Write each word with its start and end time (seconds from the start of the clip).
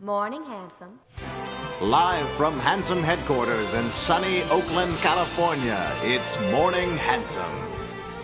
Morning, 0.00 0.42
handsome. 0.42 0.98
Live 1.82 2.26
from 2.30 2.58
Handsome 2.58 3.02
headquarters 3.02 3.74
in 3.74 3.86
sunny 3.88 4.42
Oakland, 4.44 4.96
California, 4.98 5.78
it's 6.02 6.40
Morning 6.50 6.96
Handsome. 6.96 7.44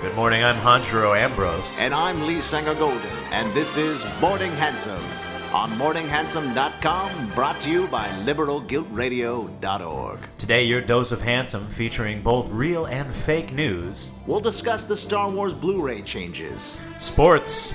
Good 0.01 0.15
morning, 0.15 0.43
I'm 0.43 0.57
Hanjiro 0.57 1.15
Ambrose. 1.19 1.77
And 1.79 1.93
I'm 1.93 2.27
Lee 2.27 2.41
Sanger 2.41 2.75
Golden, 2.75 3.11
and 3.31 3.53
this 3.55 3.77
is 3.77 4.03
Morning 4.23 4.53
Handsome 4.53 5.03
on 5.53 5.69
morninghandsome.com, 5.73 7.31
brought 7.35 7.61
to 7.61 7.71
you 7.71 7.87
by 7.89 8.09
liberalguiltradio.org. 8.25 10.19
Today, 10.39 10.65
your 10.65 10.81
dose 10.81 11.13
of 11.13 11.21
handsome 11.23 11.69
featuring 11.69 12.21
both 12.23 12.49
real 12.51 12.87
and 12.87 13.15
fake 13.15 13.53
news, 13.53 14.11
We'll 14.27 14.41
discuss 14.41 14.87
the 14.87 14.97
Star 14.97 15.31
Wars 15.31 15.53
Blu 15.55 15.81
ray 15.83 16.01
changes. 16.03 16.81
sports, 16.99 17.75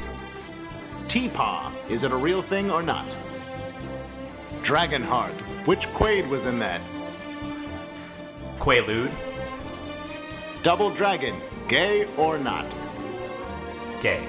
T-Paw, 1.07 1.71
is 1.89 2.03
it 2.03 2.11
a 2.11 2.15
real 2.15 2.41
thing 2.41 2.69
or 2.71 2.81
not? 2.83 3.15
Dragonheart, 4.63 5.39
which 5.65 5.87
Quaid 5.89 6.27
was 6.27 6.45
in 6.45 6.59
that? 6.59 6.81
Quaalude, 8.59 9.11
Double 10.63 10.89
Dragon, 10.91 11.35
gay 11.67 12.07
or 12.17 12.37
not? 12.37 12.75
gay. 14.01 14.27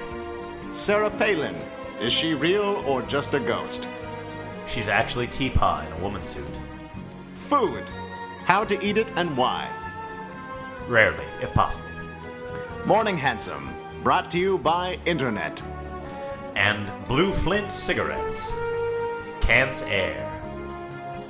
Sarah 0.71 1.09
Palin, 1.09 1.55
is 1.99 2.13
she 2.13 2.35
real 2.35 2.83
or 2.85 3.01
just 3.01 3.33
a 3.33 3.39
ghost? 3.39 3.87
She's 4.67 4.87
actually 4.87 5.27
Teapot 5.27 5.87
in 5.87 5.93
a 5.93 6.01
woman 6.01 6.23
suit. 6.25 6.59
Food, 7.33 7.83
how 8.45 8.63
to 8.63 8.81
eat 8.85 8.97
it 8.97 9.11
and 9.15 9.35
why? 9.35 9.67
Rarely, 10.87 11.25
if 11.41 11.53
possible. 11.53 11.85
Morning 12.85 13.17
Handsome, 13.17 13.73
brought 14.03 14.29
to 14.31 14.37
you 14.37 14.57
by 14.59 14.99
Internet. 15.05 15.61
And 16.55 16.87
Blue 17.07 17.33
Flint 17.33 17.71
cigarettes. 17.71 18.53
Cants 19.43 19.83
Air. 19.83 20.41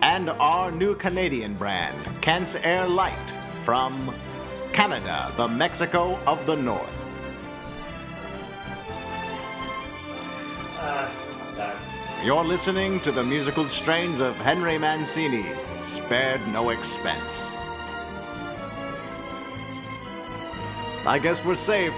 And 0.03 0.30
our 0.30 0.72
new 0.72 0.94
Canadian 0.94 1.55
brand, 1.55 1.98
Cans 2.22 2.55
Air 2.58 2.88
Light, 2.88 3.33
from 3.64 4.14
Canada, 4.72 5.33
the 5.36 5.47
Mexico 5.47 6.20
of 6.28 6.45
the 6.45 6.55
North. 6.55 7.05
Uh, 10.78 11.09
You're 12.23 12.44
listening 12.44 13.00
to 13.00 13.11
the 13.11 13.23
musical 13.23 13.67
strains 13.67 14.20
of 14.20 14.36
Henry 14.36 14.77
Mancini, 14.77 15.45
spared 15.81 16.42
no 16.50 16.70
expense. 16.70 17.55
I 21.08 21.20
guess 21.20 21.44
we're 21.44 21.55
safe 21.55 21.95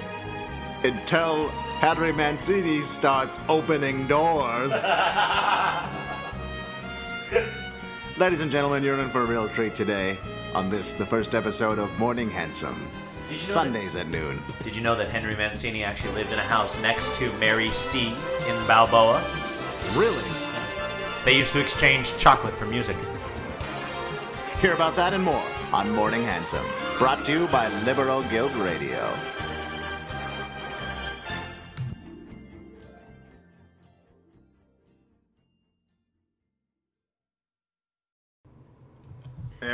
until 0.85 1.49
Henry 1.81 2.13
Mancini 2.13 2.83
starts 2.83 3.41
opening 3.49 4.07
doors. 4.07 4.71
Ladies 8.17 8.39
and 8.39 8.49
gentlemen, 8.49 8.81
you're 8.81 8.97
in 8.97 9.09
for 9.09 9.23
a 9.23 9.25
real 9.25 9.49
treat 9.49 9.75
today 9.75 10.17
on 10.53 10.69
this, 10.69 10.93
the 10.93 11.05
first 11.05 11.35
episode 11.35 11.79
of 11.79 11.99
Morning 11.99 12.29
Handsome. 12.29 12.87
Did 13.27 13.31
you 13.31 13.35
know 13.35 13.43
Sundays 13.43 13.97
at 13.97 14.07
noon. 14.07 14.41
Did 14.59 14.73
you 14.73 14.81
know 14.81 14.95
that 14.95 15.09
Henry 15.09 15.35
Mancini 15.35 15.83
actually 15.83 16.13
lived 16.13 16.31
in 16.31 16.39
a 16.39 16.43
house 16.43 16.81
next 16.81 17.13
to 17.17 17.29
Mary 17.39 17.73
C. 17.73 18.13
in 18.47 18.67
Balboa? 18.67 19.21
Really? 19.97 20.23
They 21.25 21.37
used 21.37 21.51
to 21.53 21.59
exchange 21.59 22.17
chocolate 22.17 22.55
for 22.55 22.65
music. 22.65 22.95
Hear 24.61 24.73
about 24.73 24.95
that 24.95 25.13
and 25.13 25.21
more 25.21 25.43
on 25.73 25.91
Morning 25.91 26.23
Handsome, 26.23 26.65
brought 26.97 27.25
to 27.25 27.33
you 27.33 27.47
by 27.47 27.67
Liberal 27.83 28.21
Guilt 28.29 28.55
Radio. 28.55 29.13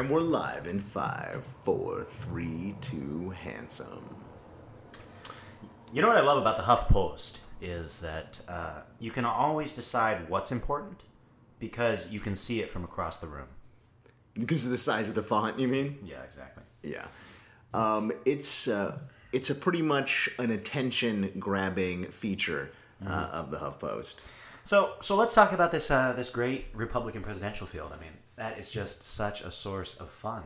And 0.02 0.10
we're 0.10 0.20
live 0.20 0.66
in 0.66 0.80
five, 0.80 1.46
four, 1.64 2.04
three, 2.04 2.74
two, 2.82 3.30
handsome. 3.30 4.04
You 5.94 6.02
know 6.02 6.08
what 6.08 6.18
I 6.18 6.22
love 6.22 6.40
about 6.40 6.58
the 6.58 6.64
Huff 6.64 6.88
Post 6.88 7.42
is 7.62 8.00
that 8.00 8.42
uh, 8.48 8.82
you 9.00 9.12
can 9.12 9.26
always 9.26 9.74
decide 9.74 10.28
what's 10.28 10.52
important 10.52 11.04
because 11.60 12.10
you 12.10 12.20
can 12.20 12.36
see 12.36 12.62
it 12.62 12.72
from 12.72 12.84
across 12.84 13.18
the 13.18 13.28
room. 13.28 13.46
Because 14.34 14.66
of 14.66 14.72
the 14.72 14.78
size 14.80 15.08
of 15.08 15.14
the 15.14 15.22
font, 15.22 15.60
you 15.60 15.68
mean? 15.68 16.00
Yeah, 16.04 16.24
exactly. 16.24 16.64
Yeah, 16.82 17.06
um, 17.76 18.12
it's 18.26 18.68
uh, 18.68 18.98
it's 19.32 19.52
a 19.52 19.56
pretty 19.56 19.84
much 19.84 20.32
an 20.40 20.50
attention 20.50 21.32
grabbing 21.38 22.06
feature 22.06 22.72
uh, 23.06 23.30
of 23.32 23.52
the 23.52 23.58
HuffPost. 23.58 24.22
So, 24.64 24.94
so 25.02 25.16
let's 25.16 25.34
talk 25.34 25.52
about 25.54 25.72
this 25.72 25.90
uh, 25.92 26.14
this 26.14 26.30
great 26.30 26.66
Republican 26.74 27.22
presidential 27.24 27.68
field. 27.68 27.92
I 27.94 28.00
mean, 28.00 28.14
that 28.36 28.58
is 28.58 28.70
just 28.70 29.04
such 29.04 29.42
a 29.42 29.52
source 29.52 29.96
of 29.96 30.10
fun. 30.10 30.44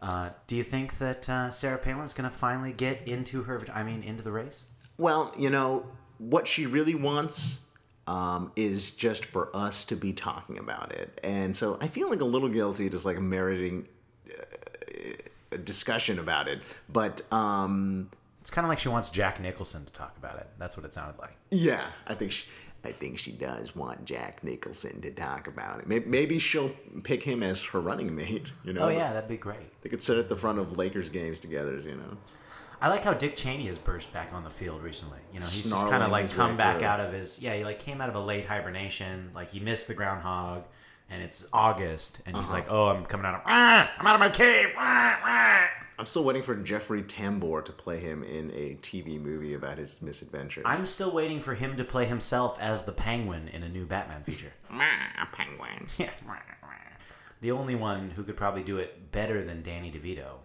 Uh, 0.00 0.30
do 0.46 0.56
you 0.56 0.62
think 0.62 0.98
that 0.98 1.28
uh, 1.28 1.50
Sarah 1.50 1.76
Palin's 1.78 2.14
going 2.14 2.30
to 2.30 2.34
finally 2.34 2.72
get 2.72 3.06
into 3.06 3.42
her? 3.42 3.60
I 3.74 3.82
mean, 3.82 4.02
into 4.02 4.22
the 4.22 4.32
race? 4.32 4.64
Well, 4.98 5.32
you 5.36 5.50
know 5.50 5.84
what 6.18 6.46
she 6.48 6.66
really 6.66 6.94
wants 6.94 7.60
um, 8.06 8.52
is 8.56 8.92
just 8.92 9.26
for 9.26 9.54
us 9.54 9.84
to 9.86 9.96
be 9.96 10.12
talking 10.12 10.58
about 10.58 10.92
it, 10.92 11.20
and 11.24 11.54
so 11.56 11.76
I 11.80 11.88
feel 11.88 12.08
like 12.08 12.20
a 12.20 12.24
little 12.24 12.48
guilty, 12.48 12.88
just 12.88 13.04
like 13.04 13.18
meriting 13.18 13.86
uh, 14.30 14.42
a 15.52 15.58
discussion 15.58 16.18
about 16.18 16.48
it. 16.48 16.62
But 16.88 17.20
um, 17.32 18.10
It's 18.40 18.50
kind 18.50 18.64
of 18.64 18.68
like 18.68 18.78
she 18.78 18.88
wants 18.88 19.10
Jack 19.10 19.40
Nicholson 19.40 19.84
to 19.84 19.92
talk 19.92 20.16
about 20.16 20.36
it. 20.38 20.46
That's 20.58 20.76
what 20.76 20.86
it 20.86 20.92
sounded 20.92 21.18
like. 21.20 21.36
Yeah, 21.50 21.84
I 22.06 22.14
think 22.14 22.32
she, 22.32 22.46
I 22.84 22.92
think 22.92 23.18
she 23.18 23.32
does 23.32 23.76
want 23.76 24.04
Jack 24.06 24.42
Nicholson 24.42 25.00
to 25.02 25.10
talk 25.10 25.46
about 25.48 25.80
it. 25.80 25.86
Maybe, 25.86 26.06
maybe 26.06 26.38
she'll 26.38 26.70
pick 27.04 27.22
him 27.22 27.42
as 27.42 27.62
her 27.66 27.80
running 27.80 28.14
mate. 28.16 28.52
You 28.64 28.72
know? 28.72 28.82
Oh 28.82 28.88
yeah, 28.88 29.12
that'd 29.12 29.28
be 29.28 29.36
great. 29.36 29.80
They 29.82 29.90
could 29.90 30.02
sit 30.02 30.16
at 30.18 30.28
the 30.28 30.36
front 30.36 30.58
of 30.58 30.78
Lakers 30.78 31.08
games 31.10 31.40
together. 31.40 31.76
You 31.78 31.96
know. 31.96 32.16
I 32.82 32.88
like 32.88 33.04
how 33.04 33.12
Dick 33.12 33.36
Cheney 33.36 33.66
has 33.66 33.76
burst 33.76 34.10
back 34.12 34.32
on 34.32 34.42
the 34.42 34.48
field 34.50 34.82
recently. 34.82 35.18
You 35.34 35.40
know, 35.40 35.44
he's 35.44 35.62
just 35.64 35.86
kind 35.90 36.02
of 36.02 36.10
like 36.10 36.30
come 36.32 36.56
back 36.56 36.78
through. 36.78 36.86
out 36.86 37.00
of 37.00 37.12
his 37.12 37.38
yeah. 37.42 37.54
He 37.54 37.64
like 37.64 37.78
came 37.78 38.00
out 38.00 38.08
of 38.08 38.14
a 38.14 38.20
late 38.20 38.46
hibernation. 38.46 39.30
Like 39.34 39.50
he 39.50 39.60
missed 39.60 39.86
the 39.86 39.92
groundhog, 39.94 40.64
and 41.10 41.22
it's 41.22 41.46
August, 41.52 42.22
and 42.24 42.34
he's 42.34 42.46
Uh-huh. 42.46 42.54
like, 42.54 42.66
"Oh, 42.70 42.86
I'm 42.88 43.04
coming 43.04 43.26
out 43.26 43.34
of 43.34 43.42
ah, 43.44 43.90
I'm 43.98 44.06
out 44.06 44.14
of 44.14 44.20
my 44.20 44.30
cave." 44.30 44.70
Ah, 44.78 45.20
ah." 45.22 45.68
I'm 46.00 46.06
still 46.06 46.24
waiting 46.24 46.42
for 46.42 46.54
Jeffrey 46.54 47.02
Tambor 47.02 47.62
to 47.62 47.72
play 47.72 47.98
him 47.98 48.22
in 48.22 48.50
a 48.52 48.74
TV 48.76 49.20
movie 49.20 49.52
about 49.52 49.76
his 49.76 50.00
misadventures. 50.00 50.62
I'm 50.66 50.86
still 50.86 51.12
waiting 51.12 51.40
for 51.40 51.54
him 51.54 51.76
to 51.76 51.84
play 51.84 52.06
himself 52.06 52.58
as 52.58 52.84
the 52.84 52.92
Penguin 52.92 53.48
in 53.48 53.62
a 53.62 53.68
new 53.68 53.84
Batman 53.84 54.22
feature. 54.22 54.54
penguin. 55.32 55.88
Yeah, 55.98 56.08
the 57.42 57.50
only 57.50 57.74
one 57.74 58.12
who 58.12 58.22
could 58.22 58.38
probably 58.38 58.62
do 58.62 58.78
it 58.78 59.12
better 59.12 59.44
than 59.44 59.62
Danny 59.62 59.92
DeVito, 59.92 60.38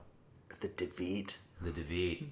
The 0.59 0.67
DeVite. 0.67 1.37
the 1.61 1.71
DeVito. 1.71 2.25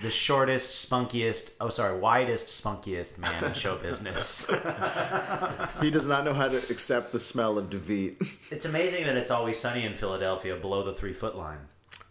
The 0.00 0.10
shortest, 0.10 0.88
spunkiest, 0.88 1.50
oh 1.60 1.70
sorry, 1.70 1.98
widest, 1.98 2.46
spunkiest 2.46 3.18
man 3.18 3.42
in 3.44 3.54
show 3.54 3.76
business. 3.76 4.48
He 5.80 5.90
does 5.90 6.06
not 6.06 6.24
know 6.24 6.34
how 6.34 6.46
to 6.48 6.58
accept 6.70 7.10
the 7.10 7.18
smell 7.20 7.58
of 7.58 7.68
DeVite. 7.68 8.24
It's 8.52 8.64
amazing 8.64 9.06
that 9.06 9.16
it's 9.16 9.32
always 9.32 9.58
sunny 9.58 9.84
in 9.84 9.94
Philadelphia 9.94 10.54
below 10.54 10.84
the 10.84 10.94
three 10.94 11.12
foot 11.12 11.36
line. 11.36 11.58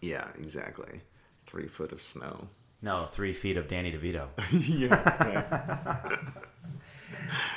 Yeah, 0.04 0.28
exactly. 0.38 1.00
Three 1.46 1.66
foot 1.66 1.92
of 1.92 2.02
snow. 2.02 2.48
No, 2.82 3.06
three 3.06 3.32
feet 3.32 3.56
of 3.56 3.68
Danny 3.68 3.92
DeVito. 3.92 4.28
yeah. 4.52 6.18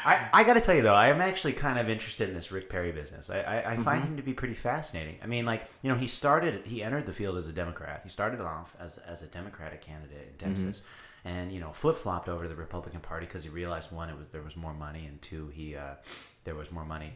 I, 0.06 0.30
I 0.31 0.44
got 0.46 0.53
to 0.53 0.62
tell 0.62 0.75
you 0.75 0.81
though, 0.81 0.94
I 0.94 1.09
am 1.09 1.19
actually 1.19 1.53
kind 1.53 1.78
of 1.78 1.90
interested 1.90 2.30
in 2.30 2.36
this 2.36 2.52
Rick 2.52 2.69
Perry 2.69 2.94
business. 2.94 3.30
I, 3.30 3.41
I, 3.41 3.72
I 3.74 3.78
find 3.78 4.03
him 4.03 4.16
to 4.16 4.24
be 4.24 4.34
pretty 4.34 4.53
fascinating. 4.53 5.18
I 5.22 5.28
mean, 5.28 5.46
like 5.46 5.68
you 5.81 5.91
know, 5.91 5.97
he 5.97 6.07
started, 6.07 6.66
he 6.66 6.81
entered 6.81 7.06
the 7.06 7.13
field 7.13 7.38
as 7.38 7.47
a 7.47 7.52
Democrat. 7.52 8.02
He 8.03 8.09
started 8.09 8.40
off 8.40 8.75
as 8.80 9.00
as 9.00 9.22
a 9.22 9.28
Democratic 9.28 9.81
candidate 9.81 10.30
in 10.31 10.38
Texas, 10.38 10.81
and 11.25 11.52
you 11.52 11.59
know, 11.59 11.74
flip 11.74 11.97
flopped 11.97 12.30
over 12.30 12.44
to 12.44 12.50
the 12.50 12.56
Republican 12.56 13.02
Party 13.02 13.25
because 13.25 13.44
he 13.44 13.50
realized 13.50 13.91
one, 13.91 14.09
it 14.09 14.18
was 14.18 14.30
there 14.30 14.44
was 14.44 14.56
more 14.56 14.74
money, 14.74 15.06
and 15.06 15.22
two, 15.22 15.50
he 15.50 15.75
uh, 15.75 15.96
there 16.46 16.56
was 16.56 16.72
more 16.72 16.86
money, 16.86 17.13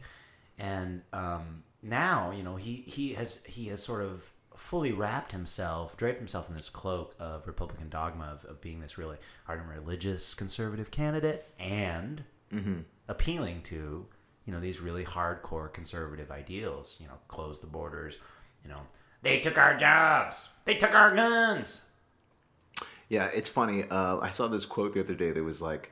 and 0.57 1.01
um, 1.13 1.63
now 1.81 2.31
you 2.31 2.43
know 2.43 2.57
he 2.57 2.83
he 2.87 3.13
has 3.13 3.41
he 3.45 3.67
has 3.67 3.81
sort 3.81 4.03
of 4.03 4.29
fully 4.61 4.91
wrapped 4.91 5.31
himself, 5.31 5.97
draped 5.97 6.19
himself 6.19 6.47
in 6.47 6.55
this 6.55 6.69
cloak 6.69 7.15
of 7.19 7.47
Republican 7.47 7.89
dogma 7.89 8.25
of, 8.25 8.45
of 8.45 8.61
being 8.61 8.79
this 8.79 8.95
really 8.95 9.17
ardent 9.47 9.67
religious 9.67 10.35
conservative 10.35 10.91
candidate 10.91 11.43
and 11.59 12.23
appealing 13.07 13.63
to 13.63 14.05
you 14.45 14.53
know 14.53 14.59
these 14.59 14.79
really 14.79 15.03
hardcore 15.03 15.73
conservative 15.73 16.29
ideals. 16.29 16.99
You 17.01 17.07
know, 17.07 17.15
close 17.27 17.59
the 17.59 17.65
borders. 17.67 18.19
You 18.63 18.69
know, 18.69 18.81
they 19.23 19.39
took 19.39 19.57
our 19.57 19.75
jobs. 19.75 20.49
They 20.65 20.75
took 20.75 20.93
our 20.93 21.13
guns. 21.13 21.81
Yeah, 23.09 23.29
it's 23.33 23.49
funny. 23.49 23.83
Uh, 23.89 24.19
I 24.19 24.29
saw 24.29 24.47
this 24.47 24.65
quote 24.65 24.93
the 24.93 24.99
other 25.01 25.15
day 25.15 25.31
that 25.31 25.43
was 25.43 25.61
like, 25.61 25.91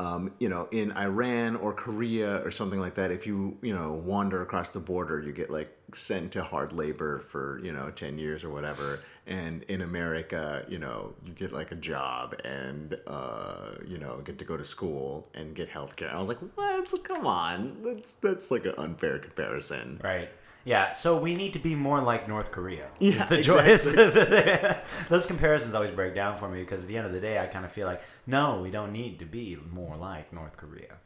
um, 0.00 0.32
you 0.38 0.48
know, 0.48 0.66
in 0.70 0.92
Iran 0.92 1.56
or 1.56 1.74
Korea 1.74 2.42
or 2.42 2.50
something 2.50 2.80
like 2.80 2.94
that, 2.94 3.10
if 3.10 3.26
you, 3.26 3.58
you 3.60 3.74
know, 3.74 3.92
wander 3.92 4.40
across 4.40 4.70
the 4.70 4.80
border, 4.80 5.20
you 5.20 5.30
get 5.30 5.50
like 5.50 5.70
sent 5.92 6.32
to 6.32 6.42
hard 6.42 6.72
labor 6.72 7.18
for, 7.18 7.60
you 7.62 7.70
know, 7.70 7.90
10 7.90 8.16
years 8.16 8.42
or 8.42 8.48
whatever. 8.48 9.00
And 9.26 9.62
in 9.64 9.82
America, 9.82 10.64
you 10.68 10.78
know, 10.78 11.12
you 11.26 11.34
get 11.34 11.52
like 11.52 11.70
a 11.70 11.74
job 11.74 12.34
and, 12.46 12.98
uh, 13.06 13.72
you 13.86 13.98
know, 13.98 14.22
get 14.22 14.38
to 14.38 14.44
go 14.46 14.56
to 14.56 14.64
school 14.64 15.28
and 15.34 15.54
get 15.54 15.68
health 15.68 15.96
care. 15.96 16.10
I 16.10 16.18
was 16.18 16.28
like, 16.28 16.38
what? 16.54 16.90
Come 17.04 17.26
on. 17.26 17.76
That's, 17.82 18.14
that's 18.14 18.50
like 18.50 18.64
an 18.64 18.74
unfair 18.78 19.18
comparison. 19.18 20.00
Right. 20.02 20.30
Yeah, 20.64 20.92
so 20.92 21.18
we 21.18 21.34
need 21.34 21.54
to 21.54 21.58
be 21.58 21.74
more 21.74 22.00
like 22.00 22.28
North 22.28 22.52
Korea. 22.52 22.88
Yeah, 22.98 23.22
is 23.22 23.28
the 23.28 23.42
joy. 23.42 24.76
Those 25.08 25.26
comparisons 25.26 25.74
always 25.74 25.90
break 25.90 26.14
down 26.14 26.36
for 26.36 26.48
me 26.48 26.60
because 26.60 26.82
at 26.82 26.88
the 26.88 26.96
end 26.96 27.06
of 27.06 27.12
the 27.12 27.20
day, 27.20 27.38
I 27.38 27.46
kind 27.46 27.64
of 27.64 27.72
feel 27.72 27.86
like, 27.86 28.02
no, 28.26 28.60
we 28.60 28.70
don't 28.70 28.92
need 28.92 29.18
to 29.20 29.24
be 29.24 29.58
more 29.70 29.96
like 29.96 30.32
North 30.32 30.56
Korea. 30.56 30.96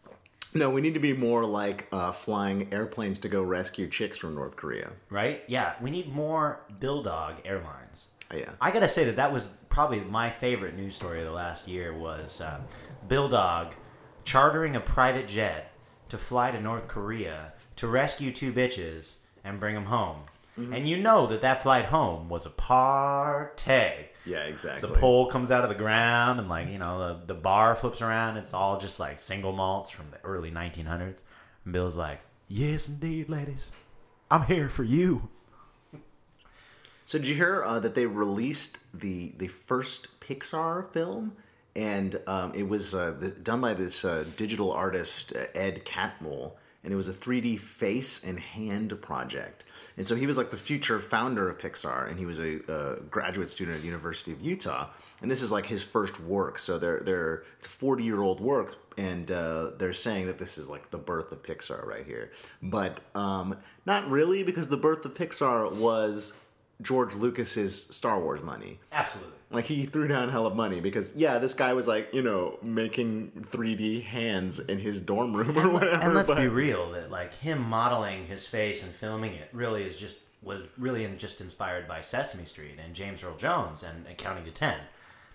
No, 0.56 0.70
we 0.70 0.80
need 0.80 0.94
to 0.94 1.00
be 1.00 1.12
more 1.12 1.44
like 1.44 1.88
uh, 1.90 2.12
flying 2.12 2.72
airplanes 2.72 3.18
to 3.20 3.28
go 3.28 3.42
rescue 3.42 3.88
chicks 3.88 4.16
from 4.18 4.34
North 4.34 4.54
Korea. 4.54 4.90
Right? 5.10 5.42
Yeah, 5.48 5.74
we 5.80 5.90
need 5.90 6.12
more 6.12 6.60
Bildog 6.80 7.36
Airlines. 7.44 8.06
Yeah. 8.32 8.50
I 8.60 8.70
gotta 8.70 8.88
say 8.88 9.04
that 9.04 9.16
that 9.16 9.32
was 9.32 9.48
probably 9.68 10.00
my 10.00 10.30
favorite 10.30 10.76
news 10.76 10.94
story 10.94 11.20
of 11.20 11.26
the 11.26 11.32
last 11.32 11.68
year 11.68 11.92
was 11.92 12.40
uh, 12.40 12.60
Bildog 13.08 13.72
chartering 14.24 14.76
a 14.76 14.80
private 14.80 15.28
jet 15.28 15.72
to 16.08 16.18
fly 16.18 16.50
to 16.50 16.60
North 16.60 16.88
Korea 16.88 17.52
to 17.76 17.88
rescue 17.88 18.32
two 18.32 18.52
bitches 18.52 19.16
and 19.44 19.60
bring 19.60 19.74
them 19.74 19.86
home. 19.86 20.22
And 20.56 20.88
you 20.88 20.96
know 20.98 21.26
that 21.26 21.42
that 21.42 21.62
flight 21.62 21.86
home 21.86 22.28
was 22.28 22.46
a 22.46 22.50
party. 22.50 24.06
Yeah, 24.24 24.44
exactly. 24.44 24.88
The 24.88 24.94
pole 24.94 25.26
comes 25.26 25.50
out 25.50 25.64
of 25.64 25.68
the 25.68 25.74
ground 25.74 26.38
and 26.38 26.48
like 26.48 26.68
you 26.68 26.78
know 26.78 26.98
the, 26.98 27.26
the 27.26 27.34
bar 27.34 27.74
flips 27.74 28.00
around. 28.00 28.36
It's 28.36 28.54
all 28.54 28.78
just 28.78 29.00
like 29.00 29.18
single 29.18 29.52
malts 29.52 29.90
from 29.90 30.10
the 30.10 30.18
early 30.22 30.52
1900s. 30.52 31.22
And 31.64 31.72
Bill's 31.72 31.96
like, 31.96 32.20
"Yes, 32.46 32.88
indeed, 32.88 33.28
ladies, 33.28 33.70
I'm 34.30 34.44
here 34.44 34.68
for 34.68 34.84
you." 34.84 35.28
So 37.06 37.18
did 37.18 37.28
you 37.28 37.34
hear 37.34 37.62
uh, 37.64 37.80
that 37.80 37.94
they 37.94 38.06
released 38.06 38.98
the 38.98 39.34
the 39.38 39.48
first 39.48 40.20
Pixar 40.20 40.88
film, 40.92 41.32
and 41.76 42.18
um, 42.26 42.52
it 42.54 42.66
was 42.66 42.94
uh, 42.94 43.16
the, 43.18 43.28
done 43.28 43.60
by 43.60 43.74
this 43.74 44.04
uh, 44.04 44.24
digital 44.36 44.72
artist 44.72 45.32
uh, 45.34 45.46
Ed 45.54 45.84
Catmull, 45.84 46.52
and 46.84 46.92
it 46.92 46.96
was 46.96 47.08
a 47.08 47.12
3D 47.12 47.58
face 47.58 48.24
and 48.24 48.38
hand 48.38 49.00
project. 49.00 49.64
And 49.96 50.06
so 50.06 50.14
he 50.14 50.26
was 50.26 50.36
like 50.36 50.50
the 50.50 50.56
future 50.56 51.00
founder 51.00 51.48
of 51.48 51.58
Pixar, 51.58 52.08
and 52.08 52.18
he 52.18 52.26
was 52.26 52.38
a, 52.38 52.60
uh 52.72 52.96
graduate 53.10 53.50
student 53.50 53.76
at 53.76 53.80
the 53.80 53.86
University 53.86 54.32
of 54.32 54.40
Utah. 54.40 54.88
And 55.22 55.30
this 55.30 55.42
is 55.42 55.50
like 55.50 55.66
his 55.66 55.82
first 55.82 56.20
work. 56.20 56.58
So 56.58 56.78
they're 56.78 57.00
they're 57.00 57.44
it's 57.58 57.66
40 57.66 58.04
year 58.04 58.22
old 58.22 58.40
work, 58.40 58.76
and 58.98 59.30
uh, 59.30 59.70
they're 59.78 59.92
saying 59.92 60.26
that 60.26 60.38
this 60.38 60.58
is 60.58 60.68
like 60.68 60.90
the 60.90 60.98
birth 60.98 61.32
of 61.32 61.42
Pixar 61.42 61.84
right 61.86 62.04
here. 62.04 62.30
But 62.62 63.00
um, 63.14 63.56
not 63.86 64.08
really, 64.10 64.42
because 64.42 64.68
the 64.68 64.76
birth 64.76 65.04
of 65.04 65.14
Pixar 65.14 65.72
was 65.72 66.34
George 66.82 67.14
Lucas's 67.14 67.84
Star 67.86 68.20
Wars 68.20 68.42
money. 68.42 68.80
Absolutely. 68.92 69.32
Like 69.50 69.66
he 69.66 69.86
threw 69.86 70.08
down 70.08 70.28
hell 70.30 70.46
of 70.46 70.56
money 70.56 70.80
because 70.80 71.16
yeah, 71.16 71.38
this 71.38 71.54
guy 71.54 71.72
was 71.72 71.86
like 71.86 72.12
you 72.12 72.22
know 72.22 72.58
making 72.62 73.46
3D 73.50 74.02
hands 74.02 74.58
in 74.58 74.78
his 74.78 75.00
dorm 75.00 75.34
room 75.34 75.56
or 75.58 75.70
whatever. 75.70 76.02
And 76.02 76.14
let's 76.14 76.28
but- 76.28 76.38
be 76.38 76.48
real 76.48 76.90
that 76.92 77.10
like 77.10 77.34
him 77.34 77.60
modeling 77.62 78.26
his 78.26 78.46
face 78.46 78.82
and 78.82 78.92
filming 78.92 79.34
it 79.34 79.48
really 79.52 79.84
is 79.84 79.96
just 79.96 80.18
was 80.42 80.62
really 80.76 81.04
in, 81.04 81.16
just 81.16 81.40
inspired 81.40 81.88
by 81.88 82.02
Sesame 82.02 82.44
Street 82.44 82.78
and 82.84 82.94
James 82.94 83.24
Earl 83.24 83.36
Jones 83.36 83.82
and, 83.82 84.06
and 84.06 84.18
Counting 84.18 84.44
to 84.44 84.50
Ten. 84.50 84.78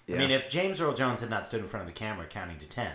I 0.07 0.17
mean, 0.17 0.31
if 0.31 0.49
James 0.49 0.81
Earl 0.81 0.93
Jones 0.93 1.21
had 1.21 1.29
not 1.29 1.45
stood 1.45 1.61
in 1.61 1.67
front 1.67 1.87
of 1.87 1.87
the 1.87 1.97
camera 1.97 2.25
counting 2.25 2.57
to 2.59 2.65
ten, 2.65 2.93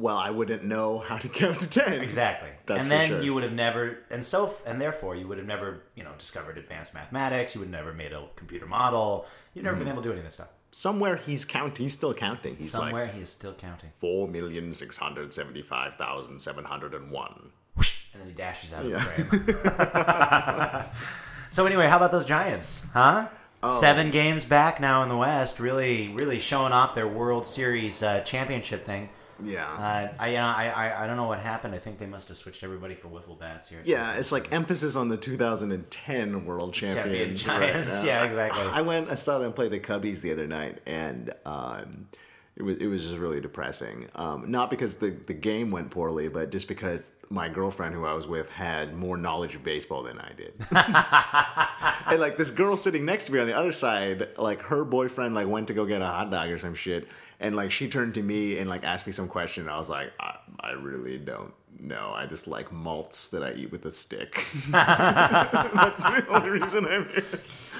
well, 0.00 0.16
I 0.16 0.30
wouldn't 0.30 0.64
know 0.64 0.98
how 0.98 1.16
to 1.18 1.28
count 1.40 1.60
to 1.60 1.68
ten. 1.70 2.00
exactly, 2.00 2.48
That's 2.66 2.78
and 2.80 2.86
for 2.86 2.90
then 2.90 3.08
sure. 3.08 3.22
you 3.22 3.34
would 3.34 3.42
have 3.44 3.52
never, 3.52 3.98
and 4.10 4.24
so, 4.24 4.54
and 4.66 4.80
therefore 4.80 5.14
you 5.16 5.28
would 5.28 5.38
have 5.38 5.46
never, 5.46 5.82
you 5.94 6.02
know, 6.04 6.12
discovered 6.18 6.56
advanced 6.58 6.94
mathematics. 6.94 7.54
You 7.54 7.60
would 7.60 7.66
have 7.72 7.84
never 7.84 7.92
made 7.96 8.12
a 8.12 8.24
computer 8.36 8.66
model. 8.66 9.26
You've 9.54 9.64
never 9.64 9.76
been 9.76 9.88
able 9.88 10.02
to 10.02 10.08
do 10.08 10.12
any 10.12 10.20
of 10.20 10.24
this 10.24 10.34
stuff. 10.34 10.48
Somewhere 10.72 11.16
he's 11.16 11.44
counting. 11.44 11.82
He's 11.84 11.92
still 11.92 12.14
counting. 12.14 12.54
He's 12.56 12.70
Somewhere 12.72 13.06
like 13.06 13.14
he 13.14 13.20
is 13.22 13.28
still 13.30 13.52
counting, 13.54 13.90
four 13.92 14.28
million 14.28 14.72
six 14.72 14.96
hundred 14.96 15.32
seventy 15.34 15.62
five 15.62 15.94
thousand 15.96 16.40
seven 16.40 16.64
hundred 16.64 16.94
and 16.94 17.10
one. 17.10 17.50
and 17.76 18.20
then 18.22 18.26
he 18.28 18.32
dashes 18.34 18.72
out 18.72 18.84
of 18.84 18.90
Yeah. 18.90 19.04
the 19.04 20.84
frame. 20.84 20.84
so 21.50 21.66
anyway, 21.66 21.86
how 21.88 21.96
about 21.96 22.12
those 22.12 22.24
Giants, 22.24 22.86
huh? 22.92 23.28
Oh. 23.62 23.78
Seven 23.80 24.10
games 24.10 24.44
back 24.46 24.80
now 24.80 25.02
in 25.02 25.08
the 25.10 25.16
West, 25.18 25.60
really, 25.60 26.08
really 26.08 26.38
showing 26.38 26.72
off 26.72 26.94
their 26.94 27.06
World 27.08 27.44
Series 27.44 28.02
uh, 28.02 28.20
championship 28.20 28.86
thing. 28.86 29.10
Yeah. 29.44 29.66
Uh, 29.66 30.12
I, 30.18 30.28
you 30.28 30.36
know, 30.36 30.44
I, 30.44 30.68
I, 30.68 31.04
I 31.04 31.06
don't 31.06 31.16
know 31.16 31.26
what 31.26 31.38
happened. 31.40 31.74
I 31.74 31.78
think 31.78 31.98
they 31.98 32.06
must 32.06 32.28
have 32.28 32.36
switched 32.36 32.62
everybody 32.62 32.94
for 32.94 33.08
wiffle 33.08 33.38
bats 33.38 33.68
here. 33.68 33.80
Yeah, 33.84 34.16
it's 34.16 34.32
like 34.32 34.52
emphasis 34.52 34.96
on 34.96 35.08
the 35.08 35.16
2010 35.16 36.44
World 36.44 36.72
Champion 36.72 37.36
Champions. 37.36 37.44
Giants. 37.44 38.04
Yeah, 38.10 38.24
exactly. 38.24 38.62
I 38.62 38.80
went, 38.80 39.10
I 39.10 39.14
saw 39.14 39.38
them 39.38 39.52
play 39.52 39.68
the 39.68 39.80
Cubbies 39.80 40.20
the 40.20 40.32
other 40.32 40.46
night, 40.46 40.80
and 40.86 41.32
um, 41.44 42.08
it 42.56 42.62
was 42.62 42.76
it 42.76 42.86
was 42.86 43.02
just 43.04 43.16
really 43.16 43.40
depressing. 43.40 44.06
Um, 44.16 44.50
not 44.50 44.70
because 44.70 44.96
the 44.96 45.10
the 45.10 45.34
game 45.34 45.70
went 45.70 45.90
poorly, 45.90 46.28
but 46.28 46.50
just 46.50 46.68
because 46.68 47.12
my 47.30 47.48
girlfriend 47.48 47.94
who 47.94 48.04
I 48.04 48.12
was 48.12 48.26
with 48.26 48.50
had 48.50 48.94
more 48.94 49.16
knowledge 49.16 49.54
of 49.54 49.62
baseball 49.62 50.02
than 50.02 50.18
I 50.18 50.32
did. 50.36 50.54
and 52.12 52.20
like 52.20 52.36
this 52.36 52.50
girl 52.50 52.76
sitting 52.76 53.04
next 53.04 53.26
to 53.26 53.32
me 53.32 53.40
on 53.40 53.46
the 53.46 53.56
other 53.56 53.72
side, 53.72 54.28
like 54.36 54.60
her 54.62 54.84
boyfriend 54.84 55.34
like 55.34 55.46
went 55.46 55.68
to 55.68 55.74
go 55.74 55.86
get 55.86 56.02
a 56.02 56.06
hot 56.06 56.30
dog 56.30 56.50
or 56.50 56.58
some 56.58 56.74
shit, 56.74 57.08
and 57.40 57.56
like 57.56 57.70
she 57.72 57.88
turned 57.88 58.14
to 58.14 58.22
me 58.22 58.58
and 58.58 58.68
like 58.70 58.84
asked 58.84 59.06
me 59.06 59.12
some 59.12 59.26
question. 59.28 59.64
And 59.64 59.70
I 59.70 59.78
was 59.78 59.88
like, 59.88 60.12
I, 60.20 60.36
I 60.60 60.70
really 60.72 61.18
don't 61.18 61.52
know. 61.78 62.12
I 62.14 62.26
just 62.26 62.46
like 62.46 62.70
malts 62.70 63.28
that 63.28 63.42
I 63.42 63.52
eat 63.54 63.72
with 63.72 63.84
a 63.86 63.92
stick. 63.92 64.34
That's 64.70 66.02
the 66.02 66.26
only 66.30 66.50
reason 66.50 66.84
I'm 66.86 67.08
here. 67.08 67.24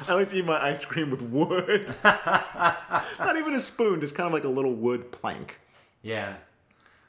I 0.08 0.14
like 0.14 0.28
to 0.28 0.36
eat 0.36 0.44
my 0.46 0.58
ice 0.62 0.84
cream 0.84 1.10
with 1.10 1.22
wood. 1.22 1.94
Not 2.04 3.36
even 3.36 3.54
a 3.54 3.60
spoon, 3.60 4.00
just 4.00 4.14
kind 4.14 4.26
of 4.26 4.32
like 4.32 4.44
a 4.44 4.48
little 4.48 4.72
wood 4.72 5.12
plank. 5.12 5.58
Yeah. 6.02 6.34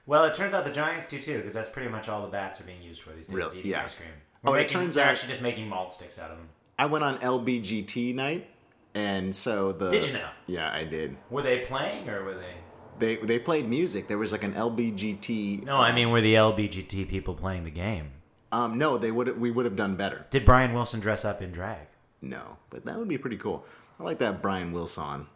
Well, 0.05 0.25
it 0.25 0.33
turns 0.33 0.53
out 0.53 0.65
the 0.65 0.71
Giants 0.71 1.07
do 1.07 1.21
too, 1.21 1.37
because 1.37 1.53
that's 1.53 1.69
pretty 1.69 1.87
much 1.89 2.09
all 2.09 2.21
the 2.23 2.27
bats 2.27 2.59
are 2.59 2.63
being 2.65 2.81
used 2.81 3.01
for 3.01 3.11
these 3.11 3.27
days. 3.27 3.35
Really? 3.35 3.59
Eating 3.59 3.71
Yeah. 3.71 3.83
ice 3.83 3.95
cream. 3.95 4.09
Oh, 4.43 4.51
We're 4.51 4.57
it 4.57 4.61
making- 4.63 4.73
turns 4.81 4.95
they're 4.95 5.05
out- 5.05 5.11
actually 5.11 5.29
just 5.29 5.41
making 5.41 5.69
malt 5.69 5.93
sticks 5.93 6.19
out 6.19 6.31
of 6.31 6.37
them. 6.37 6.49
I 6.79 6.85
went 6.87 7.03
on 7.03 7.19
LBGT 7.19 8.13
night, 8.15 8.49
and 8.93 9.35
so 9.35 9.71
the 9.71 9.91
Did 9.91 10.07
you 10.07 10.13
now? 10.13 10.31
Yeah, 10.47 10.71
I 10.71 10.83
did. 10.83 11.17
Were 11.29 11.41
they 11.41 11.59
playing 11.59 12.09
or 12.09 12.23
were 12.23 12.35
they? 12.35 12.55
They 12.99 13.15
they 13.15 13.39
played 13.39 13.67
music. 13.67 14.07
There 14.07 14.17
was 14.17 14.31
like 14.31 14.43
an 14.43 14.53
LBGT. 14.53 15.63
No, 15.63 15.77
I 15.77 15.91
mean 15.91 16.11
were 16.11 16.21
the 16.21 16.35
LBGT 16.35 17.07
people 17.09 17.33
playing 17.33 17.63
the 17.63 17.71
game? 17.71 18.11
Um, 18.51 18.77
no, 18.77 18.97
they 18.97 19.11
would 19.11 19.39
we 19.39 19.49
would 19.49 19.65
have 19.65 19.75
done 19.75 19.95
better. 19.95 20.25
Did 20.29 20.45
Brian 20.45 20.73
Wilson 20.73 20.99
dress 20.99 21.23
up 21.23 21.41
in 21.41 21.51
drag? 21.51 21.87
No, 22.21 22.57
but 22.69 22.85
that 22.85 22.97
would 22.97 23.07
be 23.07 23.17
pretty 23.17 23.37
cool. 23.37 23.65
I 23.99 24.03
like 24.03 24.19
that 24.19 24.41
Brian 24.41 24.71
Wilson. 24.71 25.27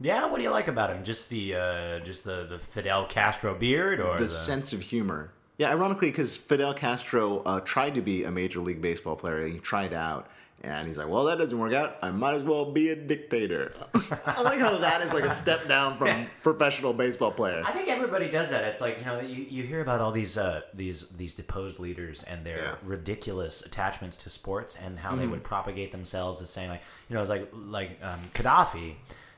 Yeah, 0.00 0.26
what 0.26 0.38
do 0.38 0.42
you 0.42 0.50
like 0.50 0.68
about 0.68 0.90
him? 0.90 1.04
Just 1.04 1.30
the 1.30 1.54
uh, 1.54 1.98
just 2.00 2.24
the, 2.24 2.46
the 2.46 2.58
Fidel 2.58 3.06
Castro 3.06 3.54
beard, 3.54 4.00
or 4.00 4.18
The 4.18 4.28
sense 4.28 4.72
of 4.72 4.82
humor. 4.82 5.32
Yeah, 5.58 5.70
ironically, 5.70 6.10
because 6.10 6.36
Fidel 6.36 6.74
Castro 6.74 7.38
uh, 7.46 7.60
tried 7.60 7.94
to 7.94 8.02
be 8.02 8.24
a 8.24 8.30
major 8.30 8.60
league 8.60 8.82
baseball 8.82 9.14
player, 9.14 9.46
he 9.46 9.58
tried 9.58 9.92
out, 9.94 10.28
and 10.64 10.88
he's 10.88 10.98
like, 10.98 11.08
"Well, 11.08 11.24
that 11.26 11.38
doesn't 11.38 11.56
work 11.56 11.72
out. 11.72 11.96
I 12.02 12.10
might 12.10 12.34
as 12.34 12.42
well 12.42 12.72
be 12.72 12.88
a 12.88 12.96
dictator." 12.96 13.72
I 14.26 14.40
like 14.42 14.58
how 14.58 14.78
that 14.78 15.00
is 15.02 15.14
like 15.14 15.22
a 15.22 15.30
step 15.30 15.68
down 15.68 15.96
from 15.96 16.26
professional 16.42 16.92
baseball 16.92 17.30
player. 17.30 17.62
I 17.64 17.70
think 17.70 17.88
everybody 17.88 18.28
does 18.28 18.50
that. 18.50 18.64
It's 18.64 18.80
like 18.80 18.98
you 18.98 19.04
know 19.04 19.20
you, 19.20 19.44
you 19.48 19.62
hear 19.62 19.80
about 19.80 20.00
all 20.00 20.10
these 20.10 20.36
uh, 20.36 20.62
these 20.74 21.06
these 21.16 21.34
deposed 21.34 21.78
leaders 21.78 22.24
and 22.24 22.44
their 22.44 22.56
Yeah. 22.58 22.70
Mm-hmm. 22.72 22.88
ridiculous 22.88 23.60
attachments 23.64 24.16
to 24.18 24.30
sports 24.30 24.76
and 24.82 24.98
how 24.98 25.14
they 25.14 25.26
would 25.28 25.44
propagate 25.44 25.92
themselves 25.92 26.42
as 26.42 26.50
saying 26.50 26.68
like 26.70 26.82
you 27.08 27.14
know 27.14 27.20
it's 27.20 27.30
like 27.30 27.48
like 27.52 27.98
um, 28.02 28.18
Gaddafi. 28.34 28.94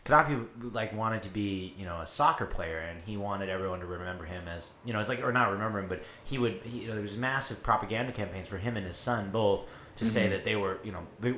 Gaddafi 0.06 0.46
like 0.72 0.94
wanted 0.94 1.22
to 1.22 1.28
be 1.28 1.75
you 1.76 1.84
know 1.84 2.00
a 2.00 2.06
soccer 2.06 2.46
player 2.46 2.78
and 2.78 3.00
he 3.04 3.16
wanted 3.16 3.48
everyone 3.48 3.80
to 3.80 3.86
remember 3.86 4.25
him 4.25 4.46
as 4.48 4.72
you 4.84 4.92
know 4.92 5.00
it's 5.00 5.08
like 5.08 5.22
or 5.22 5.32
not 5.32 5.50
remember 5.50 5.78
him 5.80 5.88
but 5.88 6.02
he 6.25 6.38
would 6.38 6.60
he, 6.64 6.80
you 6.80 6.86
know, 6.88 6.94
there 6.94 7.02
was 7.02 7.16
massive 7.16 7.62
propaganda 7.62 8.12
campaigns 8.12 8.46
for 8.48 8.58
him 8.58 8.76
and 8.76 8.86
his 8.86 8.96
son 8.96 9.30
both 9.30 9.68
to 9.96 10.04
Mm-hmm. 10.04 10.12
say 10.12 10.28
that 10.28 10.44
they 10.44 10.56
were 10.56 10.78
you 10.84 10.92
know 10.92 11.06
the, 11.20 11.34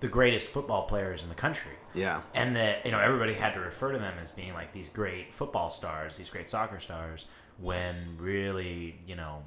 the 0.00 0.08
greatest 0.08 0.46
football 0.46 0.84
players 0.86 1.22
in 1.24 1.28
the 1.28 1.34
country 1.34 1.72
Yeah, 1.92 2.22
and 2.34 2.54
that 2.56 2.86
you 2.86 2.92
know 2.92 3.00
everybody 3.00 3.34
had 3.34 3.52
to 3.54 3.60
refer 3.60 3.92
to 3.92 3.98
them 3.98 4.14
as 4.22 4.30
being 4.30 4.54
like 4.54 4.72
these 4.72 4.88
great 4.88 5.34
football 5.34 5.70
stars, 5.70 6.16
these 6.16 6.30
great 6.30 6.48
soccer 6.48 6.78
stars, 6.78 7.26
when 7.58 8.16
really 8.18 8.96
you 9.06 9.16
know 9.16 9.42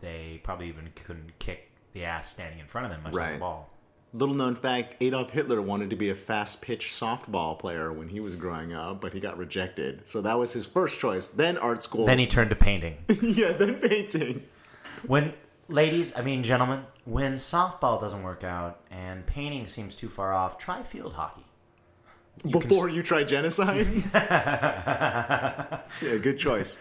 they 0.00 0.40
probably 0.42 0.68
even 0.68 0.88
couldn't 0.94 1.38
kick 1.38 1.70
the 1.92 2.04
ass 2.06 2.30
standing 2.30 2.58
in 2.58 2.66
front 2.66 2.86
of 2.86 2.92
them 2.92 3.02
much 3.02 3.12
like 3.12 3.34
the 3.34 3.40
ball. 3.40 3.68
Little 4.12 4.34
known 4.34 4.56
fact 4.56 4.96
Adolf 5.00 5.30
Hitler 5.30 5.62
wanted 5.62 5.90
to 5.90 5.96
be 5.96 6.10
a 6.10 6.14
fast 6.16 6.60
pitch 6.62 6.86
softball 6.86 7.56
player 7.56 7.92
when 7.92 8.08
he 8.08 8.18
was 8.18 8.34
growing 8.34 8.72
up, 8.72 9.00
but 9.00 9.12
he 9.12 9.20
got 9.20 9.38
rejected. 9.38 10.08
So 10.08 10.20
that 10.22 10.36
was 10.36 10.52
his 10.52 10.66
first 10.66 11.00
choice. 11.00 11.28
Then 11.28 11.56
art 11.58 11.82
school. 11.84 12.06
Then 12.06 12.18
he 12.18 12.26
turned 12.26 12.50
to 12.50 12.56
painting. 12.56 12.98
yeah, 13.22 13.52
then 13.52 13.76
painting. 13.76 14.44
when 15.06 15.32
ladies, 15.68 16.16
I 16.16 16.22
mean 16.22 16.42
gentlemen, 16.42 16.84
when 17.04 17.34
softball 17.34 18.00
doesn't 18.00 18.24
work 18.24 18.42
out 18.42 18.80
and 18.90 19.24
painting 19.26 19.68
seems 19.68 19.94
too 19.94 20.08
far 20.08 20.32
off, 20.32 20.58
try 20.58 20.82
field 20.82 21.12
hockey. 21.12 21.44
Before 22.50 22.88
you 22.88 23.02
try 23.02 23.22
genocide? 23.22 23.86
yeah, 24.14 25.82
good 26.00 26.38
choice. 26.38 26.78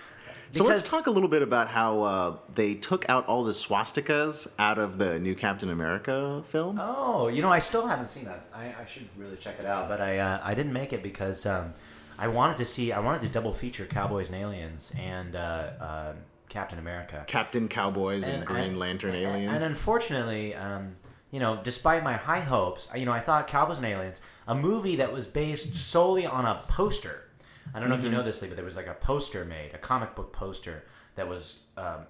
So 0.51 0.63
let's 0.63 0.88
talk 0.88 1.08
a 1.08 1.12
little 1.12 1.29
bit 1.29 1.41
about 1.41 1.68
how 1.68 2.01
uh, 2.01 2.38
they 2.53 2.74
took 2.75 3.08
out 3.10 3.27
all 3.27 3.44
the 3.44 3.51
swastikas 3.51 4.48
out 4.58 4.77
of 4.79 4.98
the 4.98 5.20
new 5.20 5.36
Captain 5.36 5.70
America 5.70 6.44
film. 6.48 6.79
Oh, 6.82 7.27
you 7.27 7.41
know, 7.41 7.51
I 7.51 7.60
still 7.60 7.86
haven't 7.86 8.08
seen 8.08 8.25
that. 8.25 8.46
I, 8.53 8.74
I 8.79 8.86
should 8.86 9.08
really 9.18 9.38
check 9.38 9.60
it 9.60 9.65
out, 9.65 9.88
but 9.88 10.01
I 10.01 10.20
uh, 10.20 10.41
I 10.44 10.53
didn't 10.56 10.74
make 10.74 10.94
it 10.94 11.03
because 11.03 11.46
um, 11.46 11.74
I 12.18 12.27
wanted 12.27 12.58
to 12.58 12.65
see. 12.65 12.91
I 12.91 13.00
wanted 13.00 13.22
to 13.22 13.29
double 13.29 13.53
feature 13.53 13.86
Cowboys 13.86 14.29
and 14.29 14.38
Aliens 14.38 14.91
and 14.98 15.36
uh, 15.36 15.39
uh, 15.39 16.13
Captain 16.50 16.79
America. 16.79 17.24
Captain 17.27 17.68
Cowboys 17.68 18.27
and, 18.27 18.46
Green 18.46 18.77
Lantern 18.77 19.12
and- 19.12 19.24
aliens. 19.24 19.53
And 19.53 19.63
unfortunately, 19.63 20.56
um, 20.56 20.96
you 21.32 21.39
know, 21.39 21.60
despite 21.63 22.03
my 22.03 22.13
high 22.13 22.41
hopes, 22.41 22.89
you 22.96 23.06
know, 23.06 23.12
I 23.12 23.20
thought 23.20 23.48
Cowboys 23.48 23.77
and 23.77 23.86
Aliens, 23.86 24.22
a 24.48 24.56
movie 24.56 24.96
that 24.98 25.13
was 25.13 25.27
based 25.27 25.75
solely 25.75 26.25
on 26.25 26.46
a 26.46 26.63
poster. 26.68 27.25
I 27.73 27.79
don't 27.79 27.89
know 27.89 27.95
if 27.95 28.01
Mm-hmm. 28.01 28.11
you 28.11 28.17
know 28.17 28.23
this, 28.23 28.41
Lee, 28.41 28.47
but 28.47 28.55
there 28.57 28.65
was 28.65 28.75
like 28.75 28.88
a 28.88 28.93
poster 28.95 29.45
made, 29.45 29.71
a 29.73 29.77
comic 29.77 30.15
book 30.15 30.33
poster 30.33 30.83
that 31.15 31.27
was 31.27 31.61
um, 31.77 32.05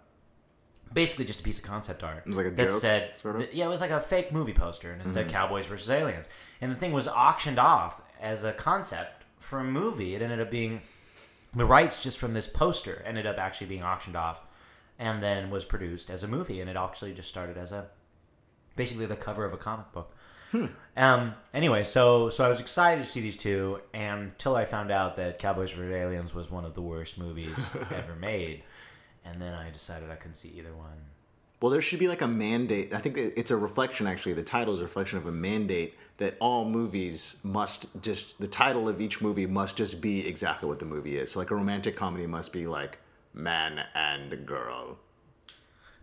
basically 0.94 1.26
just 1.26 1.40
a 1.40 1.44
piece 1.44 1.58
of 1.60 1.66
concept 1.66 2.04
art. 2.04 2.20
It 2.20 2.28
was 2.28 2.38
like 2.38 2.48
a 2.48 2.52
that 2.52 2.70
joke, 2.70 2.82
said, 2.82 3.12
sort 3.22 3.36
of? 3.36 3.42
Mm-hmm. 3.44 3.58
yeah, 3.58 3.66
it 3.66 3.70
was 3.70 3.82
like 3.82 3.92
a 3.92 4.00
fake 4.00 4.32
movie 4.32 4.54
poster, 4.54 4.92
and 4.92 5.02
it 5.02 5.12
said 5.12 5.30
Cowboys 5.30 5.66
versus 5.66 5.90
Aliens, 5.90 6.30
and 6.62 6.72
the 6.72 6.76
thing 6.76 6.92
was 6.92 7.08
auctioned 7.08 7.60
off 7.60 8.02
as 8.22 8.44
a 8.44 8.54
concept 8.54 9.24
for 9.40 9.60
a 9.60 9.64
movie. 9.64 10.16
It 10.16 10.22
ended 10.22 10.40
up 10.42 10.52
being 10.52 10.82
the 11.54 11.66
rights 11.66 12.04
just 12.04 12.18
from 12.20 12.34
this 12.34 12.46
poster 12.48 13.02
ended 13.06 13.26
up 13.26 13.40
actually 13.40 13.66
being 13.68 13.82
auctioned 13.82 14.16
off 14.16 14.42
and 15.00 15.24
then 15.24 15.50
was 15.50 15.66
produced 15.66 16.12
as 16.12 16.22
a 16.24 16.28
movie 16.28 16.62
and 16.62 16.70
it 16.70 16.76
actually 16.76 17.12
just 17.12 17.28
started 17.28 17.58
as 17.58 17.72
a 17.72 17.88
basically 18.76 19.08
the 19.08 19.16
cover 19.16 19.46
of 19.46 19.52
a 19.54 19.58
comic 19.58 19.92
book 19.92 20.16
um 20.98 21.34
anyway 21.54 21.84
so 21.84 22.30
so 22.30 22.44
i 22.44 22.50
was 22.50 22.60
excited 22.60 23.04
to 23.04 23.10
see 23.10 23.22
these 23.22 23.38
two 23.38 23.80
until 23.94 24.56
i 24.56 24.66
found 24.66 24.92
out 24.92 25.16
that 25.16 25.38
cowboys 25.40 25.72
vs 25.72 25.94
aliens 25.94 26.34
was 26.34 26.50
one 26.50 26.66
of 26.66 26.74
the 26.74 26.82
worst 26.82 27.18
movies 27.18 27.76
ever 27.94 28.16
made 28.16 28.64
and 29.26 29.42
then 29.42 29.54
i 29.54 29.70
decided 29.70 30.10
i 30.10 30.16
couldn't 30.16 30.36
see 30.36 30.50
either 30.58 30.74
one 30.74 30.98
Well, 31.62 31.72
there 31.72 31.82
should 31.82 32.00
be 32.00 32.08
like 32.08 32.22
a 32.24 32.28
mandate. 32.28 32.94
I 32.94 33.00
think 33.04 33.18
it's 33.18 33.52
a 33.52 33.58
reflection, 33.58 34.08
actually. 34.08 34.34
The 34.34 34.44
title 34.58 34.74
is 34.74 34.80
a 34.80 34.84
reflection 34.84 35.18
of 35.20 35.26
a 35.28 35.32
mandate 35.50 35.92
that 36.16 36.38
all 36.40 36.64
movies 36.64 37.42
must 37.44 37.88
just, 38.02 38.40
the 38.40 38.48
title 38.48 38.88
of 38.88 39.02
each 39.02 39.22
movie 39.22 39.46
must 39.46 39.76
just 39.76 40.00
be 40.00 40.26
exactly 40.26 40.70
what 40.70 40.80
the 40.80 40.86
movie 40.86 41.18
is. 41.18 41.32
So, 41.32 41.40
like, 41.40 41.52
a 41.52 41.56
romantic 41.56 41.98
comedy 41.98 42.28
must 42.28 42.54
be 42.54 42.66
like 42.66 42.98
man 43.34 43.84
and 43.94 44.46
girl. 44.46 44.98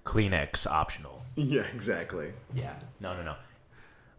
kleenex 0.04 0.66
optional 0.66 1.22
Yeah, 1.36 1.64
exactly. 1.74 2.32
yeah 2.54 2.76
no 3.00 3.16
no 3.16 3.22
no 3.22 3.34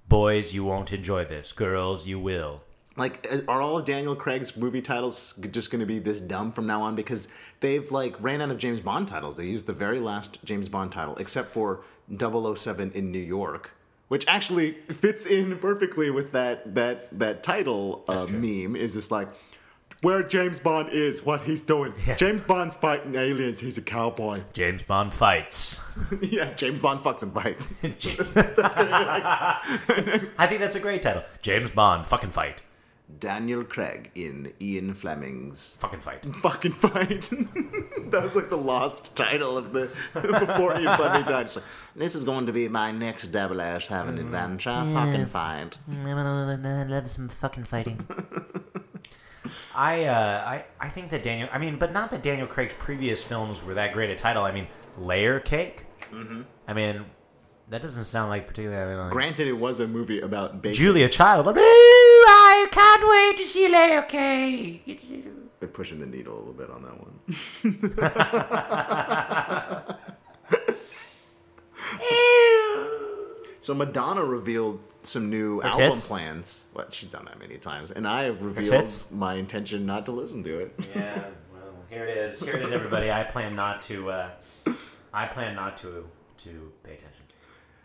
boys 0.10 0.54
you 0.54 0.64
won't 0.64 0.94
enjoy 0.94 1.26
this 1.26 1.52
girls 1.52 2.08
you 2.08 2.20
will 2.20 2.62
Like, 2.96 3.28
are 3.48 3.62
all 3.62 3.78
of 3.78 3.86
Daniel 3.86 4.16
Craig's 4.16 4.58
movie 4.58 4.82
titles 4.82 5.34
just 5.52 5.70
going 5.72 5.82
to 5.82 5.86
be 5.86 6.00
this 6.00 6.20
dumb 6.20 6.52
from 6.52 6.66
now 6.66 6.82
on? 6.82 6.96
Because 6.96 7.28
they've, 7.60 7.92
like, 7.92 8.16
ran 8.20 8.42
out 8.42 8.50
of 8.50 8.58
James 8.58 8.80
Bond 8.80 9.08
titles. 9.08 9.38
They 9.38 9.46
used 9.46 9.68
the 9.68 9.74
very 9.74 10.00
last 10.00 10.40
James 10.44 10.68
Bond 10.68 10.92
title, 10.92 11.16
except 11.18 11.50
for 11.50 11.82
007 12.18 12.92
in 12.94 13.12
New 13.12 13.20
York. 13.20 13.76
Which 14.08 14.26
actually 14.28 14.72
fits 14.90 15.26
in 15.28 15.60
perfectly 15.60 16.10
with 16.10 16.32
that 16.32 16.74
that 16.74 17.20
that 17.20 17.44
title 17.44 18.04
uh, 18.08 18.26
meme. 18.30 18.76
Is 18.76 18.94
just 18.94 19.12
like 19.12 19.28
where 20.02 20.24
James 20.24 20.60
Bond 20.60 20.90
is, 20.90 21.26
what 21.26 21.42
he's 21.42 21.62
doing. 21.62 21.94
James 22.18 22.42
Bond's 22.42 22.76
fighting 22.76 23.16
aliens. 23.16 23.60
He's 23.60 23.78
a 23.78 23.82
cowboy. 23.82 24.42
james 24.54 24.84
bond 24.84 25.14
fights 25.14 25.82
yeah, 26.22 26.54
James 26.54 26.80
Bond 26.80 27.00
fucks 27.02 27.24
and 27.24 27.34
fights. 27.34 27.74
I 30.38 30.48
think 30.48 30.62
that's 30.62 30.76
a 30.76 30.80
great 30.80 31.02
title. 31.02 31.24
James 31.42 31.72
Bond, 31.72 32.06
fucking 32.06 32.32
fight. 32.32 32.62
Daniel 33.20 33.64
Craig 33.64 34.12
in 34.16 34.52
Ian 34.62 34.94
Fleming's 34.94 35.78
Fucking 35.80 36.02
fight. 36.02 36.26
fucking 36.26 36.74
fight. 36.74 37.22
that 38.12 38.22
was 38.22 38.36
like 38.36 38.50
the 38.50 38.58
lost 38.58 39.16
title 39.16 39.58
of 39.58 39.72
the 39.72 39.90
before 40.14 40.78
Ian 40.78 40.98
Fleming 40.98 41.24
died. 41.26 41.46
It's 41.46 41.56
like, 41.56 41.66
this 41.96 42.16
is 42.16 42.26
going 42.26 42.48
to 42.48 42.52
be 42.52 42.68
my 42.68 42.92
next 42.92 43.28
double 43.28 43.62
ass 43.62 43.88
having 43.88 44.20
adventure. 44.20 44.84
Fucking 44.94 45.28
fight. 45.28 45.78
I 45.90 46.84
love 46.84 47.08
some 47.08 47.30
fucking 47.30 47.64
fighting. 47.64 48.06
I, 49.78 50.06
uh, 50.06 50.44
I, 50.46 50.66
I 50.80 50.90
think 50.90 51.12
that 51.12 51.22
Daniel. 51.22 51.48
I 51.54 51.60
mean, 51.60 51.78
but 51.78 51.94
not 51.94 52.10
that 52.10 52.24
Daniel 52.24 52.48
Craig's 52.48 52.74
previous 52.74 53.22
films 53.24 53.64
were 53.64 53.76
that 53.76 53.94
great 53.94 54.10
a 54.10 54.16
title. 54.16 54.44
I 54.44 54.52
mean, 54.52 54.68
Layer 54.98 55.40
Cake. 55.40 55.86
Mm-hmm. 56.12 56.42
I 56.68 56.74
mean, 56.74 57.06
that 57.70 57.84
doesn't 57.84 58.06
sound 58.06 58.32
like 58.32 58.48
particularly. 58.48 58.96
Like, 58.96 59.12
Granted, 59.12 59.48
it 59.48 59.54
was 59.54 59.80
a 59.80 59.88
movie 59.88 60.22
about 60.22 60.64
bacon. 60.64 60.76
Julia 60.76 61.08
Child. 61.08 61.54
I 61.56 62.68
can't 62.72 63.08
wait 63.08 63.38
to 63.38 63.48
see 63.48 63.68
Layer 63.68 64.02
Cake. 64.02 65.30
They're 65.60 65.70
pushing 65.70 66.00
the 66.00 66.08
needle 66.08 66.36
a 66.36 66.40
little 66.40 66.54
bit 66.54 66.72
on 66.72 66.82
that 66.84 67.00
one. 67.00 67.14
So 73.68 73.74
Madonna 73.74 74.24
revealed 74.24 74.86
some 75.04 75.30
new 75.30 75.60
Her 75.60 75.68
album 75.68 75.92
tits? 75.96 76.08
plans. 76.08 76.68
Well, 76.74 76.86
she's 76.90 77.10
done 77.10 77.26
that 77.26 77.38
many 77.38 77.58
times, 77.58 77.92
and 77.92 78.08
I 78.08 78.24
have 78.24 78.42
revealed 78.42 78.90
my 79.12 79.34
intention 79.34 79.86
not 79.86 80.06
to 80.06 80.14
listen 80.14 80.42
to 80.46 80.60
it. 80.60 80.90
Yeah. 80.96 81.16
Well, 81.54 81.74
here 81.90 82.06
it 82.06 82.16
is. 82.18 82.40
Here 82.42 82.56
it 82.56 82.62
is, 82.62 82.72
everybody. 82.72 83.12
I 83.12 83.24
plan 83.24 83.58
not 83.58 83.82
to. 83.82 84.10
Uh, 84.10 84.30
I 85.14 85.26
plan 85.26 85.54
not 85.54 85.76
to 85.80 86.10
to 86.46 86.72
pay 86.82 86.94
attention. 86.94 87.26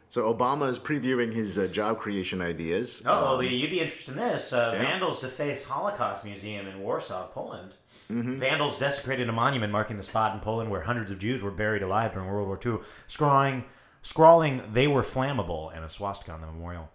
So 0.09 0.33
Obama 0.33 0.69
is 0.69 0.79
previewing 0.79 1.33
his 1.35 1.59
uh, 1.59 1.67
job 1.67 1.99
creation 1.99 2.41
ideas. 2.41 3.03
Oh, 3.05 3.33
Um, 3.33 3.39
Lee, 3.41 3.49
you'd 3.49 3.71
be 3.71 3.81
interested 3.81 4.13
in 4.13 4.19
this. 4.21 4.53
Uh, 4.53 4.75
Yeah. 4.77 4.83
Vandals 4.83 5.21
deface 5.21 5.65
Holocaust 5.65 6.25
Museum 6.25 6.69
in 6.69 6.79
Warsaw, 6.79 7.27
Poland. 7.27 7.75
Vandals 8.09 8.79
desecrated 8.79 9.29
a 9.29 9.33
monument 9.33 9.73
marking 9.73 9.97
the 9.97 10.05
spot 10.05 10.33
in 10.33 10.39
Poland 10.41 10.71
where 10.71 10.83
hundreds 10.83 11.11
of 11.11 11.19
Jews 11.19 11.43
were 11.43 11.51
buried 11.51 11.83
alive 11.83 12.13
during 12.13 12.29
World 12.29 12.47
War 12.47 12.61
II, 12.65 12.79
scrawling, 13.09 13.65
scrawling 14.03 14.63
"They 14.73 14.87
were 14.87 15.03
flammable" 15.03 15.75
and 15.75 15.85
a 15.85 15.91
swastika 15.91 16.33
on 16.33 16.41
the 16.41 16.47
memorial. 16.47 16.91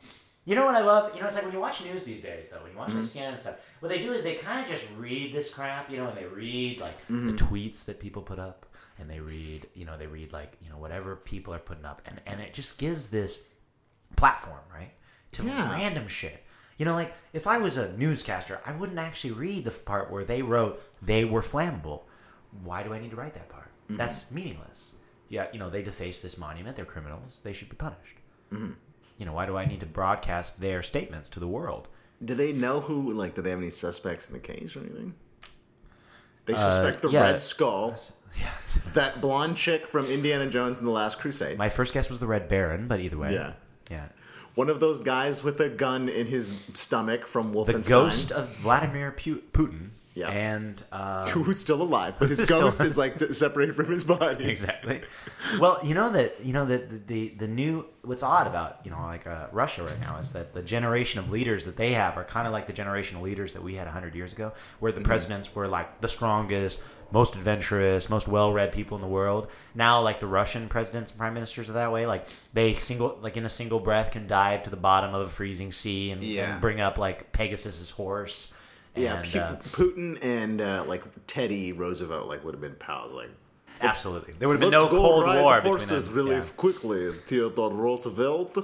You 0.45 0.55
know 0.55 0.65
what 0.65 0.75
I 0.75 0.81
love? 0.81 1.13
You 1.13 1.19
know, 1.19 1.27
it's 1.27 1.35
like 1.35 1.43
when 1.43 1.53
you 1.53 1.59
watch 1.59 1.83
news 1.83 2.05
these 2.05 2.21
days, 2.21 2.49
though. 2.49 2.61
When 2.63 2.71
you 2.71 2.77
watch 2.77 2.89
like 2.89 2.99
mm-hmm. 2.99 3.19
CNN 3.19 3.29
and 3.31 3.39
stuff, 3.39 3.55
what 3.81 3.89
they 3.89 4.01
do 4.01 4.13
is 4.13 4.23
they 4.23 4.35
kind 4.35 4.63
of 4.63 4.71
just 4.71 4.87
read 4.97 5.33
this 5.33 5.53
crap, 5.53 5.91
you 5.91 5.97
know, 5.97 6.07
and 6.07 6.17
they 6.17 6.23
read 6.25 6.79
like 6.79 7.05
the 7.07 7.13
mm-hmm. 7.13 7.35
tweets 7.35 7.83
that 7.83 7.99
people 7.99 8.21
put 8.21 8.39
up, 8.39 8.65
and 8.97 9.09
they 9.09 9.19
read, 9.19 9.67
you 9.73 9.83
know, 9.83 9.97
they 9.97 10.07
read 10.07 10.31
like 10.31 10.53
you 10.63 10.69
know 10.69 10.77
whatever 10.77 11.17
people 11.17 11.53
are 11.53 11.59
putting 11.59 11.83
up, 11.83 12.01
and 12.05 12.21
and 12.25 12.39
it 12.39 12.53
just 12.53 12.77
gives 12.77 13.09
this 13.09 13.45
platform, 14.15 14.61
right, 14.73 14.91
to 15.33 15.43
Yeah. 15.43 15.71
random 15.71 16.07
shit. 16.07 16.43
You 16.77 16.85
know, 16.85 16.93
like 16.93 17.13
if 17.33 17.45
I 17.45 17.57
was 17.57 17.75
a 17.75 17.91
newscaster, 17.97 18.61
I 18.65 18.71
wouldn't 18.71 18.99
actually 18.99 19.31
read 19.31 19.65
the 19.65 19.71
part 19.71 20.09
where 20.09 20.23
they 20.23 20.41
wrote 20.41 20.81
they 21.01 21.25
were 21.25 21.41
flammable. 21.41 22.03
Why 22.63 22.83
do 22.83 22.93
I 22.93 22.99
need 22.99 23.09
to 23.09 23.17
write 23.17 23.33
that 23.33 23.49
part? 23.49 23.69
Mm-hmm. 23.87 23.97
That's 23.97 24.31
meaningless. 24.31 24.91
Yeah, 25.29 25.47
you 25.53 25.59
know, 25.59 25.69
they 25.69 25.81
defaced 25.83 26.23
this 26.23 26.37
monument. 26.37 26.75
They're 26.75 26.85
criminals. 26.85 27.41
They 27.43 27.53
should 27.53 27.69
be 27.69 27.75
punished. 27.75 28.17
You 28.51 29.25
know, 29.25 29.33
why 29.33 29.45
do 29.45 29.57
I 29.57 29.65
need 29.65 29.79
to 29.81 29.85
broadcast 29.85 30.59
their 30.61 30.81
statements 30.83 31.27
to 31.29 31.39
the 31.39 31.47
world? 31.47 31.87
do 32.25 32.33
they 32.33 32.51
know 32.51 32.79
who? 32.79 33.13
Like, 33.13 33.35
do 33.35 33.41
they 33.43 33.51
have 33.51 33.59
any 33.59 33.69
suspects 33.69 34.27
in 34.27 34.33
the 34.33 34.39
case 34.39 34.75
or 34.75 34.79
anything? 34.79 35.13
They 36.45 36.55
suspect 36.55 37.01
the 37.03 37.09
Uh, 37.09 37.11
yeah. 37.11 37.21
Red 37.21 37.41
Skull, 37.41 37.95
Yeah. 38.39 38.49
that 38.93 39.21
blonde 39.21 39.55
chick 39.57 39.85
from 39.85 40.05
Indiana 40.07 40.47
Jones 40.49 40.79
and 40.79 40.87
the 40.87 40.91
Last 40.91 41.19
Crusade. 41.19 41.57
My 41.59 41.69
first 41.69 41.93
guess 41.93 42.09
was 42.09 42.19
the 42.19 42.25
Red 42.27 42.47
Baron, 42.47 42.87
but 42.87 42.99
either 43.01 43.17
way. 43.17 43.33
Yeah. 43.33 43.53
Yeah. 43.91 44.05
One 44.55 44.69
of 44.69 44.79
those 44.79 44.99
guys 45.01 45.43
with 45.43 45.59
a 45.61 45.69
gun 45.69 46.09
in 46.09 46.25
his 46.25 46.55
stomach 46.73 47.27
from 47.27 47.53
Wolfenstein. 47.53 47.83
The 47.83 47.89
ghost 47.89 48.31
of 48.31 48.49
Vladimir 48.57 49.11
Putin. 49.11 49.89
Yeah. 50.17 50.29
And 50.29 50.81
um, 50.91 51.27
who's 51.27 51.59
still 51.59 51.81
alive, 51.81 52.15
but 52.19 52.29
his 52.29 52.41
ghost 52.49 52.81
is 52.81 52.97
like 52.97 53.19
separated 53.19 53.75
from 53.75 53.91
his 53.91 54.03
body. 54.03 54.49
exactly. 54.49 55.01
Well, 55.59 55.79
you 55.83 55.93
know 55.93 56.09
that 56.11 56.43
you 56.43 56.53
know 56.53 56.65
that 56.65 56.89
the, 56.89 56.97
the 56.97 57.27
the 57.45 57.47
new 57.47 57.85
what's 58.01 58.23
odd 58.23 58.47
about 58.47 58.79
you 58.83 58.89
know 58.91 58.99
like 59.01 59.27
uh, 59.27 59.47
Russia 59.51 59.83
right 59.83 59.99
now 60.01 60.17
is 60.17 60.31
that 60.31 60.53
the 60.53 60.61
generation 60.63 61.19
of 61.19 61.29
leaders 61.29 61.65
that 61.65 61.77
they 61.77 61.93
have 61.93 62.17
are 62.17 62.23
kind 62.23 62.47
of 62.47 62.53
like 62.53 62.65
the 62.67 62.73
generation 62.73 63.17
of 63.17 63.23
leaders 63.23 63.53
that 63.53 63.61
we 63.63 63.75
had 63.75 63.87
hundred 63.87 64.15
years 64.15 64.33
ago, 64.33 64.53
where 64.79 64.91
Mm-hmm. 64.91 65.03
the 65.03 65.07
presidents 65.07 65.53
were 65.55 65.67
like 65.67 66.01
the 66.01 66.07
strongest, 66.09 66.81
most 67.11 67.35
adventurous, 67.35 68.09
most 68.09 68.27
well-read 68.27 68.71
people 68.71 68.95
in 68.97 69.01
the 69.01 69.07
world. 69.07 69.47
Now, 69.75 70.01
like 70.01 70.19
the 70.19 70.27
Russian 70.27 70.67
presidents 70.69 71.11
and 71.11 71.19
prime 71.19 71.33
ministers 71.35 71.69
are 71.69 71.73
that 71.73 71.91
way. 71.91 72.05
Like 72.07 72.25
they 72.53 72.73
single 72.73 73.19
like 73.21 73.37
in 73.37 73.45
a 73.45 73.49
single 73.49 73.79
breath 73.79 74.11
can 74.11 74.25
dive 74.27 74.63
to 74.63 74.69
the 74.69 74.77
bottom 74.77 75.13
of 75.13 75.21
a 75.21 75.29
freezing 75.29 75.71
sea 75.71 76.09
and, 76.11 76.23
Yeah. 76.23 76.53
and 76.53 76.61
bring 76.61 76.81
up 76.81 76.97
like 76.97 77.31
Pegasus's 77.33 77.91
horse. 77.91 78.53
Yeah, 78.97 79.17
and, 79.21 79.31
Pu- 79.31 79.39
uh, 79.39 79.55
Putin 79.71 80.17
and 80.23 80.61
uh, 80.61 80.83
like 80.87 81.03
Teddy 81.27 81.71
Roosevelt 81.73 82.27
like 82.27 82.43
would 82.43 82.53
have 82.53 82.61
been 82.61 82.75
pals. 82.75 83.11
Like, 83.13 83.29
absolutely. 83.81 84.33
There 84.37 84.47
would 84.47 84.55
have 84.55 84.61
been 84.61 84.71
no 84.71 84.87
Cold 84.87 85.23
ride 85.25 85.41
War 85.43 85.55
the 85.61 85.69
between 85.71 85.87
them. 86.03 86.13
really 86.15 86.35
Yeah. 86.37 86.45
quickly, 86.55 87.11
Theodore 87.25 87.71
Roosevelt. 87.71 88.57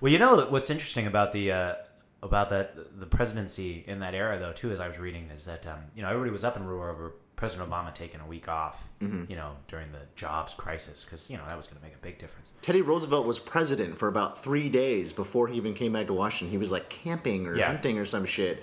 Well, 0.00 0.12
you 0.12 0.18
know 0.18 0.46
what's 0.46 0.70
interesting 0.70 1.06
about 1.06 1.32
the 1.32 1.52
uh, 1.52 1.74
about 2.22 2.50
that 2.50 2.98
the 3.00 3.06
presidency 3.06 3.84
in 3.86 4.00
that 4.00 4.14
era, 4.14 4.38
though, 4.38 4.52
too, 4.52 4.70
as 4.70 4.80
I 4.80 4.88
was 4.88 4.98
reading, 4.98 5.28
is 5.34 5.44
that 5.46 5.66
um, 5.66 5.78
you 5.94 6.02
know 6.02 6.08
everybody 6.08 6.30
was 6.30 6.44
up 6.44 6.56
in 6.56 6.66
roar 6.66 6.90
over 6.90 7.12
President 7.36 7.68
Obama 7.68 7.92
taking 7.92 8.20
a 8.20 8.26
week 8.26 8.48
off, 8.48 8.82
Mm-hmm. 9.00 9.24
you 9.30 9.36
know, 9.36 9.52
during 9.68 9.90
the 9.92 9.98
jobs 10.16 10.54
crisis, 10.54 11.04
because 11.04 11.30
you 11.30 11.36
know 11.36 11.42
that 11.48 11.56
was 11.56 11.66
going 11.66 11.78
to 11.80 11.84
make 11.84 11.94
a 11.94 11.98
big 11.98 12.18
difference. 12.18 12.52
Teddy 12.60 12.80
Roosevelt 12.82 13.26
was 13.26 13.38
president 13.38 13.98
for 13.98 14.08
about 14.08 14.42
three 14.42 14.68
days 14.68 15.12
before 15.12 15.48
he 15.48 15.56
even 15.56 15.74
came 15.74 15.92
back 15.92 16.06
to 16.06 16.12
Washington. 16.12 16.50
He 16.50 16.58
was 16.58 16.70
like 16.72 16.88
camping 16.88 17.46
or 17.46 17.56
Yeah. 17.56 17.66
hunting 17.66 17.98
or 17.98 18.04
some 18.04 18.24
shit, 18.24 18.62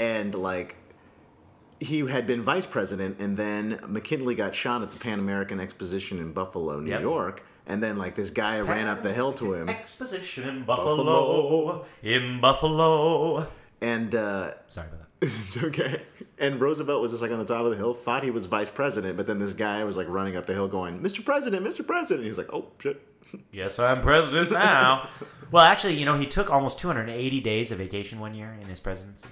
and 0.00 0.34
like 0.34 0.74
he 1.78 2.00
had 2.00 2.26
been 2.26 2.42
vice 2.42 2.66
president, 2.66 3.20
and 3.20 3.36
then 3.36 3.78
McKinley 3.88 4.34
got 4.34 4.54
shot 4.54 4.82
at 4.82 4.90
the 4.90 4.98
Pan 4.98 5.18
American 5.18 5.60
Exposition 5.60 6.18
in 6.18 6.32
Buffalo, 6.32 6.80
New 6.80 6.90
Yep. 6.90 7.00
York. 7.02 7.46
And 7.66 7.80
then, 7.82 7.96
like, 7.98 8.16
this 8.16 8.30
guy 8.30 8.60
ran 8.60 8.88
up 8.88 9.02
the 9.04 9.12
hill 9.12 9.32
to 9.34 9.54
him. 9.54 9.68
Exposition 9.68 10.48
in 10.48 10.64
Buffalo. 10.64 10.96
Buffalo. 10.96 11.84
In 12.02 12.40
Buffalo. 12.40 13.46
And 13.80 14.12
uh, 14.14 14.54
Sorry 14.66 14.88
about 14.88 15.00
that. 15.00 15.06
it's 15.22 15.62
okay. 15.62 16.02
And 16.38 16.60
Roosevelt 16.60 17.00
was 17.00 17.12
just 17.12 17.22
like 17.22 17.30
on 17.30 17.38
the 17.38 17.44
top 17.44 17.64
of 17.64 17.70
the 17.70 17.76
hill, 17.76 17.94
thought 17.94 18.24
he 18.24 18.30
was 18.30 18.46
vice 18.46 18.70
president, 18.70 19.16
but 19.16 19.26
then 19.26 19.38
this 19.38 19.52
guy 19.52 19.84
was 19.84 19.96
like 19.96 20.08
running 20.08 20.36
up 20.36 20.46
the 20.46 20.52
hill 20.52 20.68
going, 20.68 21.00
Mr. 21.00 21.24
President, 21.24 21.64
Mr. 21.64 21.86
President. 21.86 22.24
He 22.24 22.28
was 22.28 22.38
like, 22.38 22.52
oh, 22.52 22.66
shit. 22.78 23.00
Yes, 23.52 23.78
I'm 23.78 24.00
president 24.00 24.50
now. 24.50 25.08
well, 25.52 25.62
actually, 25.64 25.94
you 25.94 26.04
know, 26.04 26.16
he 26.18 26.26
took 26.26 26.50
almost 26.50 26.78
280 26.80 27.40
days 27.40 27.70
of 27.70 27.78
vacation 27.78 28.18
one 28.18 28.34
year 28.34 28.56
in 28.60 28.66
his 28.66 28.80
presidency. 28.80 29.28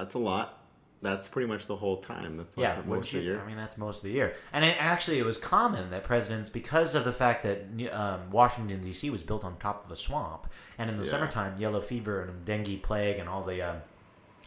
That's 0.00 0.14
a 0.14 0.18
lot. 0.18 0.56
That's 1.02 1.28
pretty 1.28 1.48
much 1.48 1.66
the 1.66 1.76
whole 1.76 1.96
time. 1.96 2.36
That's 2.36 2.56
like 2.58 2.64
Yeah, 2.76 2.82
most 2.86 3.12
of 3.14 3.20
the 3.20 3.24
year. 3.24 3.40
I 3.40 3.46
mean, 3.46 3.56
that's 3.56 3.78
most 3.78 3.98
of 3.98 4.02
the 4.02 4.10
year. 4.12 4.34
And 4.52 4.64
it, 4.66 4.76
actually, 4.78 5.18
it 5.18 5.24
was 5.24 5.38
common 5.38 5.90
that 5.90 6.04
presidents, 6.04 6.50
because 6.50 6.94
of 6.94 7.04
the 7.04 7.12
fact 7.12 7.42
that 7.42 7.64
um, 7.92 8.30
Washington 8.30 8.82
D.C. 8.82 9.08
was 9.08 9.22
built 9.22 9.42
on 9.42 9.56
top 9.56 9.84
of 9.86 9.90
a 9.90 9.96
swamp, 9.96 10.46
and 10.76 10.90
in 10.90 10.98
the 10.98 11.04
Yeah. 11.04 11.10
summertime, 11.10 11.58
yellow 11.58 11.80
fever 11.80 12.22
and 12.22 12.44
dengue 12.44 12.82
plague 12.82 13.18
and 13.18 13.30
all 13.30 13.42
the 13.42 13.62
um, 13.62 13.76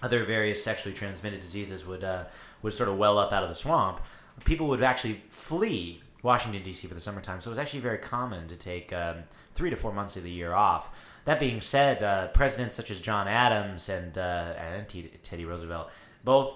other 0.03 0.23
various 0.25 0.63
sexually 0.63 0.95
transmitted 0.95 1.39
diseases 1.41 1.85
would 1.87 2.03
uh, 2.03 2.25
would 2.61 2.73
sort 2.73 2.87
of 2.89 2.97
well 2.97 3.17
up 3.17 3.31
out 3.33 3.41
of 3.41 3.49
the 3.49 3.55
swamp. 3.55 3.99
People 4.45 4.67
would 4.67 4.83
actually 4.83 5.21
flee 5.29 6.01
Washington 6.21 6.61
D.C. 6.61 6.87
for 6.87 6.93
the 6.93 7.01
summertime, 7.01 7.41
so 7.41 7.49
it 7.49 7.53
was 7.53 7.59
actually 7.59 7.79
very 7.79 7.97
common 7.97 8.47
to 8.47 8.55
take 8.55 8.93
um, 8.93 9.23
three 9.55 9.71
to 9.71 9.75
four 9.75 9.91
months 9.91 10.17
of 10.17 10.23
the 10.23 10.31
year 10.31 10.53
off. 10.53 10.89
That 11.25 11.39
being 11.39 11.61
said, 11.61 12.03
uh, 12.03 12.27
presidents 12.27 12.75
such 12.75 12.91
as 12.91 12.99
John 12.99 13.27
Adams 13.27 13.87
and 13.89 14.17
uh, 14.17 14.53
and 14.57 14.87
T- 14.89 15.11
Teddy 15.23 15.45
Roosevelt 15.45 15.89
both 16.23 16.53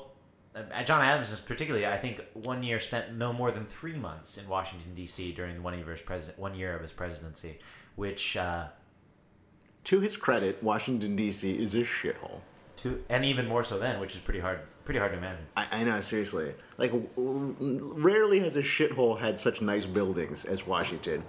uh, 0.56 0.84
John 0.84 1.02
Adams 1.02 1.32
is 1.32 1.40
particularly, 1.40 1.86
I 1.86 1.98
think, 1.98 2.22
one 2.34 2.64
year 2.64 2.80
spent 2.80 3.14
no 3.14 3.32
more 3.32 3.52
than 3.52 3.66
three 3.66 3.96
months 3.96 4.38
in 4.38 4.48
Washington 4.48 4.94
D.C. 4.96 5.32
during 5.34 5.62
one 5.62 5.74
year 5.74 5.84
of 5.84 5.90
his 5.90 6.02
president, 6.02 6.40
one 6.40 6.56
year 6.56 6.76
of 6.76 6.82
his 6.82 6.92
presidency, 6.92 7.60
which 7.96 8.36
uh, 8.36 8.68
To 9.86 10.00
his 10.00 10.18
credit, 10.18 10.62
Washington, 10.64 11.16
D.C. 11.16 11.52
is 11.58 11.74
a 11.76 11.84
shithole. 11.84 12.40
to 12.78 13.04
and 13.10 13.24
even 13.24 13.48
more 13.48 13.64
so 13.64 13.78
then, 13.80 14.00
which 14.00 14.16
is 14.16 14.20
pretty 14.20 14.40
hard, 14.40 14.60
pretty 14.84 15.00
hard 15.00 15.12
to 15.14 15.18
imagine. 15.18 15.46
I, 15.56 15.68
I 15.72 15.84
know, 15.84 16.00
seriously. 16.02 16.54
Like, 16.78 16.92
w- 16.92 17.54
w- 17.54 17.94
rarely 17.98 18.40
has 18.40 18.58
a 18.58 18.62
shithole 18.64 19.18
had 19.20 19.38
such 19.40 19.62
nice 19.62 19.86
buildings 19.86 20.44
as 20.46 20.66
Washington. 20.68 21.24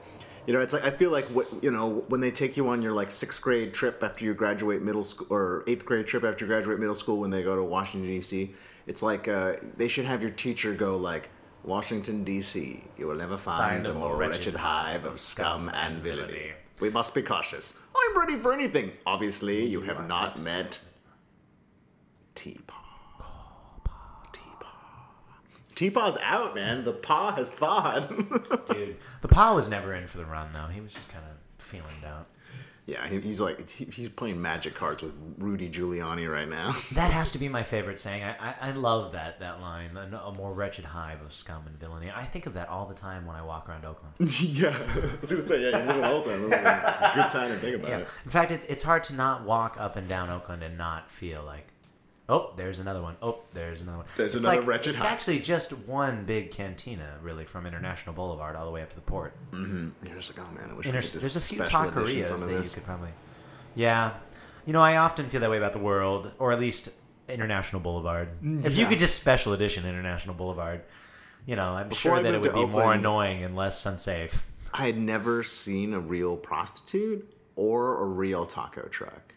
You 0.49 0.55
know, 0.55 0.63
it's 0.63 0.73
like 0.73 0.85
I 0.85 0.91
feel 0.91 1.11
like 1.11 1.27
what 1.27 1.47
you 1.63 1.71
know 1.71 2.07
when 2.09 2.23
they 2.23 2.31
take 2.31 2.57
you 2.57 2.71
on 2.71 2.81
your 2.81 2.95
like 2.95 3.11
sixth 3.11 3.43
grade 3.43 3.75
trip 3.75 4.03
after 4.03 4.25
you 4.25 4.33
graduate 4.33 4.81
middle 4.81 5.05
school 5.05 5.27
or 5.29 5.63
eighth 5.67 5.85
grade 5.85 6.07
trip 6.07 6.25
after 6.25 6.47
you 6.47 6.49
graduate 6.49 6.79
middle 6.79 6.95
school 6.95 7.19
when 7.19 7.29
they 7.29 7.43
go 7.43 7.55
to 7.55 7.63
Washington 7.63 8.09
D.C. 8.09 8.55
It's 8.87 9.03
like 9.03 9.29
uh, 9.29 9.57
they 9.77 9.89
should 9.89 10.07
have 10.07 10.23
your 10.23 10.31
teacher 10.31 10.73
go 10.73 10.97
like 10.97 11.29
Washington 11.65 12.25
D.C. 12.25 12.83
You 12.97 13.07
will 13.07 13.17
never 13.17 13.37
find, 13.37 13.85
a 13.85 13.93
more 13.93 14.17
wretched 14.17 14.55
hive 14.55 15.05
of 15.05 15.21
scum 15.21 15.71
and 15.75 16.03
villainy. 16.03 16.53
We 16.81 16.89
must 16.89 17.15
be 17.15 17.21
cautious. 17.21 17.79
I'm 17.95 18.19
ready 18.19 18.37
for 18.37 18.55
anything. 18.55 18.93
Obviously, 19.05 19.67
you 19.67 19.83
have 19.83 20.09
not 20.09 20.41
met. 20.41 20.81
Teapot. 22.35 22.88
Teapot's 25.79 26.19
out, 26.25 26.57
man. 26.57 26.83
The 26.85 26.93
paw 26.93 27.33
has 27.37 27.51
thawed. 27.51 28.09
Dude, 28.69 28.97
the 29.21 29.29
paw 29.29 29.55
was 29.55 29.69
never 29.69 29.95
in 29.95 30.09
for 30.09 30.19
the 30.19 30.25
run 30.25 30.49
though. 30.53 30.67
He 30.67 30.81
was 30.81 30.93
just 30.93 31.09
kind 31.09 31.25
of 31.25 31.65
feeling 31.65 31.95
down. 32.03 32.25
yeah, 32.87 33.07
he, 33.07 33.21
he's 33.21 33.41
like 33.41 33.71
he, 33.71 33.85
he's 33.85 34.09
playing 34.09 34.43
magic 34.43 34.75
cards 34.75 35.05
with 35.05 35.15
Rudy 35.39 35.71
Giuliani 35.71 36.29
right 36.29 36.49
now. 36.49 36.75
That 36.95 37.13
has 37.13 37.31
to 37.33 37.39
be 37.39 37.49
my 37.49 37.63
favorite 37.63 38.01
saying. 38.01 38.25
I, 38.25 38.31
I, 38.41 38.55
I 38.61 38.71
love 38.73 39.13
that 39.13 39.39
that 39.39 39.61
line. 39.61 39.97
A, 39.97 40.17
a 40.17 40.35
more 40.35 40.53
wretched 40.53 40.85
hive 40.85 41.21
of 41.23 41.33
scum 41.33 41.63
and 41.69 41.79
villainy. 41.79 42.11
I 42.13 42.25
think 42.25 42.47
of 42.47 42.55
that 42.55 42.69
all 42.69 42.87
the 42.87 42.95
time 42.95 43.25
when 43.25 43.37
I 43.37 43.43
walk 43.43 43.69
around 43.69 43.85
Oakland. 43.85 44.15
yeah, 44.43 44.71
I 44.71 45.21
was 45.21 45.31
gonna 45.31 45.47
say 45.47 45.63
yeah. 45.71 45.79
You 45.79 45.85
live 45.87 45.97
in 45.97 46.05
Oakland. 46.05 46.53
That's 46.53 47.17
a 47.17 47.23
good 47.23 47.31
time 47.31 47.51
to 47.51 47.57
think 47.59 47.77
about 47.77 47.89
Yeah. 47.91 47.99
it. 47.99 48.09
In 48.25 48.31
fact, 48.33 48.51
it's 48.51 48.65
it's 48.65 48.83
hard 48.83 49.05
to 49.05 49.15
not 49.15 49.45
walk 49.45 49.77
up 49.79 49.95
and 49.95 50.09
down 50.09 50.29
Oakland 50.29 50.65
and 50.65 50.77
not 50.77 51.09
feel 51.11 51.45
like, 51.45 51.69
oh, 52.29 52.53
there's 52.57 52.79
another 52.79 53.01
one. 53.03 53.17
Oh, 53.23 53.41
there's 53.55 53.83
another 53.83 53.99
one. 53.99 54.07
There's 54.17 54.35
It's 54.35 54.45
another 54.45 54.59
like- 54.61 54.67
wretched 54.69 54.91
It's 54.95 55.03
hive. 55.03 55.13
actually 55.13 55.39
just 55.41 55.73
one 55.73 56.25
big 56.25 56.51
cantina, 56.51 57.19
really, 57.23 57.45
from 57.45 57.67
International 57.67 58.15
Boulevard 58.15 58.55
all 58.57 58.65
the 58.67 58.71
way 58.71 58.83
up 58.83 58.91
to 58.91 58.95
the 58.97 59.01
port. 59.03 59.35
Mm-hmm. 59.53 60.07
You're 60.07 60.17
just 60.17 60.37
like, 60.37 60.47
oh 60.47 60.55
man, 60.55 60.71
I 60.71 60.75
wish 60.75 60.87
Inter- 60.87 60.99
we 60.99 61.03
could 61.03 61.13
there's 61.13 61.15
a 61.15 61.19
this 61.19 61.49
few 61.51 61.59
taquerias 61.61 62.29
that 62.47 62.65
you 62.65 62.71
could 62.71 62.85
probably. 62.85 63.11
Yeah, 63.75 64.15
you 64.67 64.73
know, 64.73 64.83
I 64.83 64.97
often 64.97 65.29
feel 65.29 65.41
that 65.41 65.51
way 65.51 65.57
about 65.57 65.73
the 65.73 65.79
world, 65.79 66.33
or 66.39 66.53
at 66.53 66.61
least 66.61 66.91
International 67.29 67.81
Boulevard. 67.81 68.29
Mm, 68.43 68.65
if 68.65 68.77
you 68.77 68.87
could 68.87 68.99
just 68.99 69.17
special 69.21 69.53
edition 69.53 69.87
International 69.87 70.35
Boulevard, 70.35 70.83
you 71.47 71.57
know, 71.57 71.71
I'm 71.73 71.89
Before 71.89 72.17
sure 72.17 72.23
that 72.23 72.35
it 72.35 72.41
would 72.41 72.53
be 72.55 72.67
more 72.67 72.93
annoying 72.93 73.43
and 73.45 73.57
less 73.57 73.85
unsafe. 73.87 74.43
I 74.75 74.85
had 74.87 74.99
never 74.99 75.43
seen 75.43 75.95
a 75.95 76.01
real 76.01 76.37
prostitute 76.37 77.31
or 77.57 78.03
a 78.03 78.05
real 78.05 78.45
taco 78.47 78.83
truck. 78.89 79.35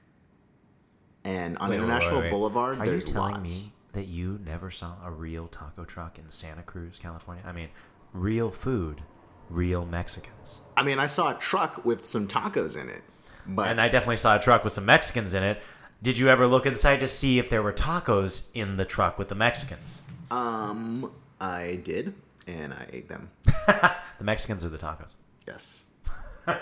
And 1.24 1.58
on 1.60 1.70
Wait, 1.70 1.76
International 1.78 2.18
wait, 2.18 2.24
wait. 2.26 2.32
Boulevard, 2.32 2.80
Are 2.80 2.86
there's 2.86 3.08
you 3.08 3.14
telling 3.14 3.36
lots. 3.36 3.64
me 3.66 3.72
that 3.94 4.08
you 4.08 4.40
never 4.46 4.72
saw 4.72 4.96
a 5.06 5.12
real 5.12 5.48
taco 5.48 5.86
truck 5.86 6.18
in 6.18 6.28
Santa 6.30 6.64
Cruz, 6.64 6.98
California? 7.00 7.44
I 7.46 7.52
mean, 7.52 7.70
real 8.14 8.50
food, 8.50 9.02
real 9.50 9.86
Mexicans. 9.86 10.62
I 10.76 10.84
mean, 10.84 10.98
I 11.00 11.06
saw 11.08 11.36
a 11.36 11.40
truck 11.40 11.86
with 11.86 12.06
some 12.06 12.28
tacos 12.28 12.82
in 12.82 12.90
it, 12.90 13.04
but 13.48 13.68
And 13.68 13.80
I 13.80 13.88
definitely 13.90 14.18
saw 14.18 14.36
a 14.36 14.40
truck 14.40 14.64
with 14.64 14.74
some 14.74 14.86
Mexicans 14.86 15.34
in 15.36 15.44
it. 15.44 15.62
Did 16.02 16.18
you 16.18 16.30
ever 16.30 16.48
look 16.48 16.66
inside 16.66 17.00
to 17.02 17.08
see 17.08 17.38
if 17.38 17.50
there 17.50 17.62
were 17.62 17.74
tacos 17.74 18.48
in 18.56 18.78
the 18.78 18.86
truck 18.86 19.20
with 19.20 19.30
the 19.30 19.36
Mexicans? 19.36 20.02
um, 20.32 21.12
I 21.40 21.80
did, 21.84 22.14
and 22.48 22.74
I 22.74 22.88
ate 22.94 23.08
them. 23.10 23.30
The 24.18 24.26
Mexicans 24.26 24.64
or 24.64 24.70
the 24.70 24.78
tacos? 24.78 25.14
Yes. 25.48 25.86
All 26.48 26.56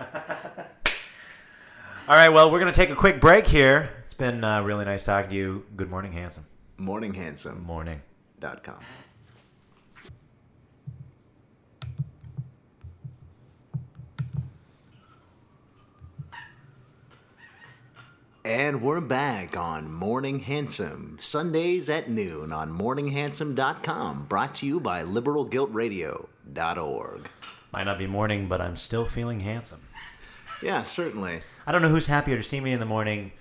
right, 2.15 2.29
well, 2.29 2.49
we're 2.51 2.59
going 2.59 2.71
to 2.71 2.77
take 2.77 2.89
a 2.89 2.95
quick 2.95 3.19
break 3.19 3.45
here. 3.45 3.89
It's 4.19 4.27
been 4.27 4.43
uh, 4.43 4.62
really 4.63 4.84
nice 4.84 5.05
talking 5.05 5.29
to 5.29 5.36
you. 5.38 5.63
Good 5.77 5.89
morning, 5.89 6.12
handsome. 6.12 6.45
Morning, 6.77 7.13
handsome. 7.13 7.63
Morning. 7.63 8.01
Dot 8.41 8.65
com. 8.65 8.82
And 18.43 18.82
we're 18.82 18.99
back 18.99 19.58
on 19.58 19.89
Morning 19.89 20.39
Handsome, 20.39 21.15
Sundays 21.21 21.89
at 21.89 22.10
noon 22.10 22.51
on 22.51 22.73
morninghandsome.com, 22.73 24.25
brought 24.25 24.53
to 24.55 24.65
you 24.65 24.82
by 24.82 25.03
liberalguiltradio.org. 25.03 27.29
Might 27.71 27.86
not 27.86 27.97
be 27.97 28.08
morning, 28.08 28.49
but 28.49 28.60
I'm 28.60 28.75
still 28.75 29.05
feeling 29.05 29.39
handsome. 29.39 29.79
Yeah, 30.62 30.84
certainly. 30.84 31.39
I 31.65 31.71
don't 31.71 31.82
know 31.82 31.88
who's 31.88 32.08
happier 32.08 32.36
to 32.36 32.43
see 32.43 32.60
me 32.60 32.73
in 32.73 32.82
the 32.82 32.86
morning 32.86 33.32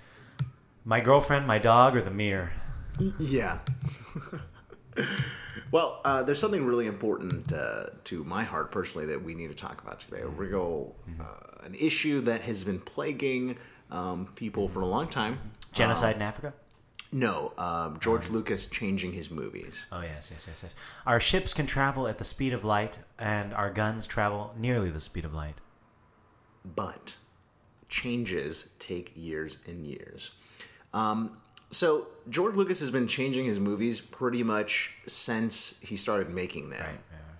my 0.89 0.99
girlfriend, 0.99 1.45
my 1.45 1.59
dog, 1.59 1.95
or 1.95 2.01
the 2.01 2.09
mirror. 2.09 2.51
Yeah. 3.19 3.59
well, 5.71 6.01
uh, 6.03 6.23
there's 6.23 6.39
something 6.39 6.65
really 6.65 6.87
important 6.87 7.53
uh, 7.53 7.85
to 8.05 8.23
my 8.23 8.43
heart 8.43 8.71
personally 8.71 9.05
that 9.05 9.23
we 9.23 9.35
need 9.35 9.49
to 9.49 9.55
talk 9.55 9.79
about 9.83 9.99
today. 9.99 10.23
We're 10.25 10.49
going 10.49 10.49
go 10.49 10.95
uh, 11.21 11.63
an 11.63 11.75
issue 11.75 12.21
that 12.21 12.41
has 12.41 12.63
been 12.63 12.79
plaguing 12.79 13.55
um, 13.91 14.29
people 14.33 14.67
for 14.67 14.81
a 14.81 14.87
long 14.87 15.07
time. 15.07 15.37
Genocide 15.73 16.15
in 16.15 16.23
Africa? 16.23 16.55
No, 17.11 17.53
um, 17.59 17.99
George 17.99 18.27
Lucas 18.29 18.65
changing 18.65 19.13
his 19.13 19.29
movies. 19.29 19.85
Oh, 19.91 20.01
yes, 20.01 20.31
yes, 20.33 20.45
yes, 20.47 20.61
yes. 20.63 20.75
Our 21.05 21.19
ships 21.19 21.53
can 21.53 21.67
travel 21.67 22.07
at 22.07 22.17
the 22.17 22.23
speed 22.23 22.51
of 22.51 22.63
light, 22.63 22.97
and 23.19 23.53
our 23.53 23.69
guns 23.69 24.07
travel 24.07 24.55
nearly 24.57 24.89
the 24.89 24.99
speed 24.99 25.23
of 25.23 25.35
light. 25.35 25.61
but 26.63 27.15
changes 27.89 28.75
take 28.77 29.11
years 29.15 29.63
and 29.67 29.85
years. 29.85 30.31
Um, 30.93 31.37
so 31.69 32.07
George 32.29 32.55
Lucas 32.55 32.79
has 32.79 32.91
been 32.91 33.07
changing 33.07 33.45
his 33.45 33.59
movies 33.59 34.01
pretty 34.01 34.43
much 34.43 34.95
since 35.05 35.79
he 35.81 35.95
started 35.95 36.29
making 36.29 36.69
them. 36.69 36.85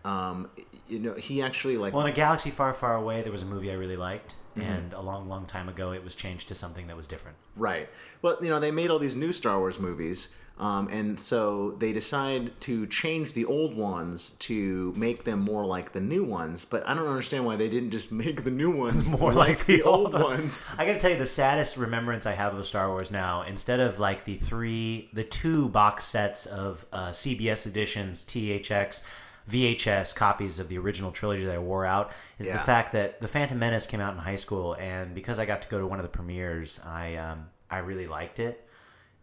Right, 0.06 0.30
Um, 0.30 0.50
you 0.88 1.00
know, 1.00 1.14
he 1.14 1.42
actually 1.42 1.78
like 1.78 1.94
Well, 1.94 2.06
in 2.06 2.12
a 2.12 2.16
galaxy 2.16 2.50
far, 2.52 2.74
far 2.74 2.96
away, 2.96 3.22
there 3.22 3.32
was 3.32 3.42
a 3.44 3.46
movie 3.48 3.72
I 3.72 3.76
really 3.76 3.98
liked, 3.98 4.36
and 4.56 4.92
a 4.94 5.02
long, 5.02 5.30
long 5.30 5.46
time 5.46 5.70
ago, 5.70 5.94
it 5.94 6.04
was 6.04 6.16
changed 6.16 6.50
to 6.50 6.56
something 6.56 6.88
that 6.88 6.98
was 6.98 7.08
different. 7.08 7.38
right. 7.56 7.88
Well, 8.22 8.38
you 8.42 8.50
know, 8.50 8.60
they 8.60 8.72
made 8.72 8.92
all 8.92 9.00
these 9.00 9.16
new 9.16 9.32
Star 9.32 9.58
Wars 9.58 9.80
movies, 9.80 10.30
um, 10.60 10.90
and 10.92 11.20
so 11.20 11.72
they 11.80 11.94
decide 11.94 12.60
to 12.62 12.86
change 12.88 13.34
the 13.34 13.46
old 13.46 13.76
ones 13.76 14.32
to 14.40 14.94
make 14.98 15.24
them 15.24 15.40
more 15.40 15.66
like 15.66 15.94
the 15.94 16.02
new 16.02 16.24
ones. 16.24 16.66
But 16.66 16.86
I 16.88 16.94
don't 16.94 17.08
understand 17.08 17.46
why 17.46 17.56
they 17.56 17.70
didn't 17.70 17.92
just 17.92 18.12
make 18.24 18.44
the 18.44 18.52
new 18.52 18.70
ones 18.76 19.18
More 19.20 19.34
like 19.34 19.66
the 19.66 19.84
old 19.84 20.14
ones. 20.14 20.68
I 20.78 20.86
gotta 20.86 21.00
tell 21.00 21.12
you, 21.12 21.18
the 21.18 21.26
saddest 21.26 21.78
remembrance 21.78 22.26
I 22.26 22.34
have 22.34 22.54
of 22.56 22.66
Star 22.66 22.90
Wars 22.90 23.10
now, 23.10 23.44
instead 23.44 23.80
of 23.80 24.00
like 24.00 24.26
the 24.26 24.36
three, 24.36 25.10
the 25.14 25.24
two 25.24 25.70
box 25.70 26.04
sets 26.06 26.46
of 26.46 26.86
uh, 26.92 27.12
CBS 27.12 27.66
editions, 27.66 28.26
THX, 28.26 29.04
VHS 29.50 30.14
copies 30.16 30.60
of 30.60 30.70
the 30.70 30.78
original 30.78 31.12
trilogy 31.12 31.46
that 31.46 31.56
I 31.56 31.60
wore 31.60 31.86
out, 31.86 32.12
is 32.38 32.48
Yeah. 32.48 32.54
the 32.58 32.64
fact 32.64 32.92
that 32.92 33.20
The 33.22 33.28
Phantom 33.28 33.58
Menace 33.58 33.88
came 33.88 34.00
out 34.00 34.14
in 34.14 34.20
high 34.20 34.36
school, 34.36 34.74
and 34.74 35.16
because 35.16 35.40
I 35.40 35.46
got 35.46 35.62
to 35.64 35.70
go 35.70 35.80
to 35.80 35.88
one 35.88 36.00
of 36.00 36.04
the 36.04 36.10
premieres, 36.10 36.80
I 36.86 37.16
um, 37.16 37.48
I 37.72 37.80
really 37.80 38.08
liked 38.08 38.40
it, 38.40 38.68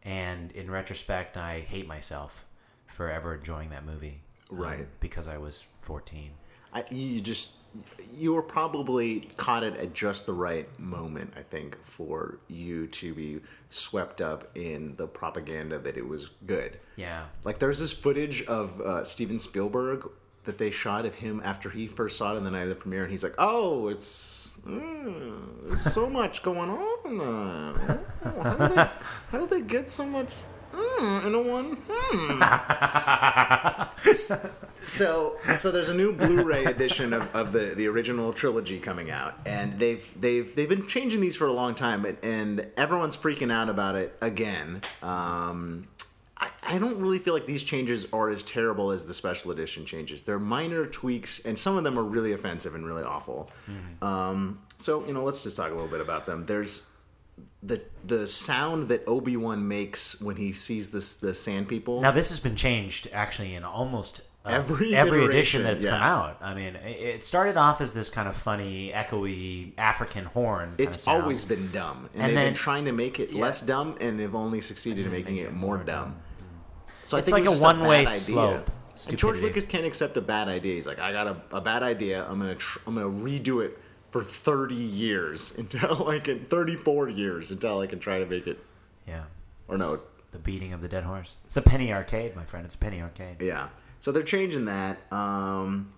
and 0.06 0.52
in 0.52 0.70
retrospect, 0.70 1.36
I 1.36 1.60
hate 1.60 1.86
myself 1.86 2.44
for 2.86 3.10
ever 3.10 3.34
enjoying 3.34 3.70
that 3.70 3.84
movie. 3.84 4.20
um, 4.50 4.56
Right. 4.58 4.86
because 5.00 5.26
I 5.28 5.36
was 5.38 5.64
14. 5.82 6.30
I, 6.72 6.84
you 6.90 7.20
just 7.20 7.50
you 8.16 8.32
were 8.32 8.42
probably 8.42 9.20
caught 9.36 9.62
it 9.62 9.76
at 9.76 9.92
just 9.92 10.24
the 10.24 10.32
right 10.32 10.66
moment. 10.78 11.30
I 11.36 11.42
think 11.42 11.76
for 11.84 12.38
you 12.48 12.86
to 12.88 13.12
be 13.12 13.40
swept 13.70 14.20
up 14.22 14.48
in 14.54 14.94
the 14.96 15.06
propaganda 15.06 15.78
that 15.80 15.96
it 15.98 16.06
was 16.08 16.30
good. 16.46 16.78
Yeah. 16.96 17.24
Like 17.44 17.58
there's 17.58 17.78
this 17.80 17.92
footage 17.92 18.42
of 18.46 18.80
uh, 18.80 19.04
Steven 19.04 19.38
Spielberg 19.38 20.08
that 20.44 20.56
they 20.58 20.70
shot 20.70 21.04
of 21.04 21.14
him 21.16 21.42
after 21.44 21.68
he 21.68 21.86
first 21.86 22.16
saw 22.16 22.32
it 22.32 22.36
on 22.38 22.44
the 22.44 22.50
night 22.50 22.62
of 22.62 22.68
the 22.70 22.74
premiere, 22.76 23.02
and 23.02 23.10
he's 23.10 23.24
like, 23.24 23.34
"Oh, 23.36 23.88
it's." 23.88 24.45
Mm, 24.66 25.62
there's 25.62 25.83
so 25.83 26.11
much 26.11 26.42
going 26.42 26.70
on 26.70 26.98
in. 27.07 27.20
Oh, 27.20 28.42
how, 28.42 28.55
did 28.55 28.76
they, 28.76 28.88
how 29.31 29.38
did 29.38 29.50
they 29.50 29.61
get 29.61 29.88
so 29.88 30.05
much 30.05 30.35
mm, 30.72 31.26
in 31.26 31.35
a 31.35 31.42
one? 31.42 31.79
Hmm. 31.88 32.42
so, 34.83 35.37
so 35.55 35.70
there's 35.70 35.88
a 35.88 35.94
new 35.94 36.12
Blu-ray 36.12 36.64
edition 36.64 37.12
of, 37.12 37.35
of 37.35 37.52
the, 37.52 37.74
the 37.76 37.87
original 37.87 38.33
trilogy 38.33 38.81
coming 38.81 39.11
out, 39.11 39.38
and 39.46 39.79
they've 39.79 40.09
they've 40.20 40.52
they've 40.55 40.68
been 40.68 40.87
changing 40.87 41.20
these 41.20 41.37
for 41.37 41.46
a 41.46 41.52
long 41.52 41.74
time, 41.74 42.05
and, 42.05 42.18
and 42.24 42.66
everyone's 42.76 43.16
freaking 43.16 43.52
out 43.52 43.68
about 43.68 43.94
it 43.94 44.16
again. 44.20 44.81
Um, 45.02 45.87
I, 46.38 46.51
I 46.62 46.79
don't 46.79 46.99
really 46.99 47.18
feel 47.18 47.35
like 47.35 47.46
these 47.46 47.62
changes 47.62 48.07
are 48.12 48.31
as 48.31 48.42
terrible 48.42 48.90
as 48.90 49.07
the 49.07 49.14
special 49.14 49.51
edition 49.51 49.87
changes. 49.87 50.22
They're 50.22 50.38
minor 50.38 50.85
tweaks, 50.87 51.40
and 51.40 51.59
some 51.59 51.77
of 51.77 51.85
them 51.85 51.99
are 51.99 52.05
really 52.05 52.33
offensive 52.33 52.75
and 52.75 52.87
really 52.87 53.05
awful. 53.05 53.51
Um, 54.03 54.61
so, 54.77 55.07
you 55.07 55.12
know, 55.12 55.25
let's 55.25 55.42
just 55.42 55.57
talk 55.57 55.70
a 55.70 55.75
little 55.75 55.88
bit 55.88 56.01
about 56.01 56.27
them. 56.27 56.42
There's 56.42 56.88
the 57.62 57.83
the 58.05 58.27
sound 58.27 58.88
that 58.88 59.07
Obi 59.07 59.37
Wan 59.37 59.66
makes 59.66 60.20
when 60.20 60.37
he 60.37 60.53
sees 60.53 60.90
this 60.90 61.16
the 61.16 61.35
Sand 61.35 61.68
People. 61.68 62.01
Now 62.01 62.11
this 62.11 62.31
has 62.31 62.40
been 62.40 62.57
changed 62.57 63.09
actually 63.12 63.55
in 63.55 63.64
almost 63.64 64.22
uh, 64.46 64.50
Every 64.50 64.94
every 64.94 65.24
edition 65.24 65.62
that's 65.64 65.85
come 65.85 65.94
out. 66.02 66.38
I 66.40 66.54
mean, 66.54 66.76
it 66.76 67.24
started 67.24 67.56
off 67.56 67.80
as 67.80 67.92
this 67.92 68.09
kind 68.11 68.28
of 68.28 68.37
funny, 68.37 68.92
echoey 68.94 69.72
African 69.76 70.24
horn. 70.24 70.74
it's 70.78 71.06
always 71.09 71.44
been 71.44 71.70
dumb, 71.72 72.09
and, 72.14 72.22
And 72.22 72.28
they've 72.28 72.35
then- 72.37 72.46
been 72.48 72.54
trying 72.54 72.85
to 72.87 72.92
make 72.92 73.18
it 73.20 73.35
less 73.35 73.61
dumb, 73.62 73.96
and 74.00 74.18
they've 74.18 74.35
only 74.35 74.61
succeeded 74.61 75.04
in 75.06 75.12
making 75.12 75.37
it 75.37 75.52
more 75.52 75.78
dumb. 75.78 76.16
So 77.02 77.16
I 77.16 77.20
It's 77.20 77.28
think 77.30 77.46
it 77.46 77.50
like 77.50 77.59
a 77.59 77.62
one-way 77.62 78.04
bad 78.04 78.11
idea. 78.12 78.18
slope. 78.20 78.70
And 79.09 79.18
George 79.18 79.42
Lucas 79.42 79.66
can't 79.66 79.85
accept 79.85 80.16
a 80.16 80.20
bad 80.22 80.48
idea. 80.48 80.74
He's 80.74 80.87
like, 80.87 80.98
I 80.98 81.12
got 81.12 81.26
a, 81.26 81.37
a 81.56 81.61
bad 81.61 81.82
idea. 81.82 82.24
I'm 82.28 82.38
gonna 82.40 82.54
tr- 82.54 82.78
I'm 82.87 82.94
gonna 82.94 83.06
redo 83.09 83.62
it 83.64 83.78
for 84.11 84.22
30 84.24 84.74
years 84.74 85.54
until 85.59 86.09
I 86.09 86.18
can 86.18 86.46
34 86.46 87.11
years 87.11 87.50
until 87.50 87.80
I 87.80 87.87
can 87.87 87.98
try 87.98 88.18
to 88.18 88.26
make 88.26 88.46
it. 88.46 88.59
yeah. 89.06 89.24
Or 89.68 89.76
no, 89.76 89.96
The 90.32 90.38
beating 90.38 90.72
of 90.72 90.80
the 90.80 90.88
dead 90.88 91.04
horse. 91.04 91.35
It's 91.44 91.56
a 91.56 91.62
penny 91.62 91.92
arcade, 91.92 92.35
my 92.37 92.44
friend. 92.44 92.64
It's 92.64 92.74
a 92.74 92.78
penny 92.78 93.02
arcade. 93.02 93.37
yeah. 93.40 93.68
So 94.06 94.12
they're 94.12 94.22
changing 94.22 94.66
that. 94.66 94.98
Um, 95.10 95.92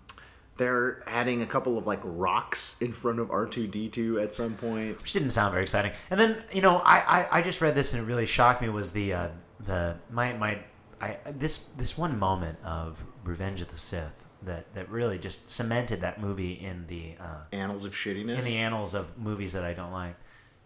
they're 0.57 1.03
adding 1.07 1.43
a 1.43 1.47
couple 1.47 1.77
of 1.77 1.87
like 1.87 2.01
rocks 2.03 2.81
in 2.81 2.91
front 2.91 3.21
of 3.21 3.29
R2D2 3.29 4.23
at 4.23 4.33
some 4.33 4.55
point. 4.55 4.99
which 4.99 5.13
didn't 5.13 5.33
sound 5.33 5.53
very 5.53 5.63
exciting. 5.63 5.93
And 6.09 6.19
then 6.19 6.43
you 6.51 6.63
know, 6.63 6.79
I, 6.79 7.01
I, 7.01 7.39
I 7.39 7.43
just 7.43 7.61
read 7.61 7.75
this 7.75 7.93
and 7.93 8.03
it 8.03 8.07
really 8.07 8.25
shocked 8.25 8.63
me 8.63 8.71
was 8.71 8.93
the 8.93 9.13
uh, 9.13 9.29
the 9.61 9.97
my 10.11 10.33
my 10.33 10.59
I 11.03 11.19
this 11.37 11.59
this 11.77 11.99
one 11.99 12.19
moment 12.19 12.59
of 12.65 13.05
Revenge 13.25 13.61
of 13.61 13.69
the 13.71 13.77
Sith 13.77 14.25
that 14.41 14.73
that 14.73 14.89
really 14.89 15.19
just 15.19 15.51
cemented 15.51 16.01
that 16.01 16.19
movie 16.19 16.53
in 16.53 16.87
the 16.87 17.13
uh, 17.21 17.43
Annals 17.53 17.85
of 17.85 17.93
shittiness. 17.93 18.39
in 18.39 18.45
the 18.47 18.57
annals 18.57 18.95
of 18.95 19.19
movies 19.19 19.53
that 19.53 19.65
I 19.65 19.75
don't 19.75 19.93
like 19.93 20.15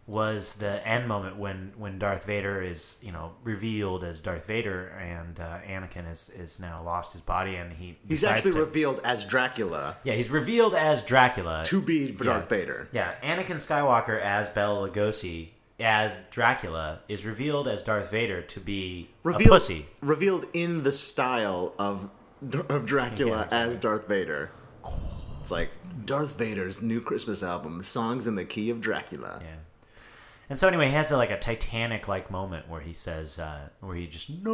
was 0.06 0.54
the 0.54 0.86
end 0.86 1.06
moment 1.06 1.36
when 1.36 1.72
when 1.76 1.98
Darth 1.98 2.24
Vader 2.24 2.60
is 2.60 2.96
you 3.02 3.12
know 3.12 3.32
revealed 3.44 4.02
as 4.02 4.20
Darth 4.20 4.46
Vader 4.46 4.88
and 5.00 5.38
uh, 5.38 5.58
Anakin 5.68 6.10
is 6.10 6.28
is 6.30 6.58
now 6.58 6.82
lost 6.82 7.12
his 7.12 7.22
body 7.22 7.54
and 7.56 7.72
he 7.72 7.96
He's 8.08 8.24
actually 8.24 8.52
to- 8.52 8.58
revealed 8.58 9.00
as 9.04 9.24
Dracula 9.24 9.96
yeah 10.02 10.14
he's 10.14 10.28
revealed 10.30 10.74
as 10.74 11.02
Dracula 11.02 11.62
to 11.66 11.80
be 11.80 12.16
Yeah. 12.18 12.24
Darth 12.24 12.48
Vader. 12.48 12.88
Yeah, 12.92 13.14
Anakin 13.22 13.56
Skywalker 13.56 14.20
as 14.20 14.48
Bela 14.50 14.88
Lugosi 14.88 15.50
as 15.78 16.20
Dracula 16.30 17.00
is 17.08 17.24
revealed 17.24 17.68
as 17.68 17.82
Darth 17.82 18.10
Vader 18.10 18.42
to 18.42 18.60
be 18.60 19.08
a 19.24 19.28
Revealed, 19.28 19.50
pussy. 19.50 19.86
revealed 20.00 20.46
in 20.52 20.82
the 20.82 20.92
style 20.92 21.74
of 21.78 22.10
of 22.68 22.86
Dracula 22.86 23.46
Yeah, 23.50 23.56
as 23.66 23.78
Darth 23.78 24.08
Vader. 24.08 24.50
It's 25.40 25.52
like 25.52 25.70
Darth 26.04 26.36
Vader's 26.38 26.82
new 26.82 27.00
Christmas 27.00 27.42
album, 27.44 27.82
songs 27.84 28.26
in 28.26 28.34
the 28.34 28.44
key 28.44 28.70
of 28.70 28.80
Dracula. 28.80 29.38
Yeah. 29.40 29.48
And 30.50 30.58
so 30.58 30.68
anyway, 30.68 30.88
he 30.88 30.92
has 30.92 31.10
a, 31.10 31.16
like 31.16 31.30
a 31.30 31.38
Titanic 31.38 32.08
like 32.08 32.30
moment 32.30 32.68
where 32.68 32.80
he 32.80 32.92
says, 32.92 33.38
uh, 33.38 33.68
where 33.80 33.94
he 33.96 34.06
just 34.06 34.28
no, 34.42 34.52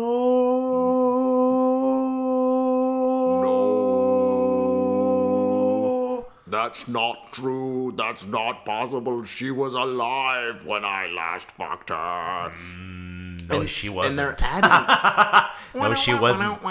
No. 3.43 3.79
That's 6.47 6.89
not 6.89 7.33
true. 7.33 7.93
That's 7.97 8.27
not 8.27 8.65
possible. 8.65 9.25
She 9.25 9.51
was 9.51 9.75
alive 9.75 10.65
when 10.65 10.85
I 10.85 11.09
last 11.09 11.51
fucked 11.51 11.91
her. 11.91 12.53
no, 13.49 13.67
she 13.67 13.89
wasn't. 13.89 14.11
And 14.11 14.19
they're 14.19 14.37
adding. 14.41 15.51
no, 15.75 15.95
she 15.95 16.15
wasn't. 16.15 16.63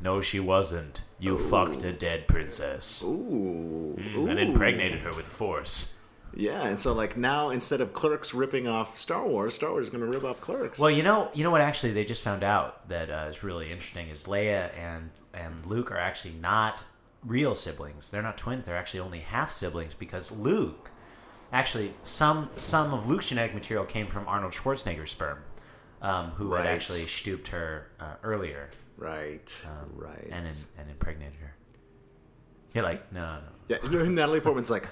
No, 0.00 0.20
she 0.20 0.40
wasn't. 0.40 1.04
You 1.20 1.38
fucked 1.38 1.84
a 1.84 1.92
dead 1.92 2.26
princess 2.26 3.04
Ooh. 3.04 3.94
and 3.96 4.16
ooh. 4.16 4.36
impregnated 4.36 5.02
her 5.02 5.12
with 5.14 5.26
the 5.26 5.30
Force. 5.30 5.98
Yeah, 6.34 6.62
and 6.66 6.80
so 6.80 6.92
like 6.92 7.16
now 7.16 7.50
instead 7.50 7.80
of 7.80 7.92
Clerks 7.92 8.32
ripping 8.32 8.66
off 8.66 8.98
Star 8.98 9.26
Wars, 9.26 9.54
Star 9.54 9.70
Wars 9.70 9.86
is 9.86 9.90
going 9.90 10.02
to 10.02 10.10
rip 10.10 10.24
off 10.24 10.40
Clerks. 10.40 10.78
Well, 10.78 10.90
you 10.90 11.02
know, 11.02 11.30
you 11.34 11.44
know 11.44 11.50
what? 11.50 11.60
Actually, 11.60 11.92
they 11.92 12.04
just 12.04 12.22
found 12.22 12.42
out 12.42 12.88
that 12.88 13.10
uh, 13.10 13.28
is 13.30 13.42
really 13.42 13.70
interesting. 13.70 14.08
Is 14.08 14.24
Leia 14.24 14.76
and 14.78 15.10
and 15.34 15.66
Luke 15.66 15.90
are 15.90 15.98
actually 15.98 16.34
not 16.34 16.84
real 17.24 17.54
siblings. 17.54 18.10
They're 18.10 18.22
not 18.22 18.38
twins. 18.38 18.64
They're 18.64 18.76
actually 18.76 19.00
only 19.00 19.20
half 19.20 19.52
siblings 19.52 19.94
because 19.94 20.32
Luke, 20.32 20.90
actually, 21.52 21.92
some 22.02 22.50
some 22.56 22.94
of 22.94 23.06
Luke's 23.08 23.28
genetic 23.28 23.54
material 23.54 23.84
came 23.84 24.06
from 24.06 24.26
Arnold 24.26 24.52
Schwarzenegger's 24.52 25.10
sperm, 25.10 25.38
um, 26.00 26.30
who 26.30 26.54
had 26.54 26.66
actually 26.66 27.00
stooped 27.00 27.48
her 27.48 27.88
uh, 28.00 28.14
earlier 28.22 28.70
right, 28.96 29.66
right. 29.94 30.28
and 30.30 30.46
in, 30.46 30.54
and 30.78 30.90
impregnated 30.90 31.38
her. 31.40 31.54
You're 32.74 32.84
like, 32.84 33.12
no, 33.12 33.38
no. 33.68 33.76
yeah, 33.90 34.08
Natalie 34.08 34.40
Portman's 34.40 34.70
like, 34.70 34.88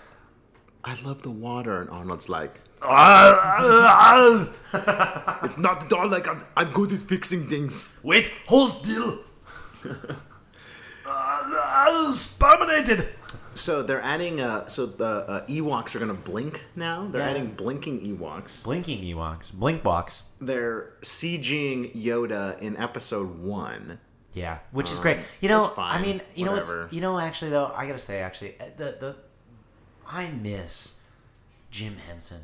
I 0.84 0.96
love 1.04 1.22
the 1.22 1.30
water, 1.30 1.80
and 1.80 1.90
Arnold's 1.90 2.28
like, 2.28 2.60
it's 5.44 5.58
not 5.58 5.84
at 5.84 5.92
all 5.92 6.08
like 6.08 6.26
I'm, 6.28 6.44
I'm 6.56 6.70
good 6.72 6.92
at 6.92 7.00
fixing 7.02 7.46
things. 7.48 7.88
Wait, 8.02 8.30
hold 8.46 8.70
still. 8.70 9.18
uh, 11.06 12.12
sperminated. 12.14 13.08
So 13.54 13.82
they're 13.82 14.00
adding. 14.00 14.40
Uh, 14.40 14.66
so 14.68 14.86
the 14.86 15.04
uh, 15.28 15.46
Ewoks 15.46 15.94
are 15.94 15.98
going 15.98 16.10
to 16.14 16.22
blink 16.30 16.64
now. 16.76 17.08
They're 17.10 17.20
Yeah. 17.20 17.30
adding 17.30 17.48
blinking 17.52 18.00
Ewoks. 18.00 18.62
Blinking 18.64 19.02
Ewoks, 19.02 19.52
blink 19.52 19.82
box. 19.82 20.22
They're 20.40 20.92
CGing 21.02 21.94
Yoda 21.94 22.58
in 22.60 22.76
Episode 22.76 23.40
One. 23.40 23.98
Yeah, 24.32 24.58
which 24.70 24.92
is 24.92 25.00
great. 25.00 25.18
You 25.40 25.48
know, 25.48 25.64
fine, 25.64 25.92
I 26.00 26.00
mean, 26.00 26.22
you 26.36 26.44
know, 26.44 26.52
what's, 26.52 26.72
you 26.92 27.00
know, 27.00 27.18
actually 27.18 27.50
though, 27.50 27.66
I 27.74 27.86
gotta 27.86 27.98
say, 27.98 28.20
actually, 28.22 28.54
uh, 28.60 28.66
the 28.76 28.96
the 29.00 29.16
I 30.10 30.28
miss 30.30 30.96
Jim 31.70 31.96
Henson. 32.08 32.42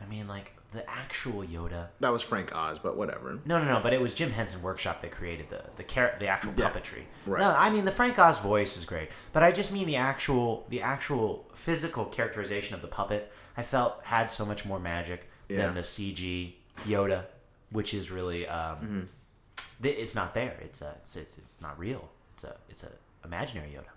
I 0.00 0.06
mean, 0.06 0.28
like 0.28 0.52
the 0.72 0.88
actual 0.88 1.42
Yoda. 1.42 1.88
That 2.00 2.12
was 2.12 2.22
Frank 2.22 2.54
Oz, 2.54 2.78
but 2.78 2.96
whatever. 2.96 3.38
No, 3.44 3.58
no, 3.58 3.64
no. 3.64 3.80
But 3.82 3.92
it 3.92 4.00
was 4.00 4.14
Jim 4.14 4.30
Henson 4.30 4.62
Workshop 4.62 5.00
that 5.02 5.10
created 5.10 5.48
the 5.50 5.62
the 5.76 5.82
char- 5.82 6.14
the 6.20 6.28
actual 6.28 6.52
Yeah, 6.56 6.70
puppetry. 6.70 7.02
right. 7.26 7.40
No, 7.40 7.54
I 7.56 7.70
mean 7.70 7.84
the 7.84 7.90
Frank 7.90 8.18
Oz 8.18 8.38
voice 8.38 8.76
is 8.76 8.84
great, 8.84 9.10
but 9.32 9.42
I 9.42 9.50
just 9.52 9.72
mean 9.72 9.86
the 9.86 9.96
actual 9.96 10.66
the 10.68 10.80
actual 10.82 11.48
physical 11.54 12.04
characterization 12.06 12.74
of 12.74 12.82
the 12.82 12.88
puppet. 12.88 13.32
I 13.56 13.62
felt 13.62 14.00
had 14.04 14.30
so 14.30 14.44
much 14.46 14.64
more 14.64 14.78
magic 14.78 15.28
Yeah. 15.48 15.58
than 15.66 15.74
the 15.74 15.80
CG 15.82 16.54
Yoda, 16.86 17.24
which 17.70 17.92
is 17.92 18.10
really 18.10 18.46
um, 18.46 18.76
Mm-hmm. 18.76 19.82
th- 19.82 19.98
it's 19.98 20.14
not 20.14 20.34
there. 20.34 20.56
It's 20.62 20.80
a 20.82 20.94
it's, 21.02 21.16
it's 21.16 21.36
it's 21.38 21.60
not 21.60 21.78
real. 21.78 22.08
It's 22.34 22.44
a 22.44 22.56
it's 22.68 22.84
a 22.84 22.90
imaginary 23.24 23.70
Yoda. 23.70 23.90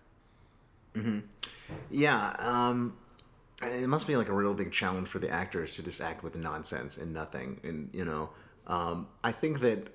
Yeah, 1.90 2.36
um, 2.40 2.96
it 3.62 3.88
must 3.88 4.08
be 4.08 4.16
like 4.16 4.30
a 4.30 4.34
real 4.34 4.54
big 4.54 4.72
challenge 4.72 5.08
for 5.08 5.20
the 5.20 5.30
actors 5.30 5.76
to 5.76 5.84
just 5.84 6.02
act 6.02 6.24
with 6.24 6.38
nonsense 6.38 6.98
and 6.98 7.14
nothing. 7.14 7.60
And 7.64 7.90
you 7.94 8.06
know, 8.06 8.30
um, 8.68 9.08
I 9.24 9.32
think 9.32 9.60
that 9.62 9.88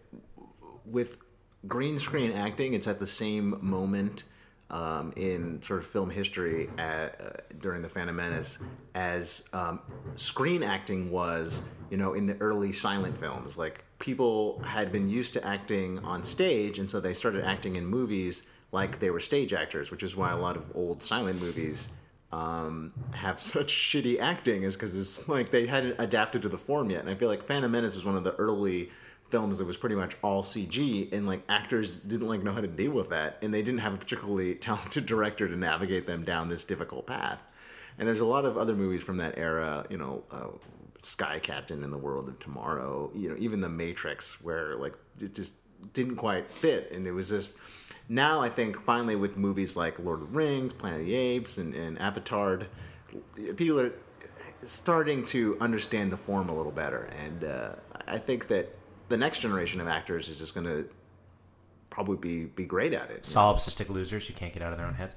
with 0.84 1.18
green 1.66 1.98
screen 1.98 2.32
acting, 2.32 2.74
it's 2.74 2.86
at 2.86 2.98
the 2.98 3.06
same 3.06 3.58
moment 3.60 4.24
um, 4.70 5.12
in 5.16 5.60
sort 5.62 5.80
of 5.80 5.86
film 5.86 6.10
history 6.10 6.68
at, 6.78 7.20
uh, 7.20 7.30
during 7.60 7.82
the 7.82 7.88
Phantom 7.88 8.14
Menace 8.14 8.58
as 8.94 9.48
um, 9.52 9.80
screen 10.16 10.62
acting 10.62 11.10
was, 11.10 11.62
you 11.90 11.96
know, 11.96 12.12
in 12.14 12.26
the 12.26 12.36
early 12.40 12.72
silent 12.72 13.16
films. 13.16 13.56
Like 13.56 13.84
people 13.98 14.60
had 14.64 14.92
been 14.92 15.08
used 15.08 15.32
to 15.34 15.46
acting 15.46 15.98
on 16.00 16.22
stage, 16.22 16.78
and 16.78 16.88
so 16.88 17.00
they 17.00 17.14
started 17.14 17.44
acting 17.44 17.76
in 17.76 17.86
movies 17.86 18.48
like 18.72 18.98
they 18.98 19.10
were 19.10 19.20
stage 19.20 19.52
actors, 19.52 19.90
which 19.90 20.02
is 20.02 20.16
why 20.16 20.30
a 20.30 20.36
lot 20.36 20.56
of 20.56 20.64
old 20.74 21.02
silent 21.02 21.40
movies 21.40 21.88
um, 22.32 22.92
have 23.12 23.40
such 23.54 23.72
shitty 23.72 24.20
acting, 24.20 24.62
is 24.62 24.74
because 24.74 24.96
it's 24.96 25.28
like 25.28 25.50
they 25.50 25.66
hadn't 25.66 25.96
adapted 25.98 26.42
to 26.42 26.48
the 26.48 26.58
form 26.58 26.90
yet. 26.90 27.00
And 27.00 27.10
I 27.10 27.14
feel 27.14 27.28
like 27.28 27.42
Phantom 27.42 27.70
Menace 27.70 27.94
was 27.94 28.04
one 28.04 28.16
of 28.16 28.24
the 28.24 28.34
early 28.34 28.90
films 29.30 29.58
that 29.58 29.66
was 29.66 29.76
pretty 29.76 29.94
much 29.94 30.16
all 30.22 30.42
CG, 30.42 31.12
and 31.12 31.26
like 31.26 31.42
actors 31.48 31.98
didn't 31.98 32.28
like 32.28 32.42
know 32.42 32.52
how 32.52 32.60
to 32.60 32.68
deal 32.68 32.92
with 32.92 33.08
that, 33.10 33.38
and 33.42 33.52
they 33.52 33.62
didn't 33.62 33.80
have 33.80 33.94
a 33.94 33.96
particularly 33.96 34.54
talented 34.66 35.06
director 35.06 35.48
to 35.48 35.56
navigate 35.56 36.06
them 36.06 36.24
down 36.24 36.48
this 36.48 36.64
difficult 36.64 37.06
path. 37.06 37.40
And 37.98 38.06
there's 38.06 38.20
a 38.20 38.26
lot 38.26 38.44
of 38.44 38.56
other 38.56 38.74
movies 38.74 39.02
from 39.02 39.16
that 39.16 39.36
era, 39.36 39.84
you 39.90 39.98
know, 39.98 40.22
uh, 40.30 40.46
Sky 41.02 41.40
Captain 41.40 41.82
and 41.82 41.92
the 41.92 41.98
World 41.98 42.28
of 42.28 42.38
Tomorrow, 42.38 43.10
you 43.14 43.28
know, 43.28 43.34
even 43.38 43.60
The 43.60 43.68
Matrix, 43.68 44.40
where 44.40 44.76
like 44.76 44.94
it 45.20 45.34
just 45.34 45.54
didn't 45.92 46.16
quite 46.16 46.50
fit, 46.50 46.90
and 46.92 47.06
it 47.06 47.12
was 47.12 47.30
just. 47.30 47.56
Now 48.08 48.40
I 48.40 48.48
think 48.48 48.80
finally 48.80 49.16
with 49.16 49.36
movies 49.36 49.76
like 49.76 49.98
Lord 49.98 50.22
of 50.22 50.32
the 50.32 50.38
Rings, 50.38 50.72
Planet 50.72 51.00
of 51.00 51.06
the 51.06 51.14
Apes, 51.14 51.58
and, 51.58 51.74
and 51.74 51.98
Avatar, 52.00 52.62
people 53.56 53.80
are 53.80 53.92
starting 54.62 55.24
to 55.26 55.56
understand 55.60 56.10
the 56.10 56.16
form 56.16 56.48
a 56.48 56.54
little 56.54 56.72
better, 56.72 57.10
and 57.18 57.44
uh, 57.44 57.72
I 58.06 58.18
think 58.18 58.48
that 58.48 58.74
the 59.08 59.16
next 59.16 59.40
generation 59.40 59.80
of 59.80 59.88
actors 59.88 60.28
is 60.28 60.38
just 60.38 60.54
going 60.54 60.66
to 60.66 60.88
probably 61.90 62.16
be 62.16 62.44
be 62.44 62.64
great 62.64 62.94
at 62.94 63.10
it. 63.10 63.22
Solipsistic 63.22 63.88
losers 63.88 64.26
who 64.26 64.34
can't 64.34 64.52
get 64.52 64.62
out 64.62 64.72
of 64.72 64.78
their 64.78 64.86
own 64.86 64.94
heads. 64.94 65.14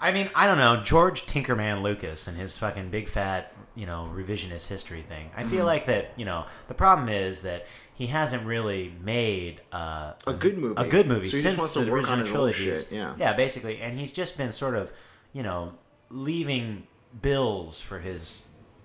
I 0.00 0.10
mean, 0.10 0.30
I 0.34 0.48
don't 0.48 0.58
know. 0.58 0.82
George 0.82 1.26
Tinkerman 1.26 1.80
Lucas 1.82 2.26
and 2.26 2.36
his 2.36 2.58
fucking 2.58 2.90
big 2.90 3.08
fat, 3.08 3.52
you 3.76 3.86
know, 3.86 4.10
revisionist 4.12 4.66
history 4.66 5.02
thing. 5.02 5.30
I 5.36 5.44
feel 5.44 5.64
like 5.64 5.86
that, 5.86 6.10
you 6.16 6.24
know, 6.24 6.46
the 6.66 6.74
problem 6.74 7.08
is 7.08 7.42
that 7.42 7.66
he 7.94 8.06
hasn't 8.08 8.44
really 8.46 8.92
made 9.02 9.60
uh, 9.72 10.12
A 10.26 10.32
good 10.32 10.58
movie. 10.58 10.80
a 10.80 10.88
good 10.88 11.06
movie 11.06 11.28
So 11.28 11.38
since 11.38 11.74
the 11.74 11.92
original 11.92 12.24
trilogies. 12.26 12.88
yeah. 12.90 13.14
yeah, 13.18 13.32
basically, 13.34 13.80
and 13.80 13.98
he's 13.98 14.12
just 14.12 14.36
been 14.36 14.52
sort 14.52 14.74
of, 14.74 14.90
you 15.32 15.42
know, 15.42 15.74
leaving 16.10 16.86
bills 17.20 17.80
for 17.80 18.00
his 18.00 18.42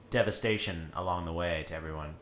devastation 0.09 0.91
along 0.95 1.25
the 1.25 1.33
way 1.33 1.63
to 1.67 1.73
everyone. 1.75 2.15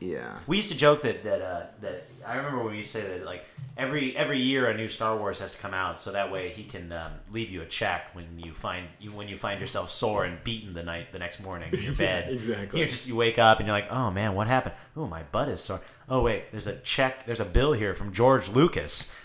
Yeah. 0.00 0.38
We 0.46 0.56
used 0.56 0.70
to 0.70 0.76
joke 0.76 1.02
that 1.02 1.22
that 1.24 1.42
uh, 1.42 1.66
that 1.82 2.06
I 2.26 2.36
remember 2.36 2.58
when 2.64 2.72
we 2.72 2.78
used 2.78 2.92
to 2.92 3.02
say 3.02 3.08
that 3.18 3.24
like 3.26 3.44
every 3.76 4.16
every 4.16 4.38
year 4.38 4.68
a 4.68 4.76
new 4.76 4.88
Star 4.88 5.16
Wars 5.16 5.38
has 5.40 5.52
to 5.52 5.58
come 5.58 5.74
out, 5.74 5.98
so 5.98 6.12
that 6.12 6.32
way 6.32 6.48
he 6.48 6.64
can 6.64 6.90
um, 6.92 7.12
leave 7.30 7.50
you 7.50 7.60
a 7.62 7.66
check 7.66 8.14
when 8.14 8.38
you 8.38 8.54
find 8.54 8.86
you 8.98 9.10
when 9.10 9.28
you 9.28 9.36
find 9.36 9.60
yourself 9.60 9.90
sore 9.90 10.24
and 10.24 10.42
beaten 10.42 10.72
the 10.72 10.82
night 10.82 11.12
the 11.12 11.18
next 11.18 11.42
morning 11.42 11.70
in 11.72 11.82
your 11.82 11.94
bed. 11.96 12.32
exactly. 12.32 12.80
You 12.80 12.86
just 12.86 13.08
you 13.08 13.16
wake 13.16 13.38
up 13.38 13.58
and 13.58 13.66
you're 13.66 13.76
like, 13.76 13.92
oh 13.92 14.10
man, 14.10 14.34
what 14.34 14.46
happened? 14.48 14.74
Oh, 14.96 15.06
my 15.06 15.22
butt 15.24 15.48
is 15.48 15.60
sore. 15.60 15.80
Oh 16.08 16.22
wait, 16.22 16.50
there's 16.50 16.66
a 16.66 16.76
check. 16.78 17.26
There's 17.26 17.40
a 17.40 17.44
bill 17.44 17.72
here 17.74 17.94
from 17.94 18.12
George 18.12 18.48
Lucas. 18.48 19.14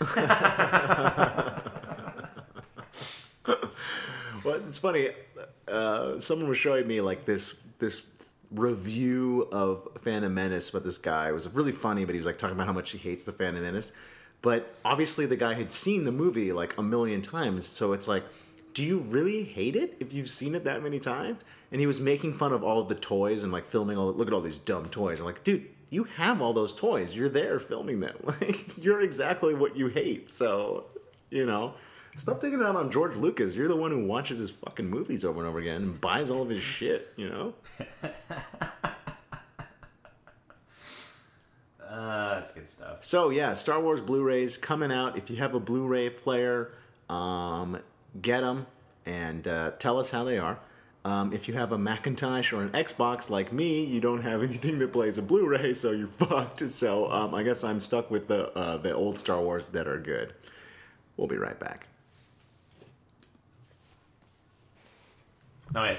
Well, 4.44 4.60
it's 4.68 4.78
funny. 4.78 5.08
Uh, 5.66 6.20
someone 6.20 6.48
was 6.48 6.58
showing 6.58 6.86
me 6.86 7.00
like 7.00 7.24
this 7.24 7.54
this 7.80 7.98
review 8.50 9.48
of 9.52 9.88
Phantom 9.98 10.32
Menace, 10.32 10.70
but 10.70 10.84
this 10.84 10.98
guy 10.98 11.28
it 11.28 11.32
was 11.32 11.48
really 11.48 11.72
funny, 11.72 12.04
but 12.04 12.14
he 12.14 12.18
was 12.18 12.26
like 12.26 12.38
talking 12.38 12.56
about 12.56 12.66
how 12.66 12.72
much 12.72 12.90
he 12.90 12.98
hates 12.98 13.22
the 13.22 13.32
Phantom 13.32 13.62
Menace. 13.62 13.92
But 14.42 14.74
obviously, 14.84 15.26
the 15.26 15.36
guy 15.36 15.54
had 15.54 15.72
seen 15.72 16.04
the 16.04 16.12
movie 16.12 16.52
like 16.52 16.76
a 16.78 16.82
million 16.82 17.22
times, 17.22 17.66
so 17.66 17.92
it's 17.92 18.06
like, 18.06 18.24
do 18.74 18.84
you 18.84 18.98
really 18.98 19.42
hate 19.42 19.74
it 19.74 19.96
if 20.00 20.12
you've 20.12 20.30
seen 20.30 20.54
it 20.54 20.64
that 20.64 20.82
many 20.82 20.98
times? 20.98 21.42
And 21.72 21.80
he 21.80 21.86
was 21.86 22.00
making 22.00 22.34
fun 22.34 22.52
of 22.52 22.62
all 22.62 22.80
of 22.80 22.88
the 22.88 22.94
toys 22.94 23.42
and 23.42 23.52
like 23.52 23.66
filming 23.66 23.98
all. 23.98 24.12
Look 24.12 24.28
at 24.28 24.34
all 24.34 24.40
these 24.40 24.58
dumb 24.58 24.88
toys. 24.88 25.18
I'm 25.18 25.26
like, 25.26 25.42
dude, 25.42 25.66
you 25.90 26.04
have 26.04 26.42
all 26.42 26.52
those 26.52 26.74
toys. 26.74 27.16
You're 27.16 27.28
there 27.28 27.58
filming 27.58 28.00
them. 28.00 28.16
Like, 28.24 28.84
you're 28.84 29.00
exactly 29.00 29.54
what 29.54 29.76
you 29.76 29.88
hate. 29.88 30.30
So, 30.30 30.84
you 31.30 31.46
know. 31.46 31.74
Stop 32.16 32.40
taking 32.40 32.60
it 32.60 32.66
out 32.66 32.76
on 32.76 32.90
George 32.90 33.14
Lucas. 33.16 33.54
You're 33.54 33.68
the 33.68 33.76
one 33.76 33.90
who 33.90 34.06
watches 34.06 34.38
his 34.38 34.50
fucking 34.50 34.88
movies 34.88 35.24
over 35.24 35.40
and 35.40 35.48
over 35.48 35.58
again 35.58 35.82
and 35.82 36.00
buys 36.00 36.30
all 36.30 36.42
of 36.42 36.48
his 36.48 36.62
shit, 36.62 37.12
you 37.16 37.28
know? 37.28 37.54
Uh, 41.80 42.34
that's 42.34 42.52
good 42.52 42.66
stuff. 42.66 43.04
So, 43.04 43.28
yeah, 43.28 43.52
Star 43.52 43.80
Wars 43.80 44.00
Blu 44.00 44.22
rays 44.22 44.56
coming 44.56 44.90
out. 44.90 45.18
If 45.18 45.28
you 45.28 45.36
have 45.36 45.54
a 45.54 45.60
Blu 45.60 45.86
ray 45.86 46.08
player, 46.08 46.72
um, 47.10 47.78
get 48.22 48.40
them 48.40 48.66
and 49.04 49.46
uh, 49.46 49.72
tell 49.78 49.98
us 49.98 50.10
how 50.10 50.24
they 50.24 50.38
are. 50.38 50.58
Um, 51.04 51.32
if 51.32 51.46
you 51.46 51.54
have 51.54 51.70
a 51.70 51.78
Macintosh 51.78 52.52
or 52.52 52.62
an 52.62 52.70
Xbox 52.70 53.30
like 53.30 53.52
me, 53.52 53.84
you 53.84 54.00
don't 54.00 54.22
have 54.22 54.42
anything 54.48 54.78
that 54.80 54.92
plays 54.92 55.18
a 55.18 55.22
Blu-ray, 55.22 55.74
so 55.74 55.92
you're 55.92 56.06
fucked. 56.08 56.68
So 56.72 57.10
um, 57.12 57.34
I 57.34 57.44
guess 57.44 57.62
I'm 57.62 57.78
stuck 57.78 58.10
with 58.10 58.26
the 58.26 58.50
uh, 58.58 58.78
the 58.78 58.92
old 58.92 59.18
Star 59.18 59.40
Wars 59.40 59.68
that 59.68 59.86
are 59.86 60.00
good. 60.00 60.34
We'll 61.16 61.28
be 61.28 61.36
right 61.36 61.58
back. 61.60 61.86
No 65.76 65.82
wait. 65.82 65.98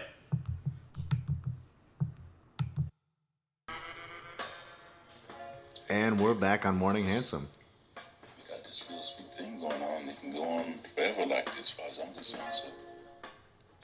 And 5.91 6.19
we're 6.19 6.33
back 6.33 6.65
on 6.65 6.75
Morning 6.77 7.05
Handsome. 7.05 7.47
We 7.95 8.49
got 8.49 8.63
this 8.63 8.87
real 8.89 9.03
sweet 9.03 9.27
thing 9.27 9.59
going 9.59 9.73
on. 9.73 10.09
It 10.09 10.19
can 10.19 10.31
go 10.31 10.41
on 10.45 10.63
forever 10.95 11.27
like 11.27 11.45
this, 11.45 11.59
as 11.59 11.69
far 11.69 11.85
as 11.89 11.99
I'm 11.99 12.11
concerned. 12.11 12.51
So, 12.51 12.69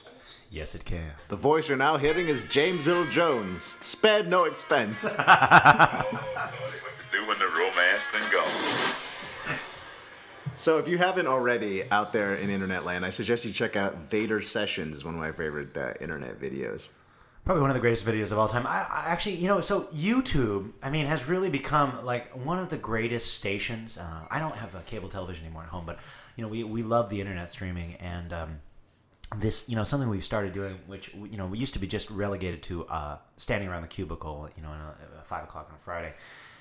yes. 0.02 0.40
Yes, 0.50 0.74
it 0.74 0.84
can. 0.84 1.12
The 1.28 1.36
voice 1.36 1.68
you're 1.68 1.78
now 1.78 1.96
hearing 1.96 2.26
is 2.26 2.42
James 2.48 2.88
Earl 2.88 3.04
Jones. 3.04 3.62
Spared 3.62 4.26
no 4.26 4.46
expense. 4.46 5.16
what 5.16 5.28
to 5.30 6.16
do 7.12 7.24
when 7.28 7.38
the 7.38 7.46
romance 7.56 8.02
then 8.12 8.32
goes. 8.32 9.03
So 10.64 10.78
if 10.78 10.88
you 10.88 10.96
haven't 10.96 11.26
already 11.26 11.82
out 11.90 12.10
there 12.14 12.36
in 12.36 12.48
internet 12.48 12.86
land, 12.86 13.04
I 13.04 13.10
suggest 13.10 13.44
you 13.44 13.52
check 13.52 13.76
out 13.76 13.98
Vader 14.08 14.40
Sessions. 14.40 14.96
Is 14.96 15.04
one 15.04 15.14
of 15.14 15.20
my 15.20 15.30
favorite 15.30 15.76
uh, 15.76 15.92
internet 16.00 16.40
videos. 16.40 16.88
Probably 17.44 17.60
one 17.60 17.68
of 17.68 17.74
the 17.74 17.80
greatest 17.80 18.06
videos 18.06 18.32
of 18.32 18.38
all 18.38 18.48
time. 18.48 18.66
I, 18.66 18.86
I 18.90 19.04
actually, 19.08 19.34
you 19.34 19.46
know, 19.46 19.60
so 19.60 19.82
YouTube, 19.94 20.72
I 20.82 20.88
mean, 20.88 21.04
has 21.04 21.28
really 21.28 21.50
become 21.50 22.02
like 22.06 22.32
one 22.46 22.58
of 22.58 22.70
the 22.70 22.78
greatest 22.78 23.34
stations. 23.34 23.98
Uh, 23.98 24.26
I 24.30 24.38
don't 24.38 24.56
have 24.56 24.74
a 24.74 24.80
cable 24.80 25.10
television 25.10 25.44
anymore 25.44 25.64
at 25.64 25.68
home, 25.68 25.84
but 25.84 25.98
you 26.34 26.42
know, 26.42 26.48
we 26.48 26.64
we 26.64 26.82
love 26.82 27.10
the 27.10 27.20
internet 27.20 27.50
streaming 27.50 27.96
and 27.96 28.32
um, 28.32 28.60
this, 29.36 29.68
you 29.68 29.76
know, 29.76 29.84
something 29.84 30.08
we've 30.08 30.24
started 30.24 30.54
doing, 30.54 30.78
which 30.86 31.12
you 31.14 31.36
know, 31.36 31.44
we 31.44 31.58
used 31.58 31.74
to 31.74 31.78
be 31.78 31.86
just 31.86 32.10
relegated 32.10 32.62
to 32.62 32.86
uh, 32.86 33.18
standing 33.36 33.68
around 33.68 33.82
the 33.82 33.88
cubicle, 33.88 34.48
you 34.56 34.62
know, 34.62 34.72
in 34.72 34.78
a, 34.78 34.96
a 35.20 35.24
five 35.24 35.44
o'clock 35.44 35.66
on 35.68 35.76
a 35.76 35.80
Friday. 35.80 36.14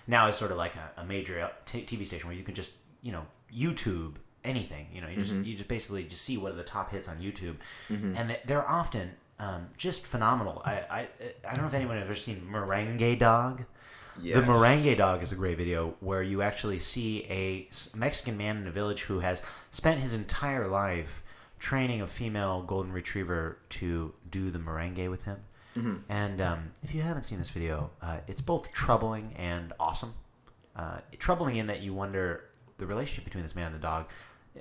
Now 0.07 0.27
it's 0.27 0.37
sort 0.37 0.51
of 0.51 0.57
like 0.57 0.75
a, 0.75 1.01
a 1.01 1.05
major 1.05 1.49
t- 1.65 1.83
TV 1.83 2.05
station 2.05 2.27
where 2.27 2.35
you 2.35 2.43
can 2.43 2.53
just, 2.53 2.73
you 3.03 3.11
know, 3.11 3.25
YouTube 3.55 4.15
anything. 4.43 4.87
You 4.93 5.01
know, 5.01 5.07
you 5.07 5.17
just 5.21 5.35
you 5.45 5.55
just 5.55 5.67
basically 5.69 6.03
just 6.05 6.23
see 6.23 6.37
what 6.37 6.51
are 6.51 6.55
the 6.55 6.63
top 6.63 6.91
hits 6.91 7.07
on 7.07 7.17
YouTube, 7.19 7.57
and 8.17 8.29
they- 8.31 8.41
they're 8.45 8.67
often 8.67 9.11
um, 9.39 9.67
just 9.77 10.07
phenomenal. 10.07 10.61
I, 10.65 10.73
I 10.89 11.07
I 11.47 11.53
don't 11.53 11.61
know 11.61 11.67
if 11.67 11.73
anyone 11.73 11.97
has 11.97 12.05
ever 12.05 12.15
seen 12.15 12.41
Merengue 12.51 13.19
Dog. 13.19 13.65
Yes. 14.21 14.35
The 14.35 14.41
Merengue 14.43 14.95
Dog 14.97 15.23
is 15.23 15.31
a 15.31 15.35
great 15.35 15.57
video 15.57 15.95
where 15.99 16.21
you 16.21 16.41
actually 16.43 16.77
see 16.79 17.23
a 17.29 17.67
Mexican 17.97 18.37
man 18.37 18.57
in 18.57 18.67
a 18.67 18.71
village 18.71 19.01
who 19.03 19.19
has 19.19 19.41
spent 19.71 19.99
his 20.01 20.13
entire 20.13 20.67
life 20.67 21.21
training 21.59 22.01
a 22.01 22.05
female 22.07 22.61
golden 22.61 22.91
retriever 22.91 23.57
to 23.69 24.13
do 24.29 24.51
the 24.51 24.59
merengue 24.59 25.09
with 25.09 25.23
him. 25.23 25.37
And 26.09 26.39
um, 26.41 26.71
if 26.83 26.93
you 26.93 27.01
haven't 27.01 27.23
seen 27.23 27.39
this 27.39 27.49
video, 27.49 27.89
uh, 28.03 28.17
it's 28.27 28.41
both 28.41 28.71
troubling 28.71 29.33
and 29.35 29.73
awesome. 29.79 30.13
Uh, 30.75 30.97
troubling 31.17 31.55
in 31.55 31.65
that 31.67 31.81
you 31.81 31.93
wonder 31.95 32.43
the 32.83 32.93
relationship 32.93 33.23
between 33.23 33.43
this 33.43 33.55
man 33.55 33.67
and 33.67 33.75
the 33.75 33.79
dog, 33.79 34.09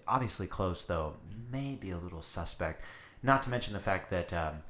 obviously 0.06 0.46
close 0.46 0.84
though, 0.84 1.14
may 1.50 1.74
be 1.74 1.90
a 1.90 1.98
little 1.98 2.22
suspect. 2.22 2.82
Not 3.22 3.42
to 3.42 3.50
mention 3.50 3.74
the 3.74 3.80
fact 3.80 4.10
that 4.10 4.32
um, 4.32 4.62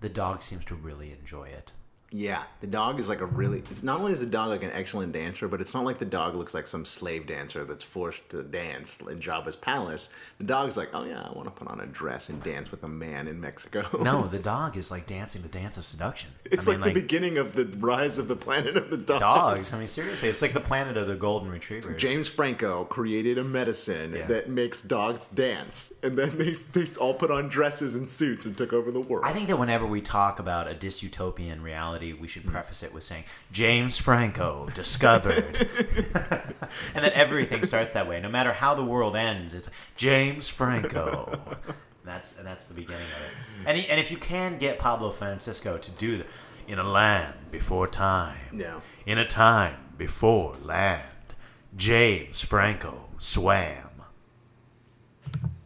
the 0.00 0.08
dog 0.08 0.42
seems 0.42 0.64
to 0.66 0.74
really 0.74 1.12
enjoy 1.12 1.48
it. 1.48 1.72
Yeah, 2.10 2.44
the 2.60 2.68
dog 2.68 3.00
is 3.00 3.08
like 3.08 3.20
a 3.22 3.26
really. 3.26 3.58
It's 3.70 3.82
not 3.82 3.98
only 3.98 4.12
is 4.12 4.20
the 4.20 4.26
dog 4.26 4.50
like 4.50 4.62
an 4.62 4.70
excellent 4.72 5.12
dancer, 5.12 5.48
but 5.48 5.60
it's 5.60 5.74
not 5.74 5.84
like 5.84 5.98
the 5.98 6.04
dog 6.04 6.36
looks 6.36 6.54
like 6.54 6.68
some 6.68 6.84
slave 6.84 7.26
dancer 7.26 7.64
that's 7.64 7.82
forced 7.82 8.28
to 8.30 8.44
dance 8.44 9.00
in 9.00 9.18
Jabba's 9.18 9.56
palace. 9.56 10.10
The 10.38 10.44
dog's 10.44 10.76
like, 10.76 10.90
oh 10.94 11.02
yeah, 11.04 11.22
I 11.22 11.32
want 11.32 11.46
to 11.46 11.50
put 11.50 11.66
on 11.66 11.80
a 11.80 11.86
dress 11.86 12.28
and 12.28 12.40
dance 12.44 12.70
with 12.70 12.84
a 12.84 12.88
man 12.88 13.26
in 13.26 13.40
Mexico. 13.40 13.84
No, 14.00 14.22
the 14.30 14.38
dog 14.38 14.76
is 14.76 14.92
like 14.92 15.08
dancing 15.08 15.42
the 15.42 15.48
dance 15.48 15.76
of 15.76 15.84
seduction. 15.84 16.30
it's 16.44 16.68
I 16.68 16.72
mean, 16.72 16.82
like, 16.82 16.94
the 16.94 17.00
beginning 17.00 17.36
of 17.36 17.54
the 17.54 17.64
rise 17.78 18.18
of 18.20 18.28
the 18.28 18.36
planet 18.36 18.76
of 18.76 18.90
the 18.90 18.96
dogs. 18.98 19.20
dogs. 19.20 19.74
I 19.74 19.78
mean, 19.78 19.88
seriously, 19.88 20.28
it's 20.28 20.40
like 20.42 20.52
the 20.52 20.60
planet 20.60 20.96
of 20.96 21.08
the 21.08 21.16
golden 21.16 21.50
retriever. 21.50 21.94
James 21.94 22.28
Franco 22.28 22.84
created 22.84 23.38
a 23.38 23.44
medicine 23.44 24.14
Yeah. 24.14 24.26
that 24.26 24.48
makes 24.48 24.82
dogs 24.82 25.26
dance, 25.28 25.92
and 26.04 26.16
then 26.16 26.38
they, 26.38 26.52
they 26.74 26.84
all 27.00 27.14
put 27.14 27.32
on 27.32 27.48
dresses 27.48 27.96
and 27.96 28.08
suits 28.08 28.44
and 28.44 28.56
took 28.56 28.72
over 28.72 28.92
the 28.92 29.00
world. 29.00 29.24
I 29.26 29.32
think 29.32 29.48
that 29.48 29.58
whenever 29.58 29.84
we 29.84 30.00
talk 30.00 30.38
about 30.38 30.70
a 30.70 30.74
dystopian 30.74 31.60
reality, 31.60 31.93
we 32.02 32.26
should 32.28 32.46
preface 32.46 32.82
it 32.82 32.92
with 32.92 33.04
saying 33.04 33.24
James 33.52 33.98
Franco 33.98 34.68
discovered, 34.74 35.68
and 36.94 37.04
then 37.04 37.12
everything 37.14 37.64
starts 37.64 37.92
that 37.92 38.08
way. 38.08 38.20
No 38.20 38.28
matter 38.28 38.52
how 38.52 38.74
the 38.74 38.84
world 38.84 39.14
ends, 39.16 39.54
it's 39.54 39.70
James 39.96 40.48
Franco. 40.48 41.38
And 41.66 41.74
that's 42.04 42.36
and 42.36 42.46
that's 42.46 42.64
the 42.66 42.74
beginning 42.74 43.00
of 43.02 43.22
it. 43.22 43.68
And 43.68 43.78
he, 43.78 43.88
and 43.88 43.98
if 44.00 44.10
you 44.10 44.16
can 44.18 44.58
get 44.58 44.78
Pablo 44.78 45.10
Francisco 45.10 45.78
to 45.78 45.90
do 45.92 46.18
the 46.18 46.26
in 46.66 46.78
a 46.78 46.84
land 46.84 47.34
before 47.50 47.86
time, 47.86 48.38
Yeah. 48.52 48.80
in 49.06 49.18
a 49.18 49.26
time 49.26 49.76
before 49.96 50.56
land, 50.62 51.34
James 51.76 52.40
Franco 52.40 53.06
swam 53.18 53.90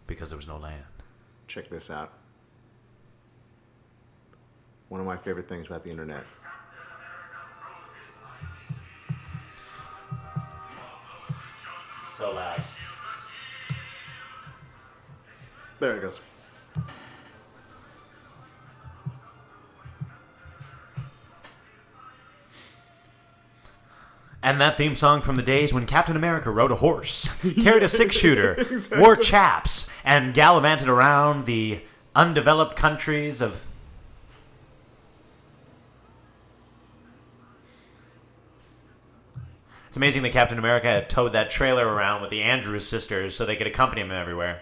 because 0.06 0.30
there 0.30 0.36
was 0.36 0.48
no 0.48 0.56
land. 0.58 0.84
Check 1.46 1.68
this 1.70 1.90
out. 1.90 2.12
One 4.88 5.00
of 5.00 5.06
my 5.06 5.16
favorite 5.16 5.48
things 5.48 5.66
about 5.66 5.84
the 5.84 5.90
internet. 5.90 6.24
so 12.18 12.34
loud. 12.34 12.60
There 15.78 15.96
it 15.96 16.00
goes. 16.00 16.20
And 24.42 24.60
that 24.60 24.76
theme 24.76 24.96
song 24.96 25.20
from 25.20 25.36
the 25.36 25.42
days 25.42 25.72
when 25.72 25.86
Captain 25.86 26.16
America 26.16 26.50
rode 26.50 26.72
a 26.72 26.76
horse, 26.76 27.28
carried 27.62 27.84
a 27.84 27.88
six 27.88 28.16
shooter, 28.16 28.56
wore 28.96 29.14
chaps, 29.14 29.88
and 30.04 30.34
gallivanted 30.34 30.88
around 30.88 31.46
the 31.46 31.82
undeveloped 32.16 32.74
countries 32.74 33.40
of. 33.40 33.64
It's 39.88 39.96
amazing 39.96 40.22
that 40.22 40.32
Captain 40.32 40.58
America 40.58 40.86
had 40.86 41.08
towed 41.08 41.32
that 41.32 41.48
trailer 41.48 41.88
around 41.88 42.20
with 42.20 42.28
the 42.30 42.42
Andrews 42.42 42.86
sisters 42.86 43.34
so 43.34 43.46
they 43.46 43.56
could 43.56 43.66
accompany 43.66 44.02
him 44.02 44.12
everywhere. 44.12 44.60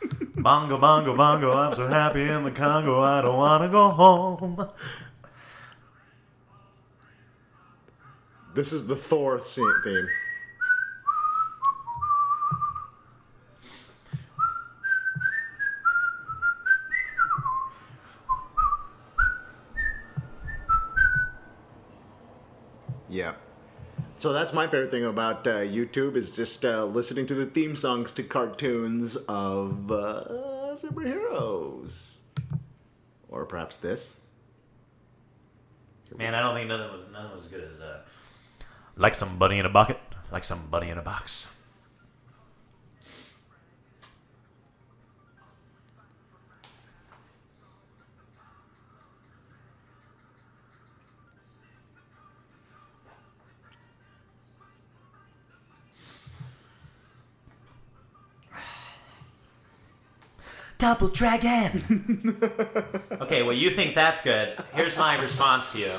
Bongo, 0.36 0.78
bongo, 0.78 1.16
bongo, 1.16 1.52
I'm 1.52 1.74
so 1.74 1.88
happy 1.88 2.22
in 2.22 2.44
the 2.44 2.52
Congo, 2.52 3.00
I 3.00 3.20
don't 3.20 3.36
want 3.36 3.64
to 3.64 3.68
go 3.68 3.88
home. 3.90 4.68
This 8.54 8.72
is 8.72 8.86
the 8.86 8.96
Thor 8.96 9.40
scene 9.40 9.74
theme. 9.84 10.08
Yeah. 23.20 23.34
So 24.16 24.32
that's 24.32 24.54
my 24.54 24.66
favorite 24.66 24.90
thing 24.90 25.04
about 25.04 25.46
uh, 25.46 25.60
YouTube 25.60 26.16
is 26.16 26.30
just 26.30 26.64
uh, 26.64 26.86
listening 26.86 27.26
to 27.26 27.34
the 27.34 27.44
theme 27.44 27.76
songs 27.76 28.12
to 28.12 28.22
cartoons 28.22 29.16
of 29.28 29.92
uh, 29.92 30.24
superheroes, 30.72 32.20
or 33.28 33.44
perhaps 33.44 33.76
this. 33.76 34.22
Man, 36.16 36.34
I 36.34 36.40
don't 36.40 36.54
think 36.54 36.68
nothing 36.68 36.90
was 36.92 37.04
nothing 37.12 37.32
was 37.32 37.44
as 37.44 37.50
good 37.50 37.64
as 37.64 37.80
uh, 37.80 38.00
like 38.96 39.14
some 39.14 39.36
bunny 39.36 39.58
in 39.58 39.66
a 39.66 39.70
bucket, 39.70 40.00
like 40.32 40.44
some 40.44 40.66
bunny 40.70 40.88
in 40.88 40.96
a 40.96 41.02
box. 41.02 41.52
Double 60.90 61.06
Dragon. 61.06 62.36
okay, 63.20 63.44
well, 63.44 63.52
you 63.52 63.70
think 63.70 63.94
that's 63.94 64.22
good. 64.22 64.58
Here's 64.72 64.98
my 64.98 65.20
response 65.22 65.70
to 65.74 65.78
you. 65.78 65.92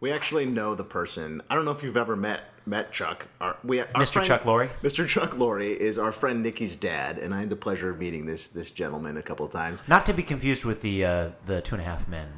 We 0.00 0.12
actually 0.12 0.46
know 0.46 0.74
the 0.74 0.84
person. 0.84 1.42
I 1.50 1.54
don't 1.54 1.64
know 1.64 1.70
if 1.70 1.82
you've 1.82 1.96
ever 1.96 2.16
met 2.16 2.42
met 2.66 2.92
Chuck. 2.92 3.26
Our, 3.40 3.56
we, 3.64 3.80
our 3.80 3.86
Mr. 3.86 4.14
friend- 4.14 4.28
Chuck 4.28 4.42
Lorre? 4.42 4.68
Mr. 4.82 5.06
Chuck 5.14 5.32
Lorre 5.32 5.74
is 5.76 5.98
our 5.98 6.12
friend 6.12 6.42
Nikki's 6.42 6.76
dad, 6.76 7.18
and 7.18 7.34
I 7.34 7.40
had 7.40 7.50
the 7.50 7.56
pleasure 7.56 7.90
of 7.90 7.98
meeting 7.98 8.26
this 8.26 8.48
this 8.48 8.70
gentleman 8.70 9.16
a 9.16 9.22
couple 9.22 9.46
of 9.46 9.52
times. 9.52 9.82
Not 9.88 10.06
to 10.06 10.12
be 10.12 10.22
confused 10.22 10.64
with 10.64 10.80
the 10.80 11.04
uh, 11.04 11.28
the 11.46 11.60
two 11.60 11.74
and 11.76 11.82
a 11.82 11.84
half 11.84 12.08
men. 12.08 12.28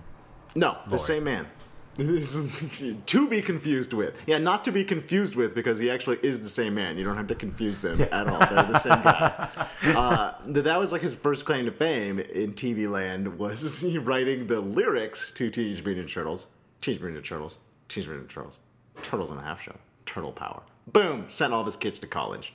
No, 0.55 0.77
the 0.89 0.99
same 0.99 1.25
man. 1.25 1.47
to 1.99 3.29
be 3.29 3.43
confused 3.43 3.93
with. 3.93 4.23
Yeah, 4.27 4.39
not 4.39 4.65
to 4.65 4.73
be 4.73 4.83
confused 4.83 5.37
with 5.37 5.55
because 5.55 5.79
he 5.79 5.91
actually 5.91 6.19
is 6.23 6.41
the 6.41 6.49
same 6.49 6.75
man. 6.75 6.97
You 6.97 7.05
don't 7.05 7.17
have 7.17 7.27
to 7.27 7.35
confuse 7.35 7.81
them 7.81 8.01
at 8.01 8.27
all. 8.27 8.39
They're 8.39 8.73
the 8.73 8.79
same 8.79 9.03
guy. 9.03 9.49
Uh, 9.85 10.33
that 10.47 10.79
was 10.79 10.93
like 10.93 11.03
his 11.03 11.15
first 11.15 11.45
claim 11.45 11.65
to 11.65 11.73
fame 11.73 12.21
in 12.21 12.55
TV 12.55 12.89
land 12.89 13.37
was 13.37 13.81
he 13.81 13.99
writing 13.99 14.47
the 14.47 14.61
lyrics 14.61 15.33
to 15.33 15.51
Teenage 15.51 15.85
Mutant 15.85 16.09
Turtles. 16.09 16.47
Teenage 16.83 17.01
Mutant 17.01 17.25
Ninja 17.25 17.29
Turtles. 17.29 17.57
Teenage 17.89 18.09
Mutant 18.09 18.29
Ninja 18.29 18.35
Turtles. 18.35 18.59
Turtles 19.03 19.31
in 19.31 19.39
a 19.39 19.43
Half 19.43 19.63
Show. 19.63 19.75
Turtle 20.05 20.33
Power. 20.33 20.63
Boom! 20.93 21.25
Sent 21.29 21.53
all 21.55 21.61
of 21.61 21.67
his 21.67 21.77
kids 21.77 21.99
to 22.01 22.07
college. 22.07 22.53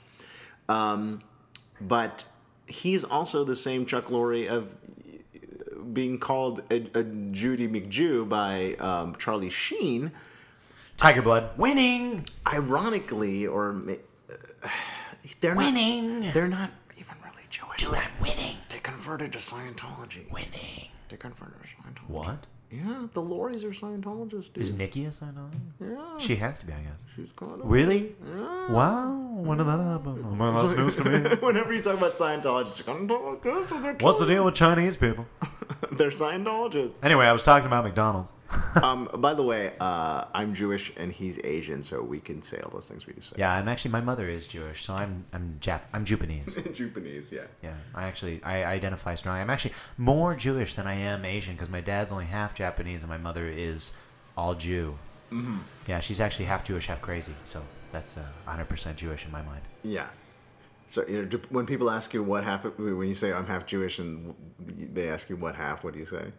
Um, 0.69 1.21
but 1.81 2.23
he's 2.67 3.03
also 3.03 3.43
the 3.43 3.55
same 3.55 3.85
Chuck 3.85 4.05
Lorre 4.07 4.47
of 4.47 4.75
being 5.93 6.19
called 6.19 6.61
a, 6.69 6.85
a 6.99 7.03
Judy 7.31 7.67
McJew 7.67 8.27
by 8.27 8.75
um, 8.75 9.15
Charlie 9.15 9.49
Sheen, 9.49 10.11
Tiger 10.97 11.21
Blood 11.21 11.57
winning, 11.57 12.25
ironically, 12.45 13.47
or 13.47 13.81
uh, 13.89 14.67
they're 15.39 15.55
winning. 15.55 16.19
not. 16.21 16.33
They're 16.33 16.47
not 16.47 16.71
even 16.97 17.15
really 17.23 17.43
Jewish. 17.49 17.77
Dude, 17.77 17.93
I'm 17.93 18.11
winning, 18.21 18.57
They 18.69 18.79
converted 18.79 19.31
to 19.33 19.39
Scientology. 19.39 20.29
winning. 20.31 20.89
They 21.09 21.17
converted 21.17 21.55
to 21.61 21.67
Scientology. 21.67 22.09
What 22.09 22.45
Yeah, 22.71 23.07
the 23.13 23.21
Lorres 23.21 23.63
are 23.63 23.69
Scientologists. 23.69 24.51
Dude. 24.51 24.63
is 24.63 24.73
Nikki 24.73 25.05
a 25.05 25.09
Scientologist? 25.09 25.61
yeah, 25.79 26.17
She 26.17 26.35
has 26.35 26.59
to 26.59 26.65
be, 26.65 26.73
I 26.73 26.79
guess. 26.81 27.05
she's 27.15 27.31
kind 27.31 27.61
of. 27.61 27.69
Really? 27.69 28.13
Yeah. 28.27 28.71
Wow. 28.71 29.13
When 29.37 29.57
did 29.59 29.67
that 29.67 29.79
happen? 29.79 30.37
Well, 30.37 30.51
that's 30.51 30.75
news 30.75 30.95
to 30.97 31.03
me. 31.05 31.35
Whenever 31.37 31.73
you 31.73 31.81
talk 31.81 31.97
about 31.97 32.15
Scientology, 32.15 32.67
it's 32.67 32.87
like, 32.87 33.09
"Oh, 33.09 33.35
this 33.63 34.01
What's 34.01 34.19
the 34.19 34.25
deal 34.25 34.43
with 34.43 34.55
Chinese 34.55 34.97
people? 34.97 35.25
They're 35.91 36.09
Scientologists. 36.09 36.95
Anyway, 37.03 37.25
I 37.25 37.31
was 37.31 37.43
talking 37.43 37.67
about 37.67 37.83
McDonald's. 37.85 38.31
Um, 38.81 39.09
by 39.15 39.33
the 39.33 39.43
way, 39.43 39.73
uh, 39.79 40.25
I'm 40.33 40.53
Jewish 40.53 40.91
and 40.97 41.11
he's 41.11 41.39
Asian, 41.43 41.81
so 41.83 42.01
we 42.01 42.19
can 42.19 42.41
say 42.41 42.59
all 42.59 42.71
those 42.71 42.89
things 42.89 43.05
we 43.05 43.13
just 43.13 43.29
say. 43.29 43.35
Yeah, 43.39 43.51
I'm 43.51 43.67
actually 43.67 43.91
my 43.91 44.01
mother 44.01 44.27
is 44.27 44.47
Jewish, 44.47 44.85
so 44.85 44.93
I'm 44.93 45.25
I'm 45.33 45.57
Jap 45.61 45.81
I'm 45.93 46.05
Japanese. 46.05 46.55
Japanese, 46.73 47.31
yeah. 47.31 47.43
Yeah, 47.63 47.75
I 47.95 48.05
actually 48.05 48.43
I 48.43 48.63
identify 48.65 49.15
strongly. 49.15 49.41
I'm 49.41 49.49
actually 49.49 49.73
more 49.97 50.35
Jewish 50.35 50.73
than 50.73 50.87
I 50.87 50.93
am 50.93 51.25
Asian 51.25 51.55
because 51.55 51.69
my 51.69 51.81
dad's 51.81 52.11
only 52.11 52.25
half 52.25 52.53
Japanese 52.53 53.01
and 53.01 53.09
my 53.09 53.17
mother 53.17 53.47
is 53.47 53.91
all 54.35 54.55
Jew. 54.55 54.97
Mm-hmm. 55.31 55.57
Yeah, 55.87 55.99
she's 55.99 56.21
actually 56.21 56.45
half 56.45 56.63
Jewish, 56.63 56.87
half 56.87 57.01
crazy. 57.01 57.33
So 57.43 57.63
that's 57.91 58.17
uh, 58.17 58.23
100% 58.47 58.95
Jewish 58.95 59.25
in 59.25 59.31
my 59.31 59.41
mind. 59.41 59.61
Yeah. 59.83 60.07
So 60.87 61.05
you 61.07 61.25
know, 61.25 61.39
when 61.49 61.65
people 61.65 61.89
ask 61.89 62.13
you 62.13 62.23
what 62.23 62.43
half, 62.43 62.63
when 62.77 63.07
you 63.07 63.13
say 63.13 63.33
I'm 63.33 63.45
half 63.45 63.65
Jewish, 63.65 63.99
and 63.99 64.33
they 64.59 65.09
ask 65.09 65.29
you 65.29 65.35
what 65.35 65.55
half, 65.55 65.83
what 65.83 65.93
do 65.93 65.99
you 65.99 66.05
say? 66.05 66.31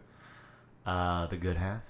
Uh, 0.85 1.27
the 1.27 1.37
good 1.37 1.57
half. 1.57 1.81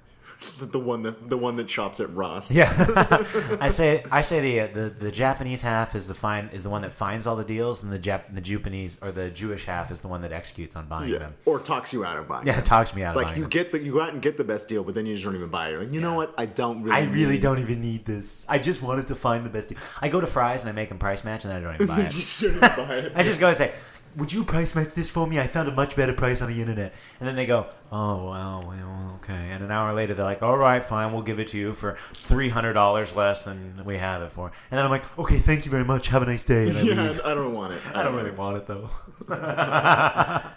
The, 0.60 0.80
one 0.80 1.04
that 1.04 1.30
the 1.30 1.38
one 1.38 1.58
that 1.58 1.70
shops 1.70 2.00
at 2.00 2.10
Ross. 2.16 2.50
Yeah, 2.50 2.72
I 3.60 3.68
say 3.68 4.04
I 4.10 4.22
say 4.22 4.40
the, 4.40 4.60
uh, 4.62 4.68
the 4.74 4.90
the 4.90 5.12
Japanese 5.12 5.62
half 5.62 5.96
is 5.96 6.08
the 6.08 6.14
fine 6.14 6.50
is 6.54 6.64
the 6.64 6.70
one 6.70 6.82
that 6.84 6.94
finds 6.94 7.28
all 7.28 7.36
the 7.36 7.44
deals, 7.44 7.84
and 7.84 7.92
the 7.92 8.00
Jap 8.00 8.34
the 8.34 8.40
Japanese 8.40 8.98
or 9.02 9.12
the 9.12 9.30
Jewish 9.32 9.66
half 9.66 9.92
is 9.92 10.00
the 10.00 10.08
one 10.08 10.22
that 10.22 10.32
executes 10.32 10.78
on 10.78 10.86
buying 10.86 11.10
Yeah. 11.12 11.18
them. 11.20 11.36
Or 11.46 11.60
talks 11.60 11.92
you 11.92 12.06
out 12.06 12.18
of 12.18 12.30
buying. 12.30 12.48
Yeah, 12.48 12.54
them. 12.56 12.64
talks 12.64 12.96
me 12.96 13.04
out 13.04 13.10
It's 13.10 13.18
of 13.18 13.22
like 13.24 13.28
buying 13.28 13.38
you 13.38 13.44
them. 13.44 13.50
get 13.50 13.72
the 13.74 13.80
you 13.80 13.92
go 13.94 14.02
out 14.02 14.14
and 14.14 14.22
get 14.22 14.38
the 14.38 14.46
best 14.46 14.70
deal, 14.70 14.84
but 14.86 14.96
then 14.96 15.06
you 15.06 15.14
just 15.14 15.26
don't 15.26 15.36
even 15.36 15.50
buy 15.50 15.68
it. 15.68 15.72
You're 15.72 15.84
like, 15.84 15.92
you 15.94 16.00
know 16.00 16.14
what? 16.16 16.34
I 16.38 16.46
don't 16.46 16.84
really. 16.84 16.96
I 16.96 17.04
really 17.12 17.34
need- 17.34 17.42
don't 17.42 17.60
even 17.60 17.82
need 17.82 18.06
this. 18.06 18.46
I 18.48 18.60
just 18.60 18.82
wanted 18.82 19.08
to 19.08 19.16
find 19.16 19.46
the 19.46 19.50
best 19.50 19.68
deal. 19.70 19.78
I 20.02 20.08
go 20.08 20.22
to 20.22 20.28
Fry's 20.28 20.62
and 20.62 20.70
I 20.70 20.74
make 20.74 20.88
them 20.88 21.00
price 21.00 21.26
match, 21.26 21.44
and 21.44 21.52
then 21.52 21.58
I 21.62 21.66
don't 21.66 21.76
even 21.76 21.88
buy 21.96 22.00
it. 22.00 22.62
buy 22.78 22.96
it. 22.96 23.12
I 23.14 23.24
just 23.24 23.42
go 23.42 23.50
and 23.50 23.58
say, 23.58 23.74
"Would 24.16 24.34
you 24.34 24.44
price 24.44 24.76
match 24.76 24.94
this 24.94 25.10
for 25.10 25.28
me? 25.28 25.40
I 25.40 25.48
found 25.48 25.68
a 25.70 25.72
much 25.72 25.96
better 25.96 26.14
price 26.14 26.42
on 26.42 26.50
the 26.50 26.62
internet." 26.62 26.94
And 27.20 27.28
then 27.28 27.36
they 27.36 27.46
go, 27.46 27.68
"Oh 27.92 28.30
well, 28.30 28.64
well, 28.68 29.20
okay." 29.22 29.52
And 29.52 29.64
an 29.64 29.72
hour 29.72 29.94
later, 29.94 30.14
they're 30.14 30.26
like, 30.26 30.42
"All 30.42 30.58
right, 30.58 30.84
fine, 30.84 31.14
we'll 31.14 31.22
give 31.22 31.40
it 31.40 31.48
to 31.50 31.58
you 31.58 31.74
for 31.74 31.98
three 32.14 32.50
hundred 32.50 32.74
dollars 32.74 33.16
less 33.16 33.44
than 33.44 33.84
we 33.86 33.98
have 33.98 34.22
it 34.22 34.32
for." 34.32 34.52
And 34.72 34.78
then 34.78 34.86
I'm 34.86 34.92
like, 34.92 35.18
"Okay, 35.20 35.40
thank 35.40 35.66
you 35.66 35.72
very 35.72 35.86
much. 35.86 36.08
Have 36.10 36.24
a 36.24 36.26
nice 36.26 36.44
day." 36.44 36.68
And 36.68 36.78
I 36.78 36.82
yeah, 36.82 37.02
leave. 37.04 37.22
I 37.24 37.34
don't 37.34 37.54
want 37.54 37.74
it. 37.74 37.82
I 37.94 38.04
don't 38.04 38.16
really 38.16 38.32
want 38.32 38.58
it 38.58 38.68
though. 38.68 38.90
I 39.30 40.54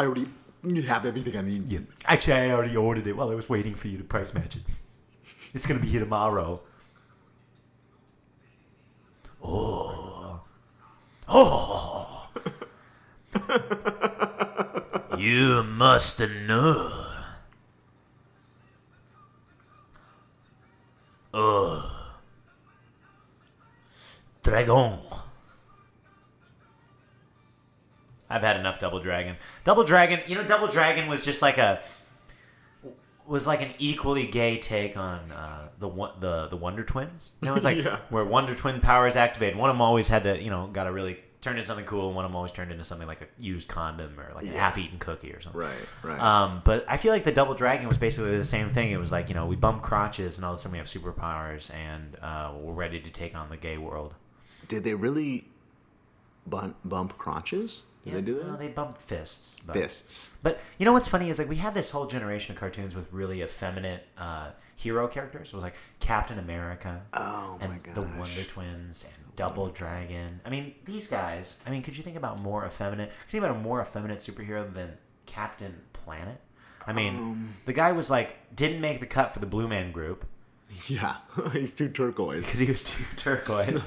already 0.00 0.26
have 0.86 1.06
everything 1.06 1.36
I 1.36 1.42
need. 1.42 1.68
Yeah. 1.68 1.80
Actually, 2.04 2.34
I 2.34 2.50
already 2.52 2.76
ordered 2.76 3.06
it 3.06 3.16
while 3.16 3.30
I 3.30 3.34
was 3.34 3.48
waiting 3.48 3.74
for 3.74 3.88
you 3.88 3.98
to 3.98 4.04
price 4.04 4.34
match 4.34 4.56
it. 4.56 4.62
It's 5.54 5.66
gonna 5.66 5.80
be 5.80 5.88
here 5.88 6.00
tomorrow. 6.00 6.60
Oh. 9.44 10.40
Oh. 11.28 12.01
you 15.18 15.62
must 15.62 16.20
know. 16.20 17.06
oh, 21.34 22.12
Dragon. 24.42 24.98
I've 28.28 28.42
had 28.42 28.56
enough 28.56 28.78
Double 28.78 29.00
Dragon. 29.00 29.36
Double 29.64 29.84
Dragon, 29.84 30.20
you 30.26 30.34
know, 30.36 30.44
Double 30.44 30.68
Dragon 30.68 31.08
was 31.08 31.24
just 31.24 31.42
like 31.42 31.58
a 31.58 31.82
was 33.26 33.46
like 33.46 33.62
an 33.62 33.72
equally 33.78 34.26
gay 34.26 34.58
take 34.58 34.96
on 34.96 35.30
uh, 35.32 35.68
the 35.78 35.88
the 36.18 36.48
the 36.48 36.56
Wonder 36.56 36.82
Twins. 36.82 37.32
You 37.42 37.48
know, 37.48 37.54
like 37.54 37.76
yeah. 37.84 37.98
where 38.08 38.24
Wonder 38.24 38.54
Twin 38.54 38.80
powers 38.80 39.16
activated. 39.16 39.58
One 39.58 39.70
of 39.70 39.74
them 39.74 39.82
always 39.82 40.08
had 40.08 40.24
to, 40.24 40.42
you 40.42 40.50
know, 40.50 40.66
got 40.66 40.86
a 40.86 40.92
really 40.92 41.18
turn 41.42 41.56
into 41.56 41.66
something 41.66 41.84
cool, 41.84 42.06
and 42.06 42.16
one 42.16 42.24
of 42.24 42.30
them 42.30 42.36
always 42.36 42.52
turned 42.52 42.70
into 42.70 42.84
something 42.84 43.06
like 43.06 43.20
a 43.20 43.26
used 43.38 43.68
condom 43.68 44.18
or 44.18 44.32
like 44.34 44.46
a 44.46 44.56
half-eaten 44.56 44.98
cookie 44.98 45.32
or 45.32 45.40
something. 45.40 45.60
Right, 45.60 45.88
right. 46.02 46.20
Um, 46.20 46.62
but 46.64 46.84
I 46.88 46.96
feel 46.96 47.12
like 47.12 47.24
the 47.24 47.32
Double 47.32 47.54
Dragon 47.54 47.88
was 47.88 47.98
basically 47.98 48.38
the 48.38 48.44
same 48.44 48.72
thing. 48.72 48.92
It 48.92 48.98
was 48.98 49.12
like 49.12 49.28
you 49.28 49.34
know 49.34 49.44
we 49.44 49.56
bump 49.56 49.82
crotches, 49.82 50.38
and 50.38 50.44
all 50.44 50.52
of 50.52 50.58
a 50.58 50.62
sudden 50.62 50.72
we 50.72 50.78
have 50.78 50.86
superpowers, 50.86 51.74
and 51.74 52.16
uh, 52.22 52.52
we're 52.56 52.72
ready 52.72 53.00
to 53.00 53.10
take 53.10 53.34
on 53.34 53.50
the 53.50 53.56
gay 53.56 53.76
world. 53.76 54.14
Did 54.68 54.84
they 54.84 54.94
really 54.94 55.44
bump, 56.46 56.76
bump 56.84 57.18
crotches? 57.18 57.82
Did 58.04 58.14
they 58.14 58.20
do 58.22 58.34
that? 58.38 58.46
No, 58.46 58.56
they 58.56 58.68
bumped 58.68 59.00
fists. 59.02 59.60
But, 59.64 59.74
Fists. 59.76 60.30
But 60.42 60.58
you 60.78 60.84
know 60.84 60.92
what's 60.92 61.06
funny 61.06 61.30
is 61.30 61.38
like 61.38 61.48
we 61.48 61.56
had 61.56 61.72
this 61.74 61.90
whole 61.90 62.06
generation 62.06 62.52
of 62.54 62.58
cartoons 62.60 62.94
with 62.96 63.06
really 63.12 63.42
effeminate 63.42 64.04
uh, 64.18 64.50
hero 64.76 65.06
characters. 65.06 65.48
It 65.48 65.54
was 65.54 65.62
like 65.62 65.74
Captain 66.00 66.38
America 66.38 67.02
Oh 67.14 67.58
my 67.60 67.66
and 67.66 67.84
the. 67.94 68.02
Wonder 68.02 68.42
Twins 68.44 69.04
and 69.04 69.36
Double 69.36 69.68
Dragon. 69.68 70.40
I 70.44 70.50
mean, 70.50 70.74
these 70.84 71.06
guys. 71.08 71.56
I 71.66 71.70
mean, 71.70 71.82
could 71.82 71.96
you 71.96 72.02
think 72.02 72.16
about 72.16 72.40
more 72.40 72.66
effeminate? 72.66 73.10
Could 73.10 73.34
you 73.34 73.40
think 73.40 73.44
about 73.50 73.56
a 73.56 73.62
more 73.62 73.80
effeminate 73.80 74.18
superhero 74.18 74.72
than 74.74 74.98
Captain 75.26 75.80
Planet? 75.92 76.40
I 76.86 76.92
mean, 76.92 77.14
Um. 77.16 77.54
the 77.66 77.72
guy 77.72 77.92
was 77.92 78.10
like 78.10 78.36
didn't 78.56 78.80
make 78.80 78.98
the 78.98 79.06
cut 79.06 79.32
for 79.32 79.38
the 79.38 79.46
Blue 79.46 79.68
Man 79.68 79.92
Group 79.92 80.26
Yeah, 80.88 81.16
he's 81.52 81.72
too 81.72 81.88
turquoise. 81.88 82.44
because 82.46 82.58
he 82.60 82.66
was 82.66 82.82
too 82.82 83.04
turquoise. 83.16 83.84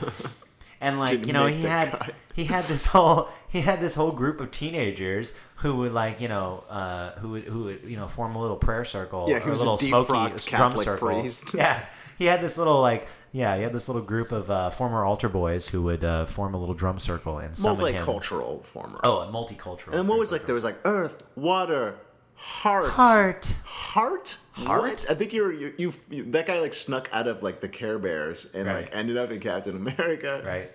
And 0.82 1.00
like 1.00 1.10
Didn't 1.10 1.28
you 1.28 1.34
know, 1.34 1.46
he 1.48 1.62
had 1.64 1.92
cut. 1.92 2.14
he 2.36 2.46
had 2.46 2.66
this 2.66 2.86
whole 2.94 3.30
he 3.48 3.62
had 3.62 3.80
this 3.80 3.96
whole 3.96 4.12
group 4.12 4.40
of 4.42 4.52
teenagers 4.52 5.34
who 5.58 5.78
would 5.78 5.94
like 5.94 6.20
you 6.22 6.28
know 6.28 6.64
uh, 6.70 7.12
who 7.14 7.30
would 7.30 7.44
who 7.46 7.64
would 7.66 7.80
you 7.86 7.96
know 7.98 8.08
form 8.08 8.36
a 8.36 8.42
little 8.42 8.58
prayer 8.58 8.84
circle 8.86 9.26
Yeah, 9.30 9.38
or 9.38 9.40
he 9.42 9.48
a 9.48 9.50
was 9.50 9.62
a 9.62 9.64
little 9.64 9.78
smoky 9.78 10.34
drum 10.50 10.78
circle. 10.78 11.08
priest. 11.22 11.54
Yeah, 11.58 11.86
he 12.18 12.26
had 12.26 12.42
this 12.42 12.58
little 12.58 12.82
like 12.82 13.08
yeah 13.32 13.56
he 13.56 13.64
had 13.64 13.74
this 13.74 13.88
little 13.88 14.02
group 14.02 14.32
of 14.34 14.52
uh, 14.52 14.70
former 14.70 15.04
altar 15.06 15.30
boys 15.30 15.68
who 15.70 15.82
would 15.84 16.04
uh, 16.04 16.26
form 16.26 16.54
a 16.54 16.58
little 16.58 16.76
drum 16.76 17.00
circle 17.00 17.38
and 17.40 17.56
summon 17.56 17.94
him. 17.94 18.06
Multicultural 18.06 18.64
former. 18.64 19.00
Oh, 19.04 19.20
a 19.20 19.28
multicultural. 19.32 19.94
and 19.98 20.08
what 20.10 20.20
was 20.20 20.32
like? 20.34 20.46
There 20.46 20.56
was 20.56 20.64
like 20.66 20.78
earth, 20.86 21.24
water, 21.36 21.96
heart, 22.36 22.90
heart. 22.92 23.56
heart, 23.66 24.38
Heart? 24.54 24.84
What? 24.84 25.06
I 25.12 25.14
think 25.16 25.34
you're 25.34 25.52
you, 25.52 25.74
you, 25.78 25.94
you 26.10 26.24
that 26.32 26.46
guy 26.46 26.60
like 26.60 26.74
snuck 26.74 27.10
out 27.12 27.28
of 27.28 27.44
like 27.44 27.60
the 27.62 27.68
Care 27.70 28.00
Bears 28.00 28.48
and 28.54 28.68
Right. 28.68 28.76
like 28.84 28.96
ended 28.96 29.18
up 29.18 29.32
in 29.32 29.40
Captain 29.40 29.76
America. 29.76 30.42
Right. 30.46 30.72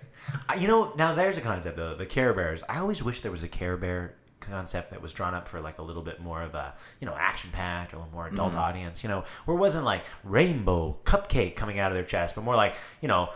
Uh, 0.49 0.53
You 0.59 0.67
know, 0.67 0.93
now 0.97 1.13
there's 1.15 1.37
a 1.37 1.41
concept 1.41 1.77
though. 1.77 1.95
The 1.95 2.05
Care 2.05 2.33
Bears. 2.33 2.61
I 2.69 2.77
always 2.79 3.01
wish 3.03 3.21
there 3.21 3.31
was 3.31 3.43
a 3.43 3.47
Care 3.47 3.77
Bear 3.77 4.13
concept 4.39 4.89
that 4.91 5.01
was 5.01 5.13
drawn 5.13 5.33
up 5.35 5.47
for 5.47 5.61
like 5.61 5.77
a 5.77 5.83
little 5.83 6.01
bit 6.01 6.19
more 6.19 6.41
of 6.41 6.53
a 6.55 6.73
you 6.99 7.05
know 7.07 7.15
action 7.17 7.49
packed 7.51 7.93
or 7.93 7.97
a 7.97 7.99
little 7.99 8.13
more 8.13 8.27
adult 8.27 8.51
Mm-hmm. 8.51 8.59
audience. 8.59 9.03
You 9.03 9.09
know, 9.09 9.23
where 9.45 9.55
it 9.57 9.59
wasn't 9.59 9.85
like 9.85 10.03
rainbow 10.23 10.97
cupcake 11.03 11.55
coming 11.55 11.79
out 11.79 11.91
of 11.91 11.95
their 11.95 12.05
chest, 12.05 12.35
but 12.35 12.43
more 12.43 12.55
like 12.55 12.75
you 13.01 13.07
know 13.07 13.29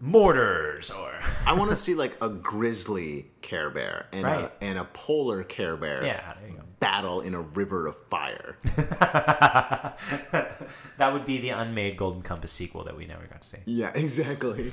mortars 0.00 0.90
or 0.90 1.12
I 1.46 1.52
want 1.52 1.70
to 1.70 1.76
see 1.84 1.94
like 1.94 2.16
a 2.20 2.28
grizzly 2.28 3.26
Care 3.40 3.70
Bear 3.70 4.06
and 4.12 4.24
Right. 4.24 4.44
a 4.44 4.64
and 4.64 4.78
a 4.78 4.84
polar 4.84 5.44
Care 5.44 5.76
Bear 5.76 6.04
yeah. 6.04 6.34
There 6.40 6.50
you 6.50 6.56
go. 6.56 6.62
Battle 6.82 7.20
in 7.20 7.32
a 7.32 7.40
river 7.40 7.86
of 7.86 7.96
fire. 7.96 8.56
that 10.98 11.12
would 11.12 11.24
be 11.24 11.38
the 11.38 11.50
unmade 11.50 11.96
Golden 11.96 12.22
Compass 12.22 12.50
sequel 12.50 12.82
that 12.84 12.96
we 12.96 13.06
never 13.06 13.24
got 13.26 13.40
to 13.42 13.48
see. 13.48 13.58
yeah, 13.66 13.92
exactly. 13.94 14.72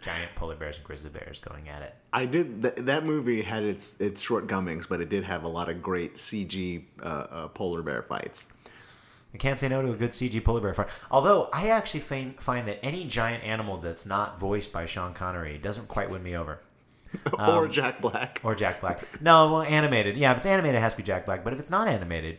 Giant 0.00 0.32
polar 0.36 0.54
bears 0.54 0.76
and 0.76 0.86
grizzly 0.86 1.10
bears 1.10 1.40
going 1.40 1.68
at 1.68 1.82
it. 1.82 1.96
I 2.12 2.26
did 2.26 2.62
th- 2.62 2.76
that 2.76 3.04
movie 3.04 3.42
had 3.42 3.64
its 3.64 4.00
its 4.00 4.22
shortcomings, 4.22 4.86
but 4.86 5.00
it 5.00 5.08
did 5.08 5.24
have 5.24 5.42
a 5.42 5.48
lot 5.48 5.68
of 5.68 5.82
great 5.82 6.14
CG 6.14 6.84
uh, 7.02 7.04
uh, 7.04 7.48
polar 7.48 7.82
bear 7.82 8.02
fights. 8.02 8.46
I 9.34 9.36
can't 9.36 9.58
say 9.58 9.68
no 9.68 9.82
to 9.82 9.90
a 9.90 9.96
good 9.96 10.12
CG 10.12 10.42
polar 10.44 10.60
bear 10.60 10.72
fight. 10.74 10.88
Although 11.10 11.50
I 11.52 11.70
actually 11.70 12.00
find, 12.00 12.40
find 12.40 12.68
that 12.68 12.82
any 12.84 13.04
giant 13.04 13.42
animal 13.42 13.78
that's 13.78 14.06
not 14.06 14.38
voiced 14.38 14.72
by 14.72 14.86
Sean 14.86 15.12
Connery 15.12 15.58
doesn't 15.58 15.88
quite 15.88 16.08
win 16.08 16.22
me 16.22 16.36
over. 16.36 16.60
or 17.32 17.64
Um, 17.66 17.70
Jack 17.70 18.00
Black. 18.00 18.40
Or 18.44 18.54
Jack 18.54 18.80
Black. 18.80 19.00
No, 19.20 19.52
well, 19.52 19.62
animated. 19.62 20.16
Yeah, 20.16 20.32
if 20.32 20.38
it's 20.38 20.46
animated, 20.46 20.76
it 20.76 20.80
has 20.80 20.92
to 20.92 20.96
be 20.98 21.02
Jack 21.02 21.24
Black. 21.26 21.44
But 21.44 21.52
if 21.52 21.58
it's 21.60 21.70
not 21.70 21.88
animated, 21.88 22.38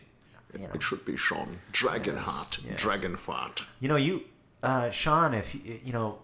you 0.54 0.66
know, 0.66 0.70
It 0.74 0.82
should 0.82 1.04
be 1.04 1.16
Sean 1.16 1.58
Dragonheart, 1.72 2.64
yes. 2.66 2.82
Dragonfart. 2.82 3.62
you 3.80 3.88
know, 3.88 3.96
you, 3.96 4.22
uh, 4.62 4.90
Sean, 4.90 5.34
if 5.34 5.54
you, 5.54 5.80
you 5.84 5.92
know, 5.92 6.18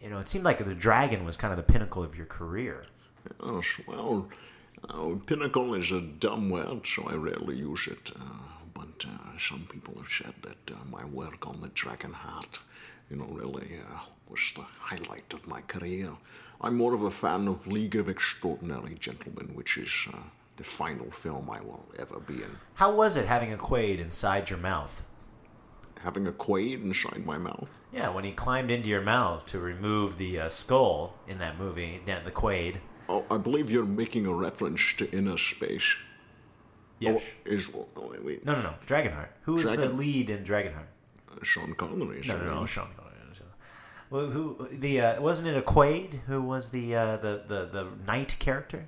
you 0.00 0.10
know, 0.10 0.18
it 0.18 0.28
seemed 0.28 0.44
like 0.44 0.58
the 0.64 0.74
dragon 0.74 1.24
was 1.24 1.36
kind 1.36 1.52
of 1.52 1.56
the 1.56 1.62
pinnacle 1.72 2.02
of 2.02 2.16
your 2.16 2.26
career. 2.26 2.84
Yes, 3.44 3.80
well, 3.86 4.28
uh, 4.88 5.14
pinnacle 5.26 5.74
is 5.74 5.92
a 5.92 6.00
dumb 6.00 6.50
word, 6.50 6.86
so 6.86 7.06
I 7.08 7.14
rarely 7.14 7.56
use 7.56 7.86
it. 7.86 8.10
Uh, 8.16 8.22
but 8.74 9.04
uh, 9.06 9.38
some 9.38 9.66
people 9.70 9.94
have 9.98 10.08
said 10.08 10.34
that 10.42 10.74
uh, 10.74 10.78
my 10.90 11.04
work 11.04 11.46
on 11.46 11.60
the 11.60 11.68
Dragonheart, 11.68 12.58
you 13.10 13.16
know, 13.16 13.26
really 13.26 13.78
uh, 13.78 13.98
was 14.28 14.52
the 14.56 14.62
highlight 14.80 15.32
of 15.34 15.46
my 15.46 15.60
career. 15.62 16.10
I'm 16.62 16.76
more 16.76 16.94
of 16.94 17.02
a 17.02 17.10
fan 17.10 17.48
of 17.48 17.66
League 17.66 17.96
of 17.96 18.08
Extraordinary 18.08 18.94
Gentlemen, 18.94 19.50
which 19.54 19.76
is 19.78 20.06
uh, 20.14 20.18
the 20.56 20.64
final 20.64 21.10
film 21.10 21.50
I 21.50 21.60
will 21.60 21.84
ever 21.98 22.20
be 22.20 22.34
in. 22.34 22.50
How 22.74 22.94
was 22.94 23.16
it 23.16 23.26
having 23.26 23.52
a 23.52 23.56
Quaid 23.56 23.98
inside 23.98 24.48
your 24.48 24.60
mouth? 24.60 25.02
Having 26.00 26.28
a 26.28 26.32
Quaid 26.32 26.82
inside 26.82 27.26
my 27.26 27.36
mouth. 27.36 27.80
Yeah, 27.92 28.10
when 28.10 28.22
he 28.24 28.32
climbed 28.32 28.70
into 28.70 28.88
your 28.88 29.02
mouth 29.02 29.44
to 29.46 29.58
remove 29.58 30.18
the 30.18 30.38
uh, 30.38 30.48
skull 30.48 31.14
in 31.26 31.38
that 31.38 31.58
movie, 31.58 32.00
the 32.06 32.30
Quaid. 32.30 32.76
Oh, 33.08 33.24
I 33.28 33.38
believe 33.38 33.68
you're 33.68 33.84
making 33.84 34.26
a 34.26 34.34
reference 34.34 34.94
to 34.94 35.06
Innerspace. 35.08 35.96
Yes. 37.00 37.20
Oh, 37.20 37.50
is 37.50 37.72
oh, 37.74 37.88
wait, 38.08 38.24
wait. 38.24 38.46
No, 38.46 38.54
no, 38.54 38.62
no. 38.62 38.74
Dragonheart. 38.86 39.28
Who 39.42 39.54
was 39.54 39.64
the 39.64 39.88
lead 39.88 40.30
in 40.30 40.44
Dragonheart? 40.44 40.86
Uh, 41.28 41.42
Sean 41.42 41.74
Connery. 41.74 42.18
No, 42.18 42.22
so- 42.22 42.38
no, 42.38 42.54
no. 42.60 42.66
Sean 42.66 42.86
Connery. 42.96 43.01
Well, 44.12 44.26
who 44.26 44.68
the 44.70 45.00
uh, 45.00 45.22
wasn't 45.22 45.48
it 45.48 45.56
a 45.56 45.62
Quaid 45.62 46.20
who 46.26 46.42
was 46.42 46.68
the, 46.68 46.94
uh, 46.94 47.16
the 47.16 47.44
the 47.48 47.64
the 47.64 47.86
knight 48.06 48.36
character? 48.38 48.86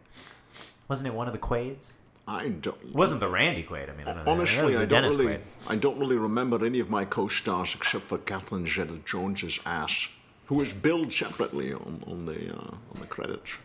Wasn't 0.86 1.08
it 1.08 1.14
one 1.14 1.26
of 1.26 1.32
the 1.32 1.38
Quaids? 1.38 1.94
I 2.28 2.48
don't. 2.48 2.76
It 2.82 2.94
wasn't 2.94 3.20
the 3.20 3.28
Randy 3.28 3.62
Quaid. 3.62 3.90
I 3.90 3.96
mean, 3.96 4.06
I 4.06 4.12
don't 4.12 4.28
Honestly, 4.28 4.62
was 4.62 4.76
I 4.76 4.80
don't 4.80 4.88
Dennis 4.90 5.16
really, 5.16 5.36
Quaid. 5.36 5.40
I 5.66 5.76
don't 5.76 5.98
really 5.98 6.18
remember 6.18 6.62
any 6.62 6.78
of 6.78 6.90
my 6.90 7.06
co-stars 7.06 7.74
except 7.74 8.04
for 8.04 8.18
Kathleen 8.18 8.66
Zeta-Jones's 8.66 9.60
ass, 9.64 10.08
who 10.44 10.60
is 10.60 10.74
billed 10.74 11.10
separately 11.10 11.72
on, 11.72 12.04
on 12.06 12.26
the 12.26 12.52
uh, 12.52 12.74
on 12.92 13.00
the 13.00 13.06
credits. 13.06 13.56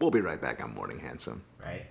We'll 0.00 0.12
be 0.12 0.20
right 0.20 0.40
back 0.40 0.62
on 0.62 0.74
Morning 0.76 1.00
Handsome. 1.00 1.42
Right. 1.60 1.86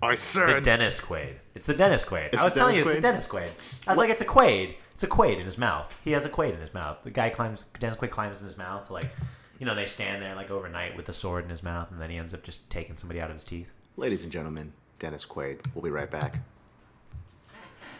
I 0.00 0.14
said 0.14 0.56
The 0.56 0.60
Dennis 0.60 1.00
Quaid. 1.00 1.34
It's 1.54 1.66
the 1.66 1.74
Dennis 1.74 2.04
Quaid. 2.04 2.30
It's 2.32 2.40
I 2.40 2.44
was 2.44 2.54
the 2.54 2.60
telling 2.60 2.76
you, 2.76 2.84
Dennis 2.84 2.96
it's 2.96 2.96
the 2.96 3.02
Dennis 3.02 3.28
Quaid. 3.28 3.50
I 3.86 3.90
was 3.90 3.98
like, 3.98 4.10
it's 4.10 4.22
a 4.22 4.26
Quaid. 4.26 4.74
It's 4.94 5.02
a 5.02 5.08
Quaid 5.08 5.38
in 5.38 5.44
his 5.44 5.58
mouth. 5.58 5.98
He 6.04 6.12
has 6.12 6.24
a 6.24 6.28
Quaid 6.28 6.54
in 6.54 6.60
his 6.60 6.72
mouth. 6.72 6.98
The 7.02 7.10
guy 7.10 7.30
climbs. 7.30 7.64
Dennis 7.78 7.96
Quaid 7.96 8.10
climbs 8.10 8.40
in 8.40 8.46
his 8.46 8.56
mouth 8.56 8.86
to 8.86 8.92
like, 8.92 9.10
you 9.58 9.66
know, 9.66 9.74
they 9.74 9.86
stand 9.86 10.22
there 10.22 10.34
like 10.34 10.50
overnight 10.50 10.96
with 10.96 11.06
the 11.06 11.12
sword 11.12 11.44
in 11.44 11.50
his 11.50 11.62
mouth, 11.62 11.90
and 11.90 12.00
then 12.00 12.10
he 12.10 12.16
ends 12.16 12.32
up 12.32 12.42
just 12.42 12.68
taking 12.70 12.96
somebody 12.96 13.20
out 13.20 13.30
of 13.30 13.36
his 13.36 13.44
teeth. 13.44 13.70
Ladies 13.96 14.22
and 14.22 14.30
gentlemen, 14.30 14.72
Dennis 14.98 15.24
Quaid. 15.24 15.64
We'll 15.74 15.82
be 15.82 15.90
right 15.90 16.10
back. 16.10 16.40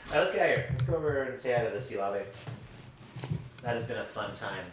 All 0.09 0.15
right, 0.15 0.21
let's 0.21 0.33
get 0.33 0.51
out 0.51 0.57
here. 0.57 0.67
Let's 0.71 0.87
go 0.87 0.97
over 0.97 1.23
and 1.23 1.39
say 1.39 1.55
hi 1.55 1.65
to 1.65 1.71
the 1.71 1.81
sea 1.81 1.99
lobby. 1.99 2.21
That 3.63 3.75
has 3.75 3.85
been 3.85 3.99
a 3.99 4.05
fun 4.05 4.35
time. 4.35 4.65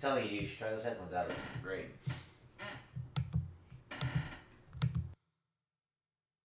Telling 0.00 0.26
you, 0.26 0.40
you 0.40 0.46
should 0.46 0.58
try 0.58 0.70
those 0.70 0.82
headphones 0.82 1.12
out. 1.12 1.30
Is 1.30 1.36
great. 1.62 1.86